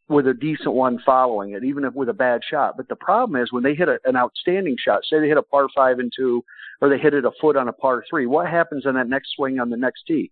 with 0.09 0.27
a 0.27 0.35
decent 0.35 0.75
one 0.75 0.99
following 1.07 1.53
it, 1.53 1.65
even 1.65 1.85
if 1.85 1.95
with 1.95 2.11
a 2.11 2.15
bad 2.15 2.43
shot. 2.49 2.77
But 2.77 2.89
the 2.89 2.97
problem 2.97 3.41
is 3.41 3.53
when 3.53 3.63
they 3.63 3.75
hit 3.75 3.89
a, 3.89 3.99
an 4.05 4.17
outstanding 4.17 4.77
shot, 4.79 5.03
say 5.09 5.19
they 5.19 5.29
hit 5.29 5.39
a 5.39 5.43
par 5.43 5.69
five 5.75 5.99
and 5.99 6.13
two, 6.15 6.45
or 6.81 6.91
they 6.91 6.99
hit 6.99 7.15
it 7.15 7.25
a 7.25 7.31
foot 7.41 7.57
on 7.57 7.69
a 7.69 7.73
par 7.73 8.05
three, 8.11 8.27
what 8.27 8.49
happens 8.49 8.85
on 8.85 8.95
that 8.95 9.09
next 9.09 9.31
swing 9.35 9.61
on 9.61 9.71
the 9.71 9.77
next 9.77 10.03
tee? 10.07 10.31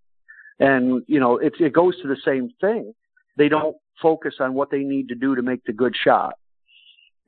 And 0.58 1.02
you 1.06 1.20
know, 1.20 1.38
it, 1.38 1.54
it 1.58 1.72
goes 1.72 1.98
to 2.02 2.08
the 2.08 2.18
same 2.22 2.52
thing. 2.60 2.92
They 3.38 3.48
don't 3.48 3.76
focus 4.02 4.34
on 4.40 4.52
what 4.52 4.70
they 4.70 4.80
need 4.80 5.08
to 5.08 5.14
do 5.14 5.34
to 5.34 5.42
make 5.42 5.64
the 5.64 5.72
good 5.72 5.94
shot 5.96 6.34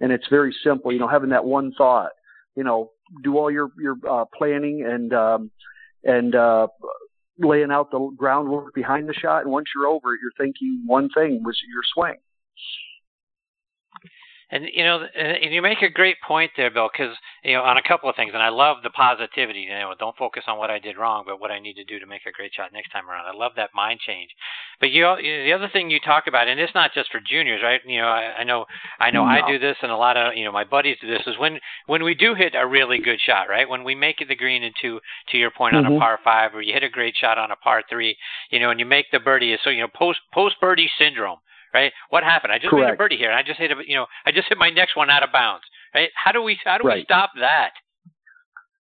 and 0.03 0.12
it's 0.12 0.26
very 0.28 0.55
simple. 0.62 0.92
You 0.92 0.98
know, 0.98 1.09
having 1.09 1.30
that 1.30 1.46
one 1.46 1.72
thought. 1.78 2.11
You 2.55 2.64
know, 2.64 2.90
do 3.24 3.38
all 3.38 3.50
your 3.50 3.70
your 3.80 3.96
uh, 4.07 4.26
planning 4.36 4.84
and 4.86 5.14
um, 5.14 5.50
and 6.05 6.34
uh, 6.34 6.66
laying 7.38 7.70
out 7.70 7.90
the 7.90 8.11
groundwork 8.14 8.74
behind 8.74 9.09
the 9.09 9.14
shot. 9.14 9.44
And 9.44 9.50
once 9.50 9.68
you're 9.74 9.86
over 9.86 10.12
it, 10.12 10.20
you're 10.20 10.32
thinking 10.36 10.82
one 10.86 11.09
thing 11.09 11.42
was 11.42 11.59
your 11.72 11.82
swing. 11.94 12.18
And 14.53 14.68
you 14.70 14.84
know, 14.84 15.00
and 15.16 15.50
you 15.50 15.62
make 15.62 15.80
a 15.80 15.88
great 15.88 16.20
point 16.20 16.50
there, 16.59 16.70
Bill, 16.70 16.90
because 16.92 17.16
you 17.42 17.55
know 17.55 17.62
on 17.62 17.78
a 17.78 17.82
couple 17.82 18.11
of 18.11 18.16
things, 18.16 18.32
and 18.34 18.42
I 18.42 18.50
love 18.50 18.76
the 18.82 18.90
positivity. 18.90 19.61
You 19.61 19.70
know, 19.70 19.94
don't 19.98 20.16
focus 20.18 20.44
on 20.46 20.59
what 20.59 20.70
I 20.70 20.78
did 20.78 20.98
wrong, 20.98 21.24
but 21.26 21.40
what 21.40 21.50
I 21.50 21.59
need 21.59 21.72
to 21.76 21.84
do 21.84 21.98
to 21.98 22.07
make 22.07 22.26
a 22.26 22.32
great 22.32 22.53
shot 22.53 22.70
next 22.70 22.90
time 22.90 23.09
around. 23.09 23.24
I 23.24 23.34
love 23.34 23.53
that 23.57 23.70
mind 23.74 24.00
change. 24.07 24.28
But 24.78 24.90
you, 24.90 25.05
the 25.22 25.55
other 25.55 25.70
thing 25.72 25.88
you 25.88 26.00
talk 26.00 26.26
about, 26.26 26.48
and 26.48 26.61
it's 26.61 26.74
not 26.74 26.92
just 26.92 27.11
for 27.11 27.18
juniors, 27.18 27.62
right? 27.64 27.80
You 27.86 28.03
know, 28.03 28.09
I, 28.09 28.40
I 28.40 28.44
know, 28.44 28.66
I 29.00 29.11
know, 29.11 29.24
no. 29.24 29.30
I 29.30 29.40
do 29.50 29.59
this, 29.59 29.78
and 29.80 29.90
a 29.90 29.96
lot 29.96 30.18
of 30.18 30.34
you 30.36 30.44
know 30.44 30.53
my 30.53 30.64
buddies 30.64 30.98
do 31.00 31.09
this. 31.09 31.22
Is 31.26 31.38
when 31.38 31.59
when 31.86 32.05
we 32.05 32.14
do 32.14 32.34
hit 32.34 32.55
a 32.55 32.66
really 32.66 32.98
good 32.98 33.20
shot, 33.24 33.48
right? 33.48 33.66
When 33.66 33.84
we 33.84 33.94
make 33.94 34.20
it 34.20 34.28
the 34.28 34.36
green 34.36 34.62
into 34.62 35.00
to 35.30 35.38
your 35.38 35.50
point 35.50 35.76
mm-hmm. 35.76 35.86
on 35.86 35.92
a 35.92 35.94
mm-hmm. 35.94 35.98
par 35.98 36.18
five, 36.22 36.55
or 36.55 36.61
you 36.61 36.74
hit 36.74 36.82
a 36.82 36.90
great 36.90 37.14
shot 37.16 37.38
on 37.38 37.53
a 37.53 37.57
par 37.57 37.84
three, 37.88 38.18
you 38.50 38.61
know, 38.61 38.68
and 38.68 38.78
you 38.78 38.84
make 38.84 39.07
the 39.12 39.18
birdie. 39.18 39.57
So 39.64 39.70
you 39.70 39.80
know, 39.80 39.88
post 39.88 40.20
post 40.34 40.57
birdie 40.61 40.90
syndrome 40.98 41.38
right? 41.75 41.93
What 42.11 42.25
happened? 42.25 42.53
I 42.53 42.59
just 42.59 42.70
Correct. 42.70 42.87
made 42.87 42.95
a 42.95 42.97
birdie 42.97 43.16
here. 43.16 43.31
And 43.31 43.39
I 43.39 43.43
just 43.43 43.59
hit 43.59 43.70
a, 43.70 43.75
you 43.87 43.97
know, 43.97 44.07
I 44.27 44.33
just 44.33 44.49
hit 44.49 44.59
my 44.59 44.70
next 44.70 44.97
one 44.97 45.11
out 45.11 45.23
of 45.23 45.33
bounds, 45.33 45.64
right? 45.95 46.11
How 46.14 46.33
do 46.33 46.43
we, 46.43 46.59
how 46.64 46.79
do 46.79 46.87
right. 46.87 46.99
we 46.99 47.05
stop 47.05 47.31
that? 47.41 47.70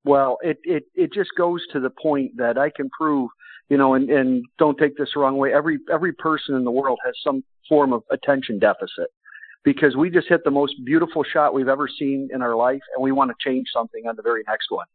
Well, 0.04 0.38
it, 0.42 0.58
it, 0.62 0.84
it 0.94 1.12
just 1.12 1.30
goes 1.36 1.62
to 1.72 1.80
the 1.80 1.90
point 1.90 2.36
that 2.36 2.58
I 2.58 2.70
can 2.70 2.88
prove, 2.90 3.30
you 3.68 3.76
know, 3.76 3.94
and, 3.94 4.08
and 4.08 4.44
don't 4.58 4.78
take 4.78 4.96
this 4.96 5.10
the 5.14 5.20
wrong 5.20 5.36
way. 5.36 5.52
Every, 5.52 5.78
every 5.92 6.12
person 6.12 6.54
in 6.54 6.64
the 6.64 6.70
world 6.70 6.98
has 7.04 7.14
some 7.24 7.42
form 7.68 7.92
of 7.92 8.02
attention 8.12 8.58
deficit 8.58 9.08
because 9.64 9.96
we 9.96 10.08
just 10.10 10.28
hit 10.28 10.44
the 10.44 10.50
most 10.50 10.74
beautiful 10.84 11.24
shot 11.24 11.52
we've 11.52 11.68
ever 11.68 11.88
seen 11.88 12.28
in 12.32 12.40
our 12.40 12.54
life 12.54 12.80
and 12.94 13.02
we 13.02 13.10
want 13.10 13.30
to 13.30 13.50
change 13.50 13.66
something 13.72 14.06
on 14.06 14.14
the 14.14 14.22
very 14.22 14.44
next 14.46 14.66
one. 14.70 14.86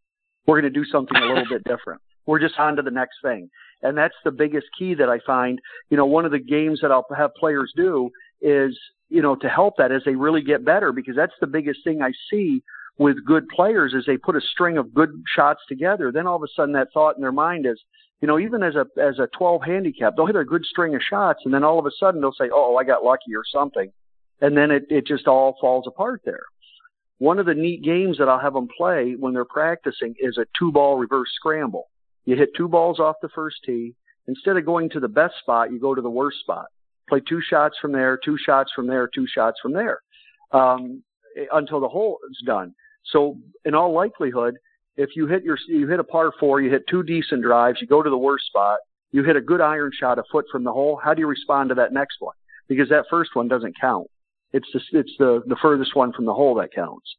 We're 0.48 0.62
going 0.62 0.74
to 0.74 0.80
do 0.80 0.86
something 0.90 1.18
a 1.18 1.26
little 1.26 1.44
bit 1.50 1.64
different. 1.66 2.02
We're 2.26 2.40
just 2.40 2.58
on 2.58 2.78
to 2.78 2.82
the 2.82 2.92
next 2.92 3.16
thing. 3.22 3.50
And 3.84 3.98
that's 3.98 4.16
the 4.24 4.32
biggest 4.32 4.68
key 4.78 4.94
that 4.96 5.10
I 5.10 5.20
find. 5.26 5.60
You 5.90 5.98
know, 5.98 6.06
one 6.06 6.26
of 6.26 6.32
the 6.32 6.40
games 6.40 6.80
that 6.82 6.92
I'll 6.92 7.06
have 7.16 7.34
players 7.36 7.74
do 7.76 8.10
is, 8.42 8.78
you 9.10 9.22
know, 9.22 9.36
to 9.36 9.50
help 9.50 9.76
that 9.78 9.92
as 9.92 10.04
they 10.06 10.16
really 10.16 10.42
get 10.42 10.66
better 10.66 10.92
because 10.92 11.16
that's 11.16 11.34
the 11.42 11.48
biggest 11.48 11.80
thing 11.84 12.02
I 12.02 12.12
see 12.30 12.64
with 12.98 13.26
good 13.26 13.48
players 13.50 13.94
is 13.94 14.06
they 14.06 14.18
put 14.18 14.36
a 14.36 14.42
string 14.42 14.78
of 14.78 14.94
good 14.94 15.10
shots 15.36 15.62
together. 15.68 16.12
Then 16.12 16.28
all 16.28 16.36
of 16.36 16.44
a 16.44 16.48
sudden 16.56 16.74
that 16.74 16.90
thought 16.94 17.16
in 17.16 17.22
their 17.22 17.32
mind 17.32 17.66
is, 17.66 17.80
you 18.22 18.28
know, 18.28 18.38
even 18.38 18.62
as 18.62 18.76
a 18.76 18.86
as 19.02 19.18
a 19.18 19.28
12 19.36 19.64
handicap, 19.64 20.16
they'll 20.16 20.28
hit 20.28 20.36
a 20.36 20.46
good 20.46 20.64
string 20.66 20.94
of 20.94 21.02
shots, 21.02 21.42
and 21.44 21.54
then 21.54 21.64
all 21.64 21.80
of 21.80 21.88
a 21.88 21.92
sudden 22.00 22.22
they'll 22.22 22.34
say, 22.34 22.50
"Oh, 22.54 22.76
I 22.76 22.84
got 22.84 23.04
lucky" 23.04 23.36
or 23.36 23.44
something, 23.52 23.92
and 24.42 24.56
then 24.56 24.70
it 24.70 24.86
it 24.90 25.08
just 25.08 25.28
all 25.28 25.58
falls 25.60 25.88
apart 25.88 26.22
there. 26.24 26.44
One 27.18 27.40
of 27.40 27.48
the 27.48 27.56
neat 27.56 27.84
games 27.84 28.18
that 28.18 28.30
I'll 28.30 28.40
have 28.40 28.54
them 28.54 28.68
play 28.78 29.16
when 29.18 29.34
they're 29.34 29.46
practicing 29.46 30.16
is 30.20 30.38
a 30.38 30.46
two 30.58 30.72
ball 30.72 30.98
reverse 30.98 31.32
scramble. 31.36 31.91
You 32.26 32.36
hit 32.36 32.50
two 32.56 32.68
balls 32.68 33.00
off 33.00 33.16
the 33.22 33.30
first 33.30 33.58
tee. 33.66 33.96
Instead 34.28 34.58
of 34.58 34.66
going 34.66 34.90
to 34.92 35.00
the 35.00 35.08
best 35.08 35.34
spot, 35.42 35.72
you 35.72 35.80
go 35.80 35.96
to 35.96 36.02
the 36.02 36.10
worst 36.10 36.40
spot. 36.40 36.68
Play 37.10 37.22
two 37.28 37.42
shots 37.42 37.76
from 37.82 37.92
there, 37.92 38.18
two 38.24 38.38
shots 38.38 38.72
from 38.76 38.88
there, 38.88 39.10
two 39.14 39.26
shots 39.28 39.60
from 39.62 39.74
there, 39.74 40.00
um, 40.52 41.04
until 41.52 41.80
the 41.80 41.90
hole 41.90 42.20
is 42.30 42.42
done. 42.46 42.74
So, 43.12 43.38
in 43.66 43.74
all 43.74 43.94
likelihood, 43.94 44.56
if 44.96 45.10
you 45.16 45.26
hit 45.28 45.44
your 45.44 45.58
you 45.68 45.88
hit 45.88 46.00
a 46.00 46.04
par 46.04 46.32
four, 46.40 46.62
you 46.62 46.70
hit 46.70 46.84
two 46.88 47.04
decent 47.04 47.42
drives, 47.42 47.82
you 47.82 47.88
go 47.88 48.04
to 48.04 48.10
the 48.10 48.18
worst 48.18 48.46
spot, 48.46 48.80
you 49.12 49.24
hit 49.24 49.36
a 49.36 49.42
good 49.42 49.60
iron 49.60 49.92
shot 49.98 50.20
a 50.20 50.24
foot 50.32 50.46
from 50.52 50.64
the 50.64 50.72
hole. 50.72 51.00
How 51.04 51.14
do 51.14 51.22
you 51.22 51.28
respond 51.28 51.70
to 51.70 51.76
that 51.76 51.92
next 51.92 52.18
one? 52.20 52.36
Because 52.70 52.90
that 52.90 53.06
first 53.10 53.32
one 53.36 53.48
doesn't 53.48 53.76
count. 53.82 54.08
It's 54.54 54.68
the 54.72 55.00
it's 55.00 55.14
the 55.18 55.42
the 55.48 55.58
furthest 55.62 55.96
one 55.96 56.14
from 56.14 56.26
the 56.26 56.34
hole 56.34 56.56
that 56.56 56.74
counts 56.74 57.16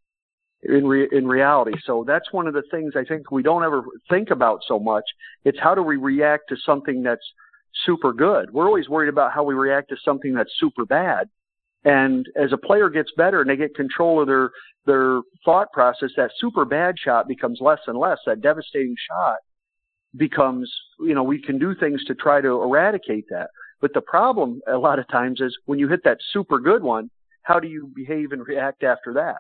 in 0.62 0.86
re- 0.86 1.08
in 1.10 1.26
reality. 1.26 1.72
So 1.84 2.04
that's 2.06 2.32
one 2.32 2.46
of 2.46 2.54
the 2.54 2.62
things 2.70 2.94
I 2.96 3.04
think 3.04 3.30
we 3.30 3.42
don't 3.42 3.64
ever 3.64 3.82
think 4.08 4.30
about 4.30 4.60
so 4.66 4.78
much. 4.78 5.04
It's 5.44 5.58
how 5.60 5.74
do 5.74 5.82
we 5.82 5.96
react 5.96 6.44
to 6.50 6.56
something 6.64 7.02
that's 7.02 7.24
super 7.84 8.12
good. 8.12 8.50
We're 8.52 8.66
always 8.66 8.88
worried 8.88 9.08
about 9.08 9.32
how 9.32 9.42
we 9.42 9.54
react 9.54 9.88
to 9.90 9.96
something 10.04 10.34
that's 10.34 10.52
super 10.58 10.84
bad. 10.84 11.28
And 11.84 12.26
as 12.36 12.52
a 12.52 12.56
player 12.56 12.88
gets 12.90 13.10
better 13.16 13.40
and 13.40 13.50
they 13.50 13.56
get 13.56 13.74
control 13.74 14.20
of 14.20 14.28
their 14.28 14.50
their 14.86 15.20
thought 15.44 15.72
process, 15.72 16.10
that 16.16 16.30
super 16.38 16.64
bad 16.64 16.96
shot 16.98 17.28
becomes 17.28 17.58
less 17.60 17.80
and 17.86 17.98
less. 17.98 18.18
That 18.26 18.40
devastating 18.40 18.96
shot 19.10 19.38
becomes, 20.16 20.72
you 21.00 21.14
know, 21.14 21.22
we 21.22 21.40
can 21.40 21.58
do 21.58 21.74
things 21.74 22.04
to 22.04 22.14
try 22.14 22.40
to 22.40 22.62
eradicate 22.62 23.24
that. 23.30 23.48
But 23.80 23.94
the 23.94 24.00
problem 24.00 24.60
a 24.68 24.76
lot 24.76 24.98
of 24.98 25.08
times 25.08 25.40
is 25.40 25.56
when 25.66 25.78
you 25.78 25.88
hit 25.88 26.04
that 26.04 26.18
super 26.32 26.60
good 26.60 26.82
one, 26.82 27.10
how 27.42 27.58
do 27.58 27.68
you 27.68 27.90
behave 27.94 28.32
and 28.32 28.46
react 28.46 28.84
after 28.84 29.12
that? 29.14 29.38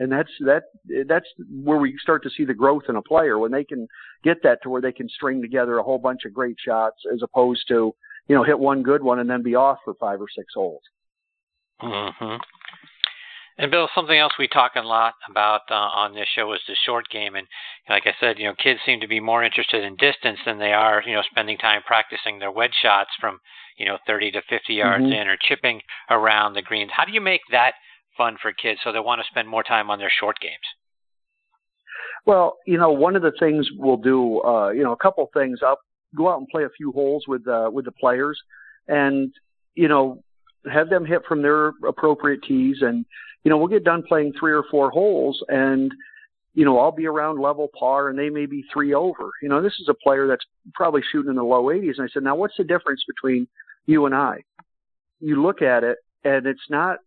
And 0.00 0.10
that's 0.10 0.30
that 0.46 0.62
that's 1.06 1.26
where 1.62 1.76
we 1.76 1.94
start 2.00 2.22
to 2.22 2.30
see 2.30 2.46
the 2.46 2.54
growth 2.54 2.84
in 2.88 2.96
a 2.96 3.02
player 3.02 3.38
when 3.38 3.52
they 3.52 3.64
can 3.64 3.86
get 4.24 4.38
that 4.42 4.62
to 4.62 4.70
where 4.70 4.80
they 4.80 4.92
can 4.92 5.10
string 5.10 5.42
together 5.42 5.78
a 5.78 5.82
whole 5.82 5.98
bunch 5.98 6.22
of 6.24 6.32
great 6.32 6.56
shots 6.58 6.96
as 7.12 7.20
opposed 7.22 7.68
to, 7.68 7.94
you 8.26 8.34
know, 8.34 8.42
hit 8.42 8.58
one 8.58 8.82
good 8.82 9.02
one 9.02 9.18
and 9.18 9.28
then 9.28 9.42
be 9.42 9.54
off 9.54 9.76
for 9.84 9.92
five 10.00 10.18
or 10.18 10.26
six 10.34 10.54
holes. 10.54 10.80
Mm-hmm. 11.82 12.36
And 13.58 13.70
Bill, 13.70 13.90
something 13.94 14.18
else 14.18 14.32
we 14.38 14.48
talk 14.48 14.72
a 14.76 14.80
lot 14.80 15.12
about 15.28 15.62
uh, 15.70 15.74
on 15.74 16.14
this 16.14 16.28
show 16.34 16.50
is 16.54 16.60
the 16.66 16.74
short 16.86 17.04
game, 17.10 17.34
and 17.34 17.46
like 17.90 18.04
I 18.06 18.14
said, 18.18 18.38
you 18.38 18.46
know, 18.46 18.54
kids 18.54 18.80
seem 18.86 19.00
to 19.00 19.06
be 19.06 19.20
more 19.20 19.44
interested 19.44 19.84
in 19.84 19.96
distance 19.96 20.38
than 20.46 20.58
they 20.58 20.72
are, 20.72 21.02
you 21.06 21.12
know, 21.12 21.22
spending 21.30 21.58
time 21.58 21.82
practicing 21.86 22.38
their 22.38 22.50
wedge 22.50 22.72
shots 22.80 23.10
from, 23.20 23.38
you 23.76 23.84
know, 23.84 23.98
30 24.06 24.30
to 24.30 24.40
50 24.48 24.72
yards 24.72 25.04
mm-hmm. 25.04 25.12
in 25.12 25.28
or 25.28 25.36
chipping 25.46 25.82
around 26.08 26.54
the 26.54 26.62
greens. 26.62 26.90
How 26.96 27.04
do 27.04 27.12
you 27.12 27.20
make 27.20 27.42
that 27.50 27.74
fun 28.20 28.36
for 28.40 28.52
kids 28.52 28.80
so 28.84 28.92
they 28.92 29.00
want 29.00 29.22
to 29.22 29.26
spend 29.30 29.48
more 29.48 29.62
time 29.62 29.88
on 29.88 29.98
their 29.98 30.12
short 30.20 30.36
games? 30.40 30.68
Well, 32.26 32.58
you 32.66 32.76
know, 32.76 32.92
one 32.92 33.16
of 33.16 33.22
the 33.22 33.32
things 33.40 33.66
we'll 33.78 33.96
do, 33.96 34.42
uh, 34.42 34.70
you 34.70 34.82
know, 34.82 34.92
a 34.92 34.96
couple 34.96 35.30
things. 35.32 35.60
I'll 35.66 35.78
go 36.14 36.28
out 36.28 36.38
and 36.38 36.48
play 36.48 36.64
a 36.64 36.76
few 36.76 36.92
holes 36.92 37.24
with 37.26 37.48
uh, 37.48 37.70
with 37.72 37.86
the 37.86 37.92
players, 37.92 38.38
and 38.88 39.32
you 39.74 39.88
know, 39.88 40.22
have 40.70 40.90
them 40.90 41.06
hit 41.06 41.22
from 41.26 41.40
their 41.40 41.72
appropriate 41.88 42.40
tees, 42.46 42.78
and 42.82 43.06
you 43.42 43.48
know, 43.48 43.56
we'll 43.56 43.68
get 43.68 43.84
done 43.84 44.02
playing 44.06 44.34
three 44.38 44.52
or 44.52 44.64
four 44.70 44.90
holes, 44.90 45.42
and 45.48 45.90
you 46.52 46.66
know, 46.66 46.78
I'll 46.78 46.92
be 46.92 47.06
around 47.06 47.40
level 47.40 47.68
par, 47.78 48.10
and 48.10 48.18
they 48.18 48.28
may 48.28 48.44
be 48.44 48.64
three 48.70 48.92
over. 48.92 49.30
You 49.40 49.48
know, 49.48 49.62
this 49.62 49.78
is 49.80 49.88
a 49.88 49.94
player 49.94 50.26
that's 50.26 50.44
probably 50.74 51.00
shooting 51.10 51.30
in 51.30 51.36
the 51.36 51.44
low 51.44 51.64
80s, 51.64 51.94
and 51.96 52.02
I 52.02 52.08
said, 52.12 52.24
now 52.24 52.34
what's 52.34 52.56
the 52.58 52.64
difference 52.64 53.02
between 53.06 53.46
you 53.86 54.04
and 54.06 54.14
I? 54.14 54.42
You 55.20 55.40
look 55.40 55.62
at 55.62 55.84
it, 55.84 55.98
and 56.24 56.46
it's 56.46 56.68
not 56.68 56.98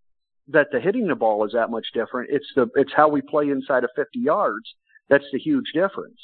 that 0.47 0.67
the 0.71 0.79
hitting 0.79 1.07
the 1.07 1.15
ball 1.15 1.45
is 1.45 1.53
that 1.53 1.69
much 1.69 1.87
different. 1.93 2.29
It's 2.31 2.51
the 2.55 2.69
it's 2.75 2.91
how 2.95 3.07
we 3.07 3.21
play 3.21 3.49
inside 3.49 3.83
of 3.83 3.91
50 3.95 4.19
yards. 4.19 4.65
That's 5.09 5.25
the 5.31 5.39
huge 5.39 5.71
difference. 5.73 6.19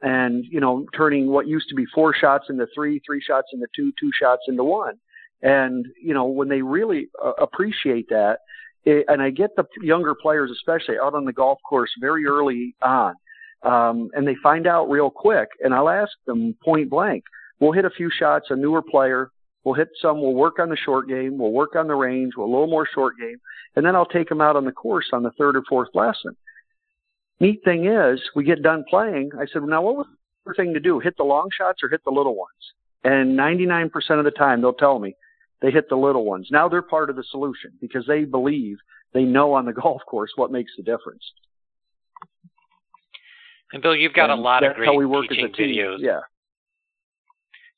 And 0.00 0.44
you 0.48 0.60
know, 0.60 0.86
turning 0.96 1.28
what 1.28 1.48
used 1.48 1.68
to 1.70 1.74
be 1.74 1.86
four 1.94 2.14
shots 2.14 2.46
into 2.48 2.66
three, 2.74 3.00
three 3.04 3.20
shots 3.20 3.48
into 3.52 3.66
two, 3.74 3.92
two 3.98 4.10
shots 4.20 4.42
into 4.48 4.64
one. 4.64 4.94
And 5.42 5.86
you 6.02 6.14
know, 6.14 6.26
when 6.26 6.48
they 6.48 6.62
really 6.62 7.08
uh, 7.22 7.32
appreciate 7.40 8.08
that, 8.10 8.38
it, 8.84 9.06
and 9.08 9.20
I 9.20 9.30
get 9.30 9.56
the 9.56 9.64
younger 9.82 10.14
players, 10.14 10.50
especially 10.50 10.96
out 10.98 11.14
on 11.14 11.24
the 11.24 11.32
golf 11.32 11.58
course, 11.68 11.90
very 12.00 12.26
early 12.26 12.74
on, 12.80 13.14
um, 13.62 14.10
and 14.14 14.26
they 14.26 14.36
find 14.42 14.66
out 14.66 14.88
real 14.88 15.10
quick. 15.10 15.48
And 15.62 15.74
I'll 15.74 15.88
ask 15.88 16.12
them 16.26 16.54
point 16.64 16.90
blank. 16.90 17.24
We'll 17.60 17.72
hit 17.72 17.84
a 17.84 17.90
few 17.90 18.08
shots. 18.10 18.46
A 18.50 18.56
newer 18.56 18.82
player, 18.82 19.30
We'll 19.68 19.74
hit 19.74 19.90
some. 20.00 20.22
We'll 20.22 20.32
work 20.32 20.58
on 20.60 20.70
the 20.70 20.78
short 20.78 21.08
game. 21.08 21.36
We'll 21.36 21.52
work 21.52 21.76
on 21.76 21.88
the 21.88 21.94
range. 21.94 22.32
We'll 22.34 22.46
a 22.46 22.48
little 22.48 22.68
more 22.68 22.88
short 22.94 23.18
game, 23.20 23.36
and 23.76 23.84
then 23.84 23.94
I'll 23.94 24.06
take 24.06 24.30
them 24.30 24.40
out 24.40 24.56
on 24.56 24.64
the 24.64 24.72
course 24.72 25.10
on 25.12 25.22
the 25.22 25.30
third 25.32 25.56
or 25.56 25.62
fourth 25.68 25.90
lesson. 25.92 26.34
Neat 27.38 27.62
thing 27.64 27.84
is, 27.84 28.18
we 28.34 28.44
get 28.44 28.62
done 28.62 28.86
playing. 28.88 29.32
I 29.38 29.44
said, 29.52 29.62
now 29.64 29.82
what 29.82 29.96
was 29.96 30.06
the 30.46 30.54
thing 30.54 30.72
to 30.72 30.80
do? 30.80 31.00
Hit 31.00 31.18
the 31.18 31.22
long 31.24 31.50
shots 31.54 31.82
or 31.82 31.90
hit 31.90 32.02
the 32.02 32.10
little 32.10 32.34
ones? 32.34 32.48
And 33.04 33.38
99% 33.38 33.90
of 34.18 34.24
the 34.24 34.30
time, 34.30 34.62
they'll 34.62 34.72
tell 34.72 34.98
me 34.98 35.14
they 35.60 35.70
hit 35.70 35.90
the 35.90 35.96
little 35.96 36.24
ones. 36.24 36.48
Now 36.50 36.66
they're 36.66 36.80
part 36.80 37.10
of 37.10 37.16
the 37.16 37.24
solution 37.30 37.72
because 37.78 38.06
they 38.06 38.24
believe 38.24 38.78
they 39.12 39.24
know 39.24 39.52
on 39.52 39.66
the 39.66 39.72
golf 39.82 40.00
course 40.06 40.30
what 40.36 40.50
makes 40.50 40.72
the 40.78 40.82
difference. 40.82 41.22
And 43.74 43.82
Bill, 43.82 43.94
you've 43.94 44.14
got 44.14 44.30
and 44.30 44.40
a 44.40 44.42
lot 44.42 44.64
of 44.64 44.76
great 44.76 44.88
teaching 45.28 45.52
videos. 45.52 45.98
Yeah. 46.00 46.20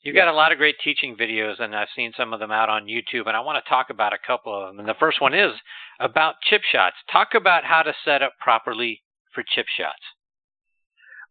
You've 0.03 0.17
got 0.17 0.29
a 0.29 0.33
lot 0.33 0.51
of 0.51 0.57
great 0.57 0.77
teaching 0.83 1.15
videos, 1.15 1.61
and 1.61 1.77
I've 1.77 1.89
seen 1.95 2.13
some 2.17 2.33
of 2.33 2.41
them 2.41 2.51
out 2.51 2.71
on 2.71 2.87
YouTube, 2.87 3.27
and 3.27 3.37
I 3.37 3.41
want 3.41 3.63
to 3.63 3.69
talk 3.69 3.91
about 3.91 4.15
a 4.15 4.27
couple 4.27 4.55
of 4.55 4.69
them. 4.69 4.79
And 4.79 4.89
the 4.89 4.95
first 4.99 5.21
one 5.21 5.35
is 5.35 5.53
about 5.99 6.37
chip 6.49 6.63
shots. 6.73 6.97
Talk 7.13 7.29
about 7.37 7.65
how 7.65 7.83
to 7.83 7.93
set 8.03 8.23
up 8.23 8.33
properly 8.41 9.03
for 9.35 9.45
chip 9.55 9.67
shots. 9.77 10.01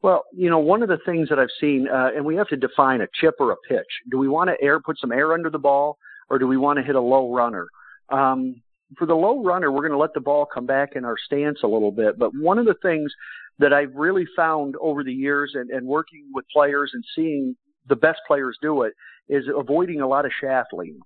Well, 0.03 0.25
you 0.31 0.51
know, 0.51 0.59
one 0.59 0.83
of 0.83 0.87
the 0.87 0.99
things 1.03 1.29
that 1.29 1.39
I've 1.39 1.49
seen, 1.59 1.87
uh, 1.91 2.11
and 2.15 2.23
we 2.23 2.35
have 2.35 2.47
to 2.49 2.55
define 2.55 3.01
a 3.01 3.07
chip 3.19 3.35
or 3.39 3.51
a 3.51 3.57
pitch. 3.67 3.87
Do 4.11 4.19
we 4.19 4.27
want 4.27 4.51
to 4.51 4.63
air, 4.63 4.79
put 4.79 4.99
some 4.99 5.11
air 5.11 5.33
under 5.33 5.49
the 5.49 5.57
ball, 5.57 5.97
or 6.29 6.37
do 6.37 6.47
we 6.47 6.55
want 6.55 6.77
to 6.77 6.83
hit 6.83 6.95
a 6.95 7.01
low 7.01 7.33
runner? 7.33 7.67
Um, 8.09 8.61
for 8.97 9.07
the 9.07 9.15
low 9.15 9.43
runner, 9.43 9.71
we're 9.71 9.81
going 9.81 9.91
to 9.91 9.97
let 9.97 10.13
the 10.13 10.19
ball 10.19 10.45
come 10.45 10.67
back 10.67 10.91
in 10.95 11.05
our 11.05 11.15
stance 11.25 11.59
a 11.63 11.67
little 11.67 11.91
bit. 11.91 12.19
But 12.19 12.31
one 12.39 12.59
of 12.59 12.65
the 12.65 12.75
things 12.83 13.11
that 13.57 13.73
I've 13.73 13.93
really 13.95 14.25
found 14.35 14.75
over 14.79 15.03
the 15.03 15.13
years 15.13 15.53
and, 15.55 15.71
and 15.71 15.87
working 15.87 16.27
with 16.33 16.45
players 16.53 16.91
and 16.93 17.03
seeing 17.15 17.55
the 17.89 17.95
best 17.95 18.19
players 18.27 18.57
do 18.61 18.83
it 18.83 18.93
is 19.27 19.45
avoiding 19.55 20.01
a 20.01 20.07
lot 20.07 20.25
of 20.25 20.31
shaft 20.39 20.73
lean. 20.73 20.99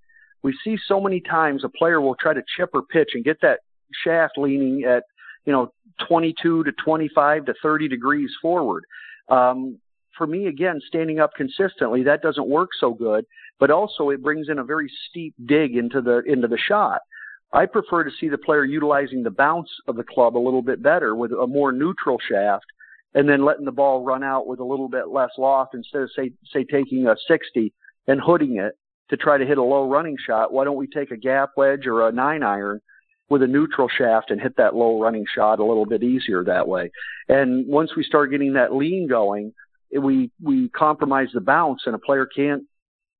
We 0.44 0.58
see 0.64 0.78
so 0.88 1.00
many 1.00 1.22
times 1.22 1.64
a 1.64 1.70
player 1.70 2.02
will 2.02 2.16
try 2.16 2.34
to 2.34 2.44
chip 2.58 2.70
or 2.74 2.84
pitch 2.84 3.12
and 3.14 3.24
get 3.24 3.40
that 3.42 3.60
shaft 4.04 4.38
leaning 4.38 4.84
at, 4.84 5.04
you 5.46 5.54
know, 5.54 5.72
22 6.08 6.64
to 6.64 6.72
25 6.84 7.46
to 7.46 7.54
30 7.62 7.88
degrees 7.88 8.32
forward. 8.42 8.84
Um, 9.30 9.80
for 10.18 10.28
me, 10.28 10.48
again, 10.48 10.80
standing 10.88 11.20
up 11.20 11.32
consistently, 11.36 12.04
that 12.04 12.22
doesn't 12.22 12.48
work 12.48 12.70
so 12.80 12.94
good, 12.94 13.26
but 13.60 13.72
also 13.72 14.10
it 14.10 14.22
brings 14.22 14.50
in 14.50 14.60
a 14.60 14.64
very 14.64 14.92
steep 15.10 15.34
dig 15.46 15.76
into 15.76 16.02
the, 16.02 16.22
into 16.28 16.48
the 16.48 16.58
shot. 16.58 17.02
I 17.54 17.66
prefer 17.66 18.04
to 18.04 18.12
see 18.20 18.30
the 18.30 18.38
player 18.38 18.66
utilizing 18.66 19.24
the 19.24 19.32
bounce 19.32 19.70
of 19.88 19.96
the 19.96 20.04
club 20.04 20.36
a 20.36 20.40
little 20.40 20.62
bit 20.62 20.82
better 20.82 21.16
with 21.16 21.32
a 21.32 21.48
more 21.48 21.72
neutral 21.72 22.18
shaft 22.28 22.66
and 23.14 23.28
then 23.28 23.46
letting 23.46 23.66
the 23.66 23.72
ball 23.72 24.04
run 24.04 24.24
out 24.24 24.48
with 24.48 24.60
a 24.60 24.64
little 24.64 24.90
bit 24.90 25.10
less 25.10 25.32
loft 25.38 25.76
instead 25.76 26.02
of 26.02 26.12
say 26.16 26.32
say 26.52 26.64
taking 26.64 27.08
a 27.08 27.16
60 27.28 27.74
and 28.08 28.22
hooding 28.22 28.58
it 28.58 28.78
to 29.10 29.18
try 29.18 29.38
to 29.38 29.46
hit 29.46 29.58
a 29.58 29.64
low 29.64 29.90
running 29.90 30.18
shot. 30.26 30.52
Why 30.52 30.64
don't 30.64 30.78
we 30.78 30.88
take 30.88 31.12
a 31.12 31.18
gap 31.18 31.52
wedge 31.56 31.86
or 31.86 32.08
a 32.08 32.12
nine 32.12 32.44
iron 32.44 32.82
with 33.30 33.44
a 33.44 33.48
neutral 33.48 33.88
shaft 33.88 34.32
and 34.32 34.42
hit 34.42 34.58
that 34.58 34.76
low 34.76 35.00
running 35.00 35.26
shot 35.34 35.60
a 35.60 35.66
little 35.66 35.86
bit 35.86 36.04
easier 36.04 36.44
that 36.44 36.68
way? 36.68 36.92
And 37.30 37.68
once 37.68 37.92
we 37.96 38.04
start 38.04 38.32
getting 38.32 38.54
that 38.54 38.74
lean 38.74 39.08
going, 39.08 39.54
we 40.02 40.32
we 40.42 40.70
compromise 40.70 41.30
the 41.34 41.42
bounce 41.42 41.84
and 41.86 41.96
a 41.96 42.00
player 42.00 42.26
can't 42.26 42.64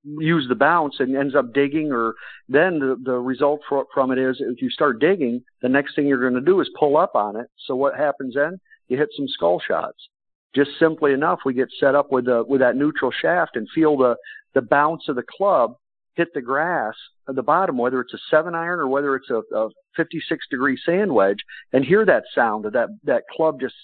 use 0.04 0.48
the 0.50 0.56
bounce 0.56 0.96
and 1.00 1.16
ends 1.16 1.36
up 1.36 1.54
digging 1.54 1.92
or 1.92 2.14
then 2.50 2.80
the, 2.80 2.98
the 3.04 3.14
result 3.14 3.62
for, 3.70 3.86
from 3.94 4.12
it 4.12 4.18
is 4.18 4.38
if 4.40 4.62
you 4.62 4.70
start 4.70 5.00
digging 5.00 5.42
the 5.62 5.70
next 5.70 5.96
thing 5.96 6.08
you're 6.08 6.20
going 6.20 6.34
to 6.34 6.42
do 6.42 6.60
is 6.60 6.70
pull 6.78 6.98
up 6.98 7.16
on 7.16 7.38
it 7.38 7.48
so 7.66 7.74
what 7.74 7.96
happens 7.96 8.36
then 8.36 8.60
you 8.88 8.98
hit 8.98 9.10
some 9.16 9.28
skull 9.28 9.60
shots. 9.66 10.10
Just 10.56 10.72
simply 10.80 11.14
enough, 11.14 11.40
we 11.46 11.54
get 11.54 11.70
set 11.80 11.96
up 11.96 12.12
with 12.12 12.26
the 12.26 12.44
with 12.48 12.62
that 12.62 12.76
neutral 12.76 13.12
shaft 13.12 13.56
and 13.56 13.68
feel 13.74 13.98
the 13.98 14.16
the 14.54 14.62
bounce 14.62 15.04
of 15.10 15.16
the 15.16 15.24
club 15.38 15.76
hit 16.16 16.28
the 16.34 16.42
grass 16.42 16.94
at 17.28 17.36
the 17.36 17.42
bottom, 17.42 17.78
whether 17.78 18.00
it's 18.00 18.14
a 18.14 18.20
seven 18.30 18.54
iron 18.54 18.80
or 18.80 18.88
whether 18.88 19.16
it's 19.16 19.30
a, 19.30 19.42
a 19.56 19.70
56 19.96 20.46
degree 20.50 20.78
sand 20.86 21.12
wedge, 21.12 21.40
and 21.72 21.84
hear 21.84 22.06
that 22.06 22.24
sound 22.36 22.66
of 22.66 22.74
that 22.74 22.90
that 23.04 23.24
club 23.36 23.60
just 23.60 23.76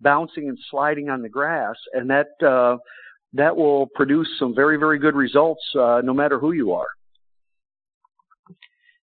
bouncing 0.00 0.48
and 0.48 0.58
sliding 0.70 1.08
on 1.08 1.22
the 1.22 1.28
grass, 1.28 1.76
and 1.92 2.10
that 2.10 2.28
uh, 2.46 2.76
that 3.32 3.56
will 3.56 3.86
produce 3.94 4.28
some 4.38 4.54
very 4.54 4.76
very 4.76 4.98
good 4.98 5.14
results, 5.14 5.62
uh, 5.78 6.00
no 6.04 6.14
matter 6.14 6.38
who 6.38 6.52
you 6.52 6.72
are. 6.72 6.88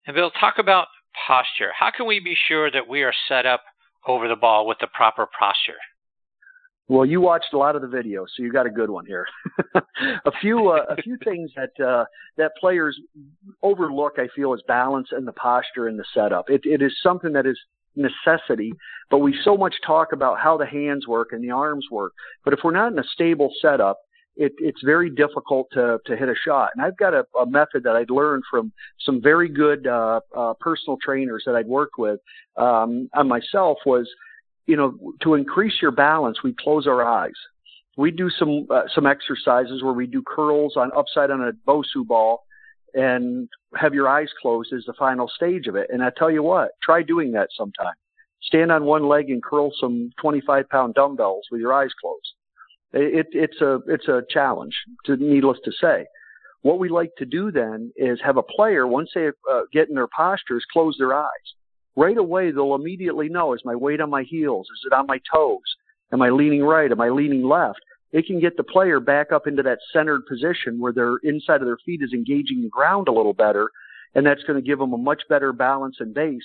And 0.08 0.16
Bill, 0.16 0.32
talk 0.32 0.56
about 0.58 0.88
posture. 1.28 1.72
How 1.78 1.92
can 1.96 2.08
we 2.08 2.20
be 2.20 2.36
sure 2.48 2.72
that 2.72 2.88
we 2.88 3.04
are 3.04 3.14
set 3.28 3.46
up 3.46 3.62
over 4.08 4.28
the 4.28 4.36
ball 4.36 4.68
with 4.68 4.78
the 4.80 4.88
proper 4.88 5.28
posture? 5.38 5.78
Well, 6.90 7.06
you 7.06 7.22
watched 7.22 7.54
a 7.54 7.58
lot 7.58 7.76
of 7.76 7.84
the 7.84 7.88
videos, 7.88 8.26
so 8.36 8.42
you 8.42 8.52
got 8.52 8.66
a 8.66 8.72
good 8.72 8.90
one 8.90 9.06
here. 9.06 9.28
a 10.26 10.32
few 10.42 10.70
uh, 10.70 10.86
a 10.90 10.96
few 11.02 11.18
things 11.24 11.52
that 11.56 11.86
uh, 11.86 12.06
that 12.38 12.52
players 12.60 13.00
overlook, 13.62 14.14
I 14.18 14.28
feel, 14.36 14.54
is 14.56 14.62
balance 14.68 15.10
and 15.12 15.28
the 15.28 15.34
posture 15.34 15.88
and 15.88 16.00
the 16.00 16.06
setup. 16.16 16.50
It, 16.50 16.62
it 16.64 16.82
is 16.82 16.92
something 17.04 17.32
that 17.34 17.46
is 17.46 17.60
necessity, 17.96 18.74
but 19.12 19.20
we 19.20 19.38
so 19.44 19.56
much 19.56 19.76
talk 19.86 20.14
about 20.14 20.40
how 20.40 20.58
the 20.58 20.66
hands 20.66 21.08
work 21.08 21.30
and 21.32 21.44
the 21.44 21.52
arms 21.52 21.86
work. 21.92 22.14
But 22.44 22.54
if 22.54 22.62
we're 22.64 22.72
not 22.72 22.92
in 22.92 22.98
a 22.98 23.04
stable 23.14 23.54
setup, 23.62 24.00
it, 24.40 24.54
it's 24.58 24.82
very 24.84 25.10
difficult 25.10 25.68
to, 25.74 26.00
to 26.06 26.16
hit 26.16 26.30
a 26.30 26.34
shot. 26.46 26.70
And 26.74 26.84
I've 26.84 26.96
got 26.98 27.14
a, 27.14 27.26
a 27.38 27.46
method 27.46 27.84
that 27.84 27.98
I'd 27.98 28.10
learned 28.10 28.44
from 28.50 28.72
some 29.06 29.22
very 29.22 29.50
good 29.50 29.86
uh, 29.86 30.22
uh, 30.36 30.54
personal 30.62 30.98
trainers 31.04 31.44
that 31.46 31.56
I'd 31.56 31.68
worked 31.68 31.98
with 31.98 32.22
um, 32.56 33.10
on 33.14 33.28
myself 33.28 33.80
was, 33.86 34.10
you 34.66 34.78
know, 34.78 34.98
to 35.24 35.34
increase 35.34 35.82
your 35.82 35.92
balance, 35.92 36.38
we 36.42 36.56
close 36.58 36.88
our 36.88 37.04
eyes. 37.04 37.34
We 37.98 38.12
do 38.12 38.30
some 38.30 38.66
uh, 38.70 38.84
some 38.96 39.06
exercises 39.06 39.84
where 39.84 39.92
we 39.92 40.08
do 40.08 40.24
curls 40.26 40.78
on 40.78 40.90
upside 40.96 41.32
on 41.32 41.42
a 41.42 41.52
Bosu 41.70 42.08
ball 42.08 42.44
and 42.94 43.50
have 43.76 43.94
your 43.94 44.08
eyes 44.08 44.30
closed 44.42 44.72
as 44.72 44.86
the 44.86 44.94
final 44.94 45.28
stage 45.36 45.68
of 45.68 45.76
it. 45.76 45.90
And 45.92 46.02
I 46.02 46.12
tell 46.18 46.32
you 46.32 46.42
what, 46.42 46.72
try 46.82 47.04
doing 47.04 47.34
that 47.34 47.50
sometime. 47.58 47.94
Stand 48.42 48.72
on 48.72 48.86
one 48.86 49.10
leg 49.10 49.30
and 49.30 49.44
curl 49.44 49.74
some 49.82 50.12
25 50.22 50.70
pound 50.70 50.94
dumbbells 50.94 51.44
with 51.52 51.60
your 51.60 51.74
eyes 51.74 51.92
closed 52.00 52.36
it, 52.94 53.28
it's 53.32 53.62
a 53.62 53.80
it's 53.88 54.08
a 54.08 54.24
challenge, 54.30 54.76
to, 55.06 55.16
needless 55.18 55.60
to 55.66 55.72
say. 55.72 56.06
what 56.62 56.80
we 56.80 56.90
like 56.90 57.16
to 57.18 57.26
do 57.26 57.52
then 57.52 57.92
is 57.96 58.20
have 58.24 58.38
a 58.38 58.44
player, 58.44 58.86
once 58.88 59.10
they 59.16 59.28
uh, 59.28 59.62
get 59.72 59.90
in 59.90 59.96
their 59.96 60.08
postures, 60.16 60.66
close 60.72 60.96
their 60.98 61.14
eyes. 61.14 61.48
Right 61.96 62.18
away, 62.18 62.52
they'll 62.52 62.76
immediately 62.76 63.30
know, 63.30 63.54
is 63.54 63.62
my 63.64 63.76
weight 63.76 64.02
on 64.02 64.10
my 64.10 64.24
heels? 64.24 64.68
Is 64.74 64.88
it 64.92 64.96
on 64.96 65.08
my 65.08 65.20
toes? 65.34 65.60
Am 66.12 66.22
I 66.22 66.30
leaning 66.30 66.64
right? 66.64 66.92
Am 66.92 67.02
I 67.02 67.10
leaning 67.10 67.44
left? 67.44 67.80
It 68.12 68.26
can 68.26 68.40
get 68.40 68.58
the 68.58 68.64
player 68.64 69.00
back 69.00 69.32
up 69.32 69.48
into 69.48 69.64
that 69.64 69.80
centered 69.94 70.26
position 70.26 70.80
where 70.80 70.94
their 70.94 71.18
inside 71.24 71.62
of 71.62 71.68
their 71.68 71.78
feet 71.86 72.02
is 72.02 72.14
engaging 72.14 72.62
the 72.62 72.70
ground 72.70 73.08
a 73.08 73.12
little 73.12 73.34
better. 73.34 73.70
And 74.16 74.26
that's 74.26 74.44
going 74.44 74.62
to 74.62 74.68
give 74.68 74.80
them 74.80 74.94
a 74.94 74.98
much 74.98 75.22
better 75.30 75.54
balance 75.54 75.98
and 76.00 76.14
base. 76.14 76.42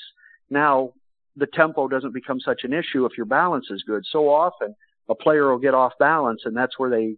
Now, 0.51 0.93
the 1.37 1.47
tempo 1.47 1.89
doesn't 1.89 2.13
become 2.13 2.39
such 2.41 2.61
an 2.65 2.73
issue 2.73 3.07
if 3.07 3.17
your 3.17 3.27
balance 3.27 3.67
is 3.71 3.83
good. 3.87 4.05
So 4.11 4.29
often, 4.29 4.77
a 5.09 5.15
player 5.15 5.51
will 5.51 5.59
get 5.59 5.75
off 5.75 5.93
balance, 5.99 6.43
and 6.45 6.57
that's 6.57 6.79
where 6.79 6.91
they 6.91 7.17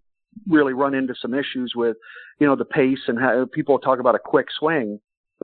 really 0.49 0.73
run 0.73 0.95
into 0.95 1.15
some 1.21 1.35
issues 1.35 1.73
with, 1.75 1.97
you 2.41 2.47
know, 2.47 2.57
the 2.57 2.65
pace 2.65 3.01
and 3.09 3.19
how 3.19 3.47
people 3.53 3.79
talk 3.79 3.99
about 4.01 4.15
a 4.15 4.21
quick 4.21 4.47
swing. 4.59 5.01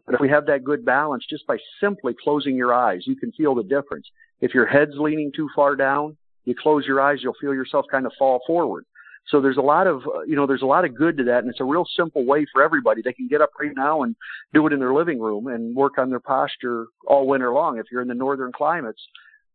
But 0.07 0.15
if 0.15 0.21
we 0.21 0.29
have 0.29 0.47
that 0.47 0.65
good 0.65 0.85
balance, 0.85 1.25
just 1.29 1.47
by 1.47 1.59
simply 1.81 2.15
closing 2.23 2.57
your 2.57 2.75
eyes, 2.75 3.03
you 3.07 3.17
can 3.17 3.33
feel 3.33 3.55
the 3.55 3.63
difference. 3.63 4.07
If 4.41 4.55
your 4.55 4.67
head's 4.67 4.97
leaning 4.97 5.31
too 5.35 5.49
far 5.55 5.77
down, 5.77 6.17
you 6.45 6.55
close 6.61 6.87
your 6.87 7.01
eyes, 7.01 7.19
you'll 7.23 7.37
feel 7.41 7.55
yourself 7.55 7.87
kind 7.91 8.07
of 8.07 8.13
fall 8.19 8.41
forward. 8.47 8.85
So 9.29 9.41
there's 9.41 9.57
a 9.57 9.63
lot 9.63 9.87
of, 9.87 10.03
uh, 10.07 10.23
you 10.23 10.35
know, 10.35 10.47
there's 10.47 10.63
a 10.63 10.67
lot 10.67 10.85
of 10.85 10.97
good 10.97 11.17
to 11.19 11.25
that, 11.25 11.39
and 11.39 11.49
it's 11.49 11.61
a 11.61 11.65
real 11.65 11.87
simple 11.97 12.27
way 12.27 12.45
for 12.53 12.63
everybody. 12.63 13.03
They 13.03 13.13
can 13.13 13.29
get 13.29 13.41
up 13.41 13.51
right 13.61 13.71
now 13.75 14.03
and 14.03 14.17
do 14.53 14.67
it 14.67 14.73
in 14.73 14.81
their 14.81 14.93
living 14.93 15.21
room 15.21 15.47
and 15.47 15.77
work 15.77 15.97
on 15.99 16.11
their 16.11 16.21
posture 16.21 16.87
all 17.07 17.29
winter 17.29 17.53
long. 17.53 17.79
If 17.79 17.87
you're 17.93 18.03
in 18.03 18.09
the 18.09 18.15
northern 18.15 18.51
climates, 18.51 19.01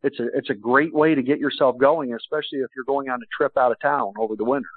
it's 0.04 0.20
a 0.20 0.28
it's 0.36 0.50
a 0.50 0.54
great 0.54 0.94
way 0.94 1.16
to 1.16 1.22
get 1.22 1.40
yourself 1.40 1.78
going, 1.78 2.14
especially 2.14 2.60
if 2.60 2.70
you're 2.76 2.86
going 2.86 3.10
on 3.10 3.22
a 3.22 3.26
trip 3.36 3.58
out 3.58 3.72
of 3.72 3.80
town 3.80 4.14
over 4.20 4.36
the 4.36 4.44
winter. 4.44 4.70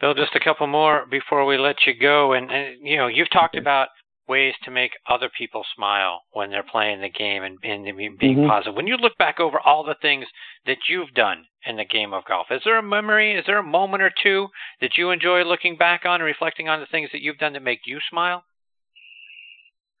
Bill, 0.00 0.14
just 0.14 0.36
a 0.36 0.40
couple 0.40 0.66
more 0.66 1.06
before 1.10 1.44
we 1.44 1.58
let 1.58 1.76
you 1.86 1.92
go. 1.98 2.32
And, 2.32 2.50
and 2.50 2.76
you 2.80 2.96
know, 2.96 3.08
you've 3.08 3.30
talked 3.30 3.56
about 3.56 3.88
ways 4.28 4.54
to 4.62 4.70
make 4.70 4.92
other 5.08 5.30
people 5.36 5.64
smile 5.74 6.22
when 6.32 6.50
they're 6.50 6.62
playing 6.62 7.00
the 7.00 7.08
game 7.08 7.42
and, 7.42 7.58
and 7.64 7.84
being 8.18 8.36
mm-hmm. 8.36 8.46
positive. 8.46 8.74
When 8.74 8.86
you 8.86 8.96
look 8.96 9.16
back 9.18 9.40
over 9.40 9.58
all 9.58 9.82
the 9.82 9.96
things 10.00 10.26
that 10.66 10.76
you've 10.88 11.12
done 11.14 11.46
in 11.66 11.76
the 11.76 11.84
game 11.84 12.12
of 12.12 12.24
golf, 12.26 12.46
is 12.50 12.60
there 12.64 12.78
a 12.78 12.82
memory, 12.82 13.34
is 13.34 13.44
there 13.46 13.58
a 13.58 13.62
moment 13.62 14.02
or 14.02 14.12
two 14.22 14.48
that 14.80 14.96
you 14.96 15.10
enjoy 15.10 15.42
looking 15.42 15.76
back 15.76 16.04
on 16.04 16.16
and 16.16 16.24
reflecting 16.24 16.68
on 16.68 16.78
the 16.78 16.86
things 16.86 17.08
that 17.12 17.22
you've 17.22 17.38
done 17.38 17.54
that 17.54 17.62
make 17.62 17.80
you 17.86 17.98
smile? 18.10 18.44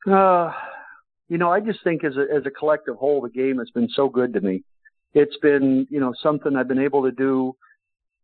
Uh, 0.06 0.52
you 1.28 1.38
know, 1.38 1.50
I 1.52 1.60
just 1.60 1.82
think 1.84 2.04
as 2.04 2.16
a, 2.16 2.34
as 2.34 2.46
a 2.46 2.50
collective 2.50 2.96
whole, 2.96 3.20
the 3.20 3.28
game 3.28 3.58
has 3.58 3.70
been 3.70 3.88
so 3.94 4.08
good 4.08 4.32
to 4.34 4.40
me. 4.40 4.64
It's 5.14 5.36
been, 5.38 5.86
you 5.90 6.00
know, 6.00 6.14
something 6.22 6.56
I've 6.56 6.68
been 6.68 6.78
able 6.78 7.02
to 7.04 7.12
do 7.12 7.54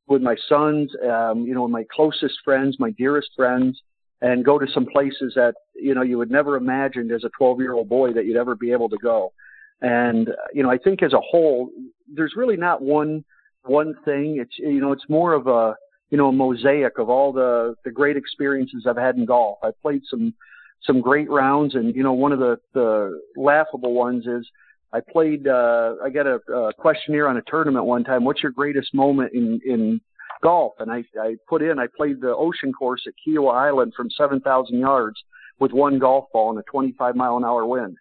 with 0.07 0.23
my 0.23 0.37
sons, 0.49 0.91
um, 1.07 1.45
you 1.47 1.55
know, 1.55 1.67
my 1.67 1.85
closest 1.95 2.35
friends, 2.45 2.77
my 2.79 2.91
dearest 2.93 3.31
friends, 3.37 3.81
and 4.21 4.45
go 4.45 4.59
to 4.59 4.67
some 4.73 4.87
places 4.87 5.33
that, 5.35 5.55
you 5.75 5.95
know, 5.95 6.03
you 6.03 6.19
would 6.19 6.31
never 6.31 6.57
imagined 6.57 7.11
as 7.13 7.25
a 7.25 7.31
12 7.37 7.61
year 7.61 7.73
old 7.73 7.89
boy 7.89 8.13
that 8.13 8.27
you'd 8.27 8.37
ever 8.37 8.55
be 8.55 8.73
able 8.73 8.89
to 8.89 8.99
go. 8.99 9.33
And, 9.81 10.31
you 10.53 10.63
know, 10.63 10.71
I 10.71 10.79
think 10.79 11.03
as 11.03 11.13
a 11.13 11.21
whole, 11.21 11.71
there's 12.13 12.35
really 12.37 12.57
not 12.57 12.81
one, 12.81 13.25
one 13.65 13.95
thing. 14.05 14.39
It's, 14.39 14.55
you 14.59 14.81
know, 14.81 14.93
it's 14.93 15.09
more 15.09 15.33
of 15.33 15.47
a, 15.47 15.75
you 16.11 16.19
know, 16.19 16.29
a 16.29 16.33
mosaic 16.33 16.99
of 16.99 17.11
all 17.11 17.33
the, 17.33 17.75
the 17.85 17.91
great 17.91 18.17
experiences 18.17 18.87
I've 18.89 18.97
had 18.97 19.17
in 19.17 19.27
golf. 19.27 19.59
I 19.63 19.71
played 19.83 20.03
some, 20.09 20.35
some 20.83 21.01
great 21.01 21.31
rounds 21.31 21.75
and, 21.75 21.95
you 21.95 22.03
know, 22.03 22.13
one 22.13 22.33
of 22.33 22.39
the, 22.39 22.59
the 22.75 23.21
laughable 23.37 23.95
ones 23.95 24.27
is, 24.27 24.47
I 24.95 25.01
played. 25.01 25.49
Uh, 25.49 25.97
I 26.03 26.09
got 26.09 26.27
a, 26.27 26.37
a 26.53 26.73
questionnaire 26.73 27.27
on 27.29 27.37
a 27.37 27.43
tournament 27.49 27.85
one 27.85 28.05
time. 28.05 28.25
What's 28.25 28.45
your 28.45 28.53
greatest 28.53 28.95
moment 28.95 29.33
in 29.35 29.61
in 29.67 30.01
golf? 30.41 30.75
And 30.79 30.91
I 30.91 31.03
I 31.21 31.35
put 31.49 31.63
in. 31.63 31.81
I 31.81 31.89
played 31.97 32.21
the 32.21 32.33
ocean 32.33 32.73
course 32.73 33.03
at 33.09 33.15
Kiawah 33.27 33.55
Island 33.55 33.93
from 33.97 34.09
7,000 34.17 34.79
yards 34.79 35.17
with 35.59 35.73
one 35.73 35.99
golf 35.99 36.27
ball 36.33 36.51
and 36.51 36.61
a 36.61 36.63
25 36.71 37.17
mile 37.17 37.37
an 37.37 37.45
hour 37.45 37.67
wind. 37.67 37.97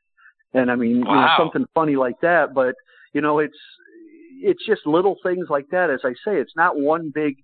And 0.54 0.70
I 0.70 0.76
mean, 0.76 1.04
wow. 1.04 1.14
you 1.14 1.20
know, 1.20 1.28
something 1.40 1.66
funny 1.74 1.96
like 1.96 2.22
that. 2.22 2.54
But 2.54 2.76
you 3.12 3.22
know, 3.22 3.40
it's 3.40 3.58
it's 4.40 4.64
just 4.64 4.86
little 4.86 5.16
things 5.24 5.48
like 5.50 5.70
that. 5.72 5.90
As 5.90 6.02
I 6.04 6.14
say, 6.24 6.40
it's 6.40 6.56
not 6.56 6.78
one 6.78 7.12
big 7.14 7.38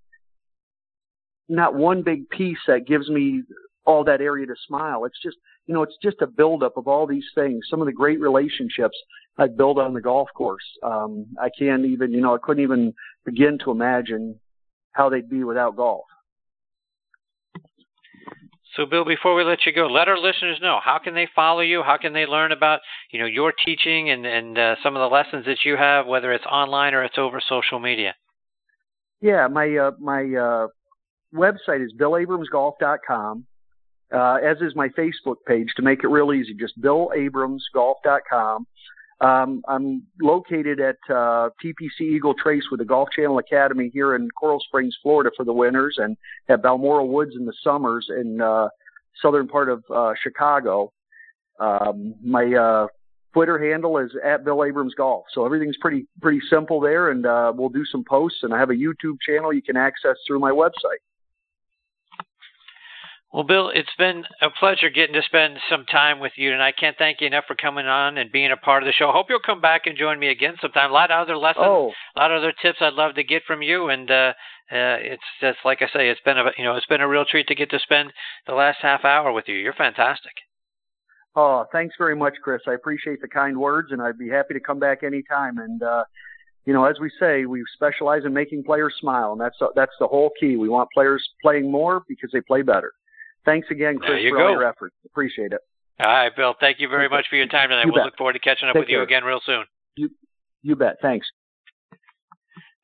not 1.48 1.74
one 1.74 2.04
big 2.04 2.30
piece 2.30 2.60
that 2.68 2.86
gives 2.86 3.10
me 3.10 3.42
all 3.90 4.04
that 4.04 4.22
area 4.22 4.46
to 4.46 4.56
smile. 4.68 5.06
It's 5.06 5.20
just, 5.22 5.38
you 5.66 5.74
know, 5.74 5.82
it's 5.82 5.98
just 6.04 6.22
a 6.22 6.28
buildup 6.28 6.78
of 6.78 6.88
all 6.88 7.08
these 7.08 7.26
things. 7.34 7.66
Some 7.72 7.82
of 7.82 7.88
the 7.88 7.92
great 7.92 8.20
relationships 8.20 8.96
I 9.40 9.48
built 9.48 9.80
on 9.80 9.96
the 9.96 10.02
golf 10.02 10.30
course. 10.36 10.64
Um, 10.84 11.26
I 11.42 11.50
can't 11.58 11.86
even, 11.86 12.12
you 12.12 12.22
know, 12.22 12.36
I 12.36 12.38
couldn't 12.42 12.62
even 12.62 12.94
begin 13.26 13.58
to 13.66 13.72
imagine 13.72 14.40
how 14.92 15.10
they'd 15.10 15.28
be 15.28 15.44
without 15.44 15.76
golf. 15.76 16.06
So, 18.76 18.86
Bill, 18.86 19.06
before 19.06 19.34
we 19.34 19.44
let 19.44 19.66
you 19.66 19.74
go, 19.74 19.88
let 19.88 20.08
our 20.08 20.20
listeners 20.20 20.60
know 20.62 20.80
how 20.84 21.00
can 21.04 21.16
they 21.16 21.28
follow 21.36 21.62
you? 21.62 21.82
How 21.82 21.98
can 21.98 22.14
they 22.14 22.28
learn 22.28 22.52
about 22.52 22.82
you 23.12 23.20
know 23.20 23.26
your 23.26 23.52
teaching 23.52 24.12
and 24.12 24.26
and 24.26 24.58
uh, 24.58 24.76
some 24.84 24.96
of 24.96 25.00
the 25.00 25.14
lessons 25.14 25.46
that 25.48 25.66
you 25.66 25.76
have, 25.76 26.06
whether 26.06 26.32
it's 26.32 26.46
online 26.46 26.94
or 26.94 27.04
it's 27.04 27.18
over 27.18 27.42
social 27.50 27.80
media? 27.80 28.14
Yeah, 29.22 29.48
my 29.48 29.76
uh, 29.76 29.92
my 30.00 30.22
uh, 30.22 30.68
website 31.34 31.84
is 31.84 31.92
billabramsgolf.com 32.00 33.48
uh, 34.14 34.38
as 34.44 34.58
is 34.62 34.76
my 34.76 34.90
Facebook 34.90 35.38
page 35.48 35.70
to 35.76 35.82
make 35.82 36.04
it 36.04 36.08
real 36.08 36.34
easy. 36.34 36.54
Just 36.54 36.80
BillAbramsGolf.com. 36.82 38.66
Um, 39.22 39.62
I'm 39.68 40.04
located 40.22 40.80
at 40.80 40.96
uh, 41.10 41.50
TPC 41.64 42.02
Eagle 42.02 42.34
Trace 42.34 42.64
with 42.72 42.80
the 42.80 42.86
Golf 42.86 43.10
Channel 43.14 43.38
Academy 43.38 43.90
here 43.94 44.16
in 44.16 44.30
Coral 44.32 44.62
Springs, 44.62 44.96
Florida 45.04 45.30
for 45.36 45.44
the 45.44 45.52
winters, 45.52 45.98
and 45.98 46.16
at 46.48 46.62
Balmoral 46.62 47.10
Woods 47.10 47.36
in 47.38 47.46
the 47.46 47.54
summers 47.62 48.08
in 48.10 48.40
uh, 48.40 48.70
southern 49.22 49.48
part 49.48 49.70
of 49.70 49.84
uh, 49.94 50.14
Chicago. 50.24 50.94
Um, 51.60 52.16
my 52.24 52.46
uh, 52.54 52.88
Twitter 53.34 53.60
handle 53.60 53.98
is 53.98 54.12
at 54.24 54.46
Bill 54.46 54.64
Abrams 54.64 54.96
Golf, 54.96 55.26
so 55.34 55.46
everything's 55.46 55.78
pretty 55.82 56.08
pretty 56.22 56.40
simple 56.50 56.80
there, 56.80 57.12
and 57.12 57.26
uh, 57.26 57.52
we'll 57.54 57.68
do 57.68 57.84
some 57.86 58.06
posts. 58.08 58.40
And 58.44 58.54
I 58.54 58.60
have 58.60 58.70
a 58.70 58.74
YouTube 58.74 59.18
channel 59.28 59.52
you 59.52 59.62
can 59.62 59.76
access 59.76 60.16
through 60.26 60.40
my 60.40 60.52
website. 60.52 61.04
Well, 63.32 63.44
Bill, 63.44 63.70
it's 63.72 63.94
been 63.96 64.24
a 64.42 64.50
pleasure 64.50 64.90
getting 64.90 65.14
to 65.14 65.22
spend 65.22 65.58
some 65.70 65.86
time 65.86 66.20
with 66.20 66.32
you, 66.36 66.52
and 66.52 66.64
I 66.64 66.72
can't 66.72 66.98
thank 66.98 67.22
you 67.22 67.28
enough 67.28 67.44
for 67.48 67.54
coming 67.54 67.86
on 67.86 68.18
and 68.18 68.32
being 68.32 68.52
a 68.52 68.58
part 68.58 68.82
of 68.82 68.88
the 68.88 68.94
show. 68.94 69.10
I 69.10 69.14
hope 69.14 69.28
you'll 69.30 69.40
come 69.46 69.62
back 69.62 69.86
and 69.86 69.96
join 69.96 70.18
me 70.18 70.30
again 70.30 70.56
sometime. 70.60 70.90
A 70.90 70.94
lot 70.94 71.12
of 71.12 71.22
other 71.22 71.38
lessons, 71.38 71.66
oh. 71.68 71.92
a 72.16 72.20
lot 72.20 72.32
of 72.32 72.40
other 72.40 72.54
tips 72.60 72.80
I'd 72.82 72.94
love 72.94 73.14
to 73.16 73.24
get 73.24 73.44
from 73.46 73.62
you, 73.62 73.90
and 73.90 74.10
uh, 74.10 74.34
uh, 74.72 74.98
it's 74.98 75.24
just 75.42 75.60
like 75.64 75.84
I 75.84 75.86
say, 75.94 76.10
it's 76.10 76.22
been 76.26 76.40
a 76.40 76.46
you 76.58 76.64
know 76.64 76.76
it's 76.76 76.88
been 76.88 77.02
a 77.02 77.08
real 77.08 77.24
treat 77.24 77.48
to 77.48 77.56
get 77.56 77.70
to 77.70 77.80
spend 77.80 78.12
the 78.48 78.54
last 78.54 78.80
half 78.82 79.06
hour 79.06 79.32
with 79.32 79.46
you. 79.48 79.56
You're 79.56 79.74
fantastic. 79.74 80.34
Oh, 81.36 81.66
thanks 81.72 81.94
very 82.00 82.16
much, 82.16 82.34
Chris. 82.44 82.62
I 82.68 82.74
appreciate 82.74 83.22
the 83.22 83.28
kind 83.28 83.60
words, 83.60 83.92
and 83.92 84.02
I'd 84.02 84.18
be 84.18 84.30
happy 84.30 84.56
to 84.56 84.60
come 84.60 84.80
back 84.80 85.04
anytime. 85.04 85.60
And 85.60 85.84
uh, 85.84 86.04
you 86.66 86.74
know, 86.74 86.86
as 86.86 86.96
we 87.00 87.12
say, 87.20 87.46
we 87.46 87.64
specialize 87.76 88.24
in 88.26 88.34
making 88.34 88.64
players 88.64 88.96
smile, 89.00 89.34
and 89.34 89.40
that's 89.40 89.58
that's 89.76 89.94
the 90.00 90.08
whole 90.08 90.32
key. 90.40 90.56
We 90.58 90.68
want 90.68 90.90
players 90.96 91.24
playing 91.44 91.72
more 91.72 92.02
because 92.08 92.32
they 92.34 92.42
play 92.42 92.64
better. 92.64 92.92
Thanks 93.50 93.68
again, 93.72 93.98
Chris, 93.98 94.22
for 94.30 94.38
go. 94.38 94.46
all 94.46 94.52
your 94.52 94.68
efforts. 94.68 94.96
Appreciate 95.06 95.54
it. 95.54 95.62
All 96.00 96.08
right, 96.08 96.36
Bill. 96.36 96.54
Thank 96.60 96.80
you 96.80 96.88
very 96.88 97.10
much 97.10 97.26
for 97.30 97.36
your 97.36 97.48
time 97.48 97.70
tonight. 97.70 97.86
You 97.86 97.92
we'll 97.92 98.04
bet. 98.04 98.06
look 98.06 98.18
forward 98.18 98.34
to 98.34 98.40
catching 98.40 98.70
up 98.70 98.76
Take 98.76 98.82
with 98.82 98.90
care. 98.90 99.00
you 99.00 99.04
again 99.04 99.24
real 99.24 99.42
soon. 99.46 99.66
You, 99.96 100.10
you 100.62 100.76
bet. 100.76 100.98
Thanks. 101.02 101.28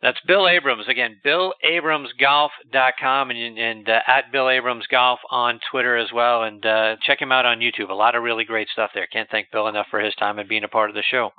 That's 0.01 0.17
Bill 0.27 0.47
Abrams. 0.47 0.87
Again, 0.87 1.17
BillAbramsGolf.com 1.25 3.31
and, 3.31 3.57
and 3.57 3.89
uh, 3.89 3.99
at 4.07 4.31
Bill 4.31 4.49
Abrams 4.49 4.85
Golf 4.87 5.19
on 5.31 5.59
Twitter 5.71 5.97
as 5.97 6.11
well. 6.13 6.43
And 6.43 6.65
uh, 6.65 6.95
check 7.01 7.21
him 7.21 7.31
out 7.31 7.45
on 7.45 7.59
YouTube. 7.59 7.89
A 7.89 7.93
lot 7.93 8.15
of 8.15 8.23
really 8.23 8.43
great 8.43 8.67
stuff 8.69 8.91
there. 8.93 9.07
Can't 9.07 9.29
thank 9.29 9.51
Bill 9.51 9.67
enough 9.67 9.87
for 9.89 9.99
his 9.99 10.13
time 10.15 10.39
and 10.39 10.49
being 10.49 10.63
a 10.63 10.67
part 10.67 10.89
of 10.89 10.95
the 10.95 11.03
show. 11.03 11.31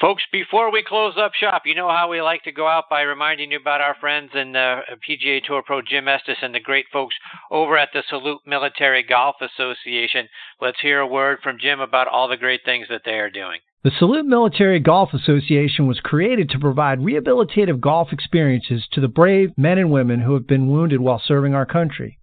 Folks, 0.00 0.22
before 0.30 0.70
we 0.70 0.84
close 0.86 1.14
up 1.18 1.32
shop, 1.34 1.62
you 1.64 1.74
know 1.74 1.88
how 1.88 2.08
we 2.08 2.22
like 2.22 2.44
to 2.44 2.52
go 2.52 2.68
out 2.68 2.84
by 2.88 3.00
reminding 3.00 3.50
you 3.50 3.58
about 3.58 3.80
our 3.80 3.96
friends 3.98 4.30
and 4.32 4.56
uh, 4.56 4.82
PGA 5.08 5.42
Tour 5.42 5.60
Pro 5.66 5.82
Jim 5.82 6.06
Estes 6.06 6.36
and 6.40 6.54
the 6.54 6.60
great 6.60 6.86
folks 6.92 7.16
over 7.50 7.76
at 7.76 7.88
the 7.92 8.04
Salute 8.08 8.40
Military 8.46 9.02
Golf 9.02 9.34
Association. 9.40 10.28
Let's 10.60 10.80
hear 10.80 11.00
a 11.00 11.06
word 11.06 11.38
from 11.42 11.58
Jim 11.60 11.80
about 11.80 12.06
all 12.06 12.28
the 12.28 12.36
great 12.36 12.60
things 12.64 12.86
that 12.90 13.02
they 13.04 13.18
are 13.18 13.28
doing. 13.28 13.58
The 13.82 13.90
Salute 13.98 14.26
Military 14.26 14.78
Golf 14.78 15.14
Association 15.14 15.88
was 15.88 15.98
created 15.98 16.48
to 16.50 16.60
provide 16.60 17.00
rehabilitative 17.00 17.80
golf 17.80 18.12
experiences 18.12 18.86
to 18.92 19.00
the 19.00 19.08
brave 19.08 19.50
men 19.56 19.78
and 19.78 19.90
women 19.90 20.20
who 20.20 20.34
have 20.34 20.46
been 20.46 20.68
wounded 20.68 21.00
while 21.00 21.20
serving 21.24 21.54
our 21.54 21.66
country. 21.66 22.17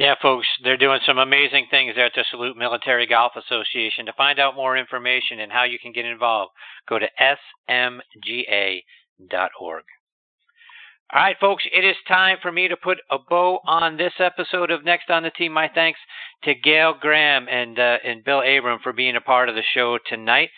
Yeah, 0.00 0.14
folks, 0.22 0.46
they're 0.64 0.78
doing 0.78 1.00
some 1.04 1.18
amazing 1.18 1.66
things 1.70 1.94
there 1.94 2.06
at 2.06 2.12
the 2.14 2.24
Salute 2.30 2.56
Military 2.56 3.06
Golf 3.06 3.32
Association. 3.36 4.06
To 4.06 4.14
find 4.14 4.38
out 4.38 4.56
more 4.56 4.78
information 4.78 5.40
and 5.40 5.52
how 5.52 5.64
you 5.64 5.78
can 5.78 5.92
get 5.92 6.06
involved, 6.06 6.52
go 6.88 6.98
to 6.98 7.06
smga.org. 7.20 8.82
All 11.12 11.20
right, 11.20 11.36
folks, 11.38 11.64
it 11.70 11.84
is 11.84 11.96
time 12.08 12.38
for 12.40 12.50
me 12.50 12.66
to 12.66 12.78
put 12.78 12.96
a 13.10 13.18
bow 13.18 13.58
on 13.66 13.98
this 13.98 14.14
episode 14.18 14.70
of 14.70 14.86
Next 14.86 15.10
on 15.10 15.22
the 15.22 15.30
Tee. 15.36 15.50
My 15.50 15.68
thanks 15.68 16.00
to 16.44 16.54
Gail 16.54 16.94
Graham 16.98 17.46
and 17.50 17.78
uh, 17.78 17.98
and 18.02 18.24
Bill 18.24 18.40
Abram 18.40 18.78
for 18.82 18.94
being 18.94 19.16
a 19.16 19.20
part 19.20 19.50
of 19.50 19.54
the 19.54 19.64
show 19.74 19.98
tonight. 20.08 20.48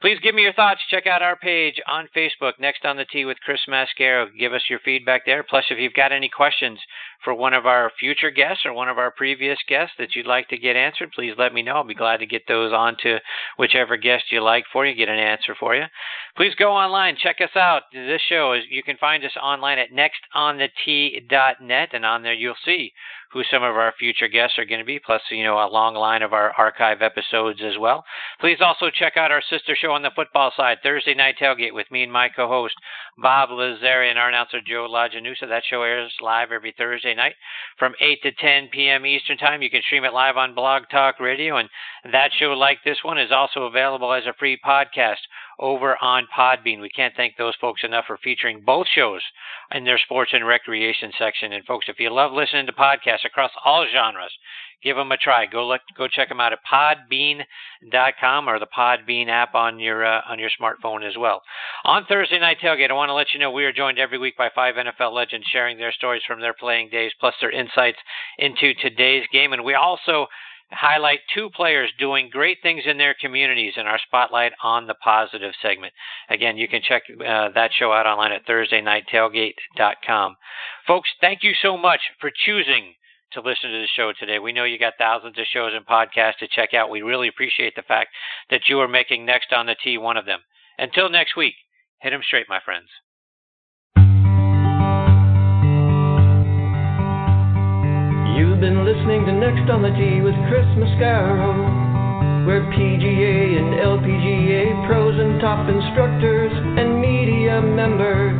Please 0.00 0.18
give 0.22 0.34
me 0.34 0.42
your 0.42 0.52
thoughts. 0.52 0.80
Check 0.90 1.06
out 1.06 1.22
our 1.22 1.36
page 1.36 1.80
on 1.86 2.08
Facebook, 2.14 2.52
Next 2.60 2.84
on 2.84 2.98
the 2.98 3.06
Tee 3.06 3.24
with 3.24 3.40
Chris 3.40 3.60
Mascaro. 3.66 4.26
Give 4.38 4.52
us 4.52 4.62
your 4.68 4.78
feedback 4.84 5.24
there. 5.24 5.42
Plus, 5.42 5.64
if 5.70 5.78
you've 5.78 5.94
got 5.94 6.12
any 6.12 6.28
questions 6.28 6.78
for 7.24 7.34
one 7.34 7.54
of 7.54 7.66
our 7.66 7.90
future 7.98 8.30
guests 8.30 8.64
or 8.64 8.72
one 8.72 8.88
of 8.88 8.98
our 8.98 9.10
previous 9.10 9.58
guests 9.68 9.94
that 9.98 10.14
you'd 10.14 10.26
like 10.26 10.48
to 10.48 10.58
get 10.58 10.76
answered, 10.76 11.12
please 11.12 11.34
let 11.38 11.52
me 11.52 11.62
know. 11.62 11.76
I'll 11.76 11.84
be 11.84 11.94
glad 11.94 12.18
to 12.18 12.26
get 12.26 12.46
those 12.46 12.72
on 12.72 12.96
to 13.02 13.18
whichever 13.58 13.96
guest 13.96 14.24
you 14.30 14.42
like 14.42 14.64
for 14.72 14.86
you, 14.86 14.94
get 14.94 15.08
an 15.08 15.18
answer 15.18 15.54
for 15.58 15.74
you. 15.74 15.84
Please 16.36 16.54
go 16.54 16.72
online, 16.72 17.16
check 17.16 17.40
us 17.40 17.56
out. 17.56 17.82
This 17.92 18.22
show 18.28 18.52
is 18.52 18.64
you 18.70 18.82
can 18.82 18.96
find 18.98 19.24
us 19.24 19.36
online 19.42 19.78
at 19.78 19.90
nextonthetee.net, 19.90 21.88
and 21.92 22.04
on 22.04 22.22
there 22.22 22.34
you'll 22.34 22.54
see 22.64 22.92
who 23.32 23.42
some 23.50 23.62
of 23.62 23.76
our 23.76 23.92
future 23.98 24.28
guests 24.28 24.58
are 24.58 24.64
going 24.64 24.78
to 24.78 24.84
be, 24.84 24.98
plus, 24.98 25.20
you 25.30 25.44
know, 25.44 25.58
a 25.58 25.68
long 25.68 25.94
line 25.94 26.22
of 26.22 26.32
our 26.32 26.52
archive 26.52 27.02
episodes 27.02 27.60
as 27.62 27.76
well. 27.78 28.02
Please 28.40 28.58
also 28.60 28.88
check 28.88 29.18
out 29.18 29.30
our 29.30 29.42
sister 29.50 29.76
show 29.78 29.92
on 29.92 30.02
the 30.02 30.10
football 30.16 30.52
side, 30.56 30.78
Thursday 30.82 31.14
Night 31.14 31.34
Tailgate, 31.38 31.74
with 31.74 31.90
me 31.90 32.02
and 32.02 32.12
my 32.12 32.28
co 32.28 32.48
host, 32.48 32.74
Bob 33.18 33.50
Lazari, 33.50 34.08
and 34.08 34.18
our 34.18 34.30
announcer, 34.30 34.60
Joe 34.66 34.88
Lajanusa. 34.90 35.48
That 35.48 35.64
show 35.68 35.82
airs 35.82 36.12
live 36.22 36.50
every 36.50 36.74
Thursday 36.78 37.05
night 37.14 37.34
from 37.78 37.94
8 38.00 38.22
to 38.22 38.32
10 38.32 38.68
p.m. 38.72 39.06
Eastern 39.06 39.36
Time. 39.36 39.62
You 39.62 39.70
can 39.70 39.82
stream 39.82 40.04
it 40.04 40.12
live 40.12 40.36
on 40.36 40.54
Blog 40.54 40.84
Talk 40.90 41.20
Radio, 41.20 41.56
and 41.56 41.68
that 42.12 42.30
show, 42.38 42.52
like 42.52 42.78
this 42.84 42.98
one, 43.02 43.18
is 43.18 43.32
also 43.32 43.64
available 43.64 44.12
as 44.12 44.24
a 44.26 44.34
free 44.38 44.58
podcast 44.64 45.20
over 45.58 45.96
on 46.02 46.26
Podbean. 46.36 46.80
We 46.80 46.90
can't 46.90 47.14
thank 47.16 47.36
those 47.36 47.54
folks 47.60 47.82
enough 47.84 48.04
for 48.06 48.18
featuring 48.22 48.62
both 48.64 48.86
shows 48.94 49.22
in 49.72 49.84
their 49.84 49.98
sports 49.98 50.32
and 50.34 50.46
recreation 50.46 51.12
section. 51.18 51.52
And 51.52 51.64
folks, 51.64 51.86
if 51.88 51.98
you 51.98 52.12
love 52.12 52.32
listening 52.32 52.66
to 52.66 52.72
podcasts 52.72 53.24
across 53.24 53.50
all 53.64 53.86
genres, 53.90 54.32
give 54.82 54.96
them 54.96 55.12
a 55.12 55.16
try. 55.16 55.46
Go 55.46 55.66
look, 55.66 55.80
go 55.96 56.08
check 56.08 56.28
them 56.28 56.40
out 56.40 56.52
at 56.52 56.58
podbean.com 56.70 58.48
or 58.48 58.58
the 58.58 58.66
Podbean 58.66 59.28
app 59.28 59.54
on 59.54 59.78
your 59.78 60.04
uh, 60.04 60.20
on 60.28 60.38
your 60.38 60.50
smartphone 60.60 61.06
as 61.06 61.16
well. 61.18 61.42
On 61.84 62.04
Thursday 62.06 62.38
night 62.38 62.58
tailgate, 62.62 62.90
I 62.90 62.94
want 62.94 63.08
to 63.08 63.14
let 63.14 63.32
you 63.32 63.40
know 63.40 63.50
we 63.50 63.64
are 63.64 63.72
joined 63.72 63.98
every 63.98 64.18
week 64.18 64.36
by 64.36 64.50
five 64.54 64.74
NFL 64.74 65.12
legends 65.12 65.46
sharing 65.52 65.78
their 65.78 65.92
stories 65.92 66.22
from 66.26 66.40
their 66.40 66.54
playing 66.54 66.90
days, 66.90 67.12
plus 67.20 67.34
their 67.40 67.50
insights 67.50 67.98
into 68.38 68.74
today's 68.74 69.24
game, 69.32 69.52
and 69.52 69.64
we 69.64 69.74
also 69.74 70.26
highlight 70.72 71.20
two 71.32 71.48
players 71.50 71.90
doing 71.98 72.28
great 72.30 72.58
things 72.62 72.82
in 72.86 72.98
their 72.98 73.14
communities 73.20 73.74
in 73.76 73.86
our 73.86 73.98
Spotlight 74.06 74.52
on 74.62 74.86
the 74.86 74.94
Positive 74.94 75.52
segment. 75.62 75.92
Again, 76.28 76.56
you 76.56 76.68
can 76.68 76.82
check 76.82 77.02
uh, 77.08 77.50
that 77.54 77.70
show 77.72 77.92
out 77.92 78.06
online 78.06 78.32
at 78.32 78.46
ThursdayNightTailgate.com. 78.46 80.36
Folks, 80.86 81.10
thank 81.20 81.42
you 81.42 81.52
so 81.60 81.76
much 81.76 82.00
for 82.20 82.30
choosing 82.44 82.94
to 83.32 83.40
listen 83.40 83.70
to 83.70 83.80
the 83.80 83.88
show 83.94 84.12
today. 84.18 84.38
We 84.38 84.52
know 84.52 84.64
you 84.64 84.78
got 84.78 84.94
thousands 84.98 85.38
of 85.38 85.46
shows 85.52 85.72
and 85.74 85.86
podcasts 85.86 86.38
to 86.38 86.48
check 86.48 86.74
out. 86.74 86.90
We 86.90 87.02
really 87.02 87.28
appreciate 87.28 87.74
the 87.74 87.82
fact 87.82 88.10
that 88.50 88.68
you 88.68 88.80
are 88.80 88.88
making 88.88 89.24
Next 89.26 89.52
on 89.52 89.66
the 89.66 89.76
Tee 89.82 89.98
one 89.98 90.16
of 90.16 90.26
them. 90.26 90.40
Until 90.78 91.08
next 91.08 91.36
week, 91.36 91.54
hit 92.00 92.12
'em 92.12 92.22
straight, 92.22 92.48
my 92.48 92.60
friends. 92.60 92.88
You've 98.36 98.60
been 98.60 98.84
listening 98.84 99.24
to 99.26 99.32
Next 99.32 99.70
on 99.70 99.82
the 99.82 99.90
Tee 99.90 100.20
with 100.20 100.34
Chris 100.48 100.66
Mascaro, 100.76 102.46
where 102.46 102.62
PGA 102.72 103.56
and 103.58 103.74
LPGA 103.80 104.86
pros 104.86 105.18
and 105.18 105.40
top 105.40 105.68
instructors 105.68 106.52
and 106.52 107.00
media 107.00 107.60
members 107.60 108.36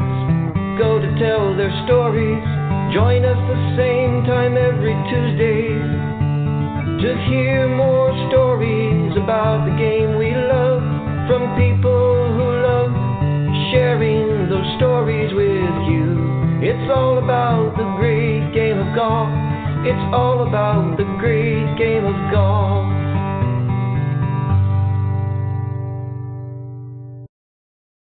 go 0.78 0.98
to 1.00 1.18
tell 1.18 1.56
their 1.56 1.72
stories. 1.86 2.55
Join 2.96 3.26
us 3.26 3.36
the 3.36 3.76
same 3.76 4.24
time 4.24 4.56
every 4.56 4.96
Tuesday 5.12 5.68
to 7.04 7.08
hear 7.28 7.68
more 7.68 8.08
stories 8.32 9.12
about 9.20 9.68
the 9.68 9.76
game 9.76 10.16
we 10.16 10.32
love 10.32 10.80
from 11.28 11.44
people 11.60 12.32
who 12.32 12.46
love 12.64 12.96
sharing 13.68 14.48
those 14.48 14.64
stories 14.80 15.28
with 15.36 15.76
you. 15.92 16.08
It's 16.64 16.88
all 16.88 17.18
about 17.20 17.76
the 17.76 17.84
great 18.00 18.48
game 18.56 18.80
of 18.80 18.88
golf. 18.96 19.28
It's 19.84 20.06
all 20.16 20.48
about 20.48 20.96
the 20.96 21.04
great 21.20 21.68
game 21.76 22.06
of 22.08 22.16
golf. 22.32 23.05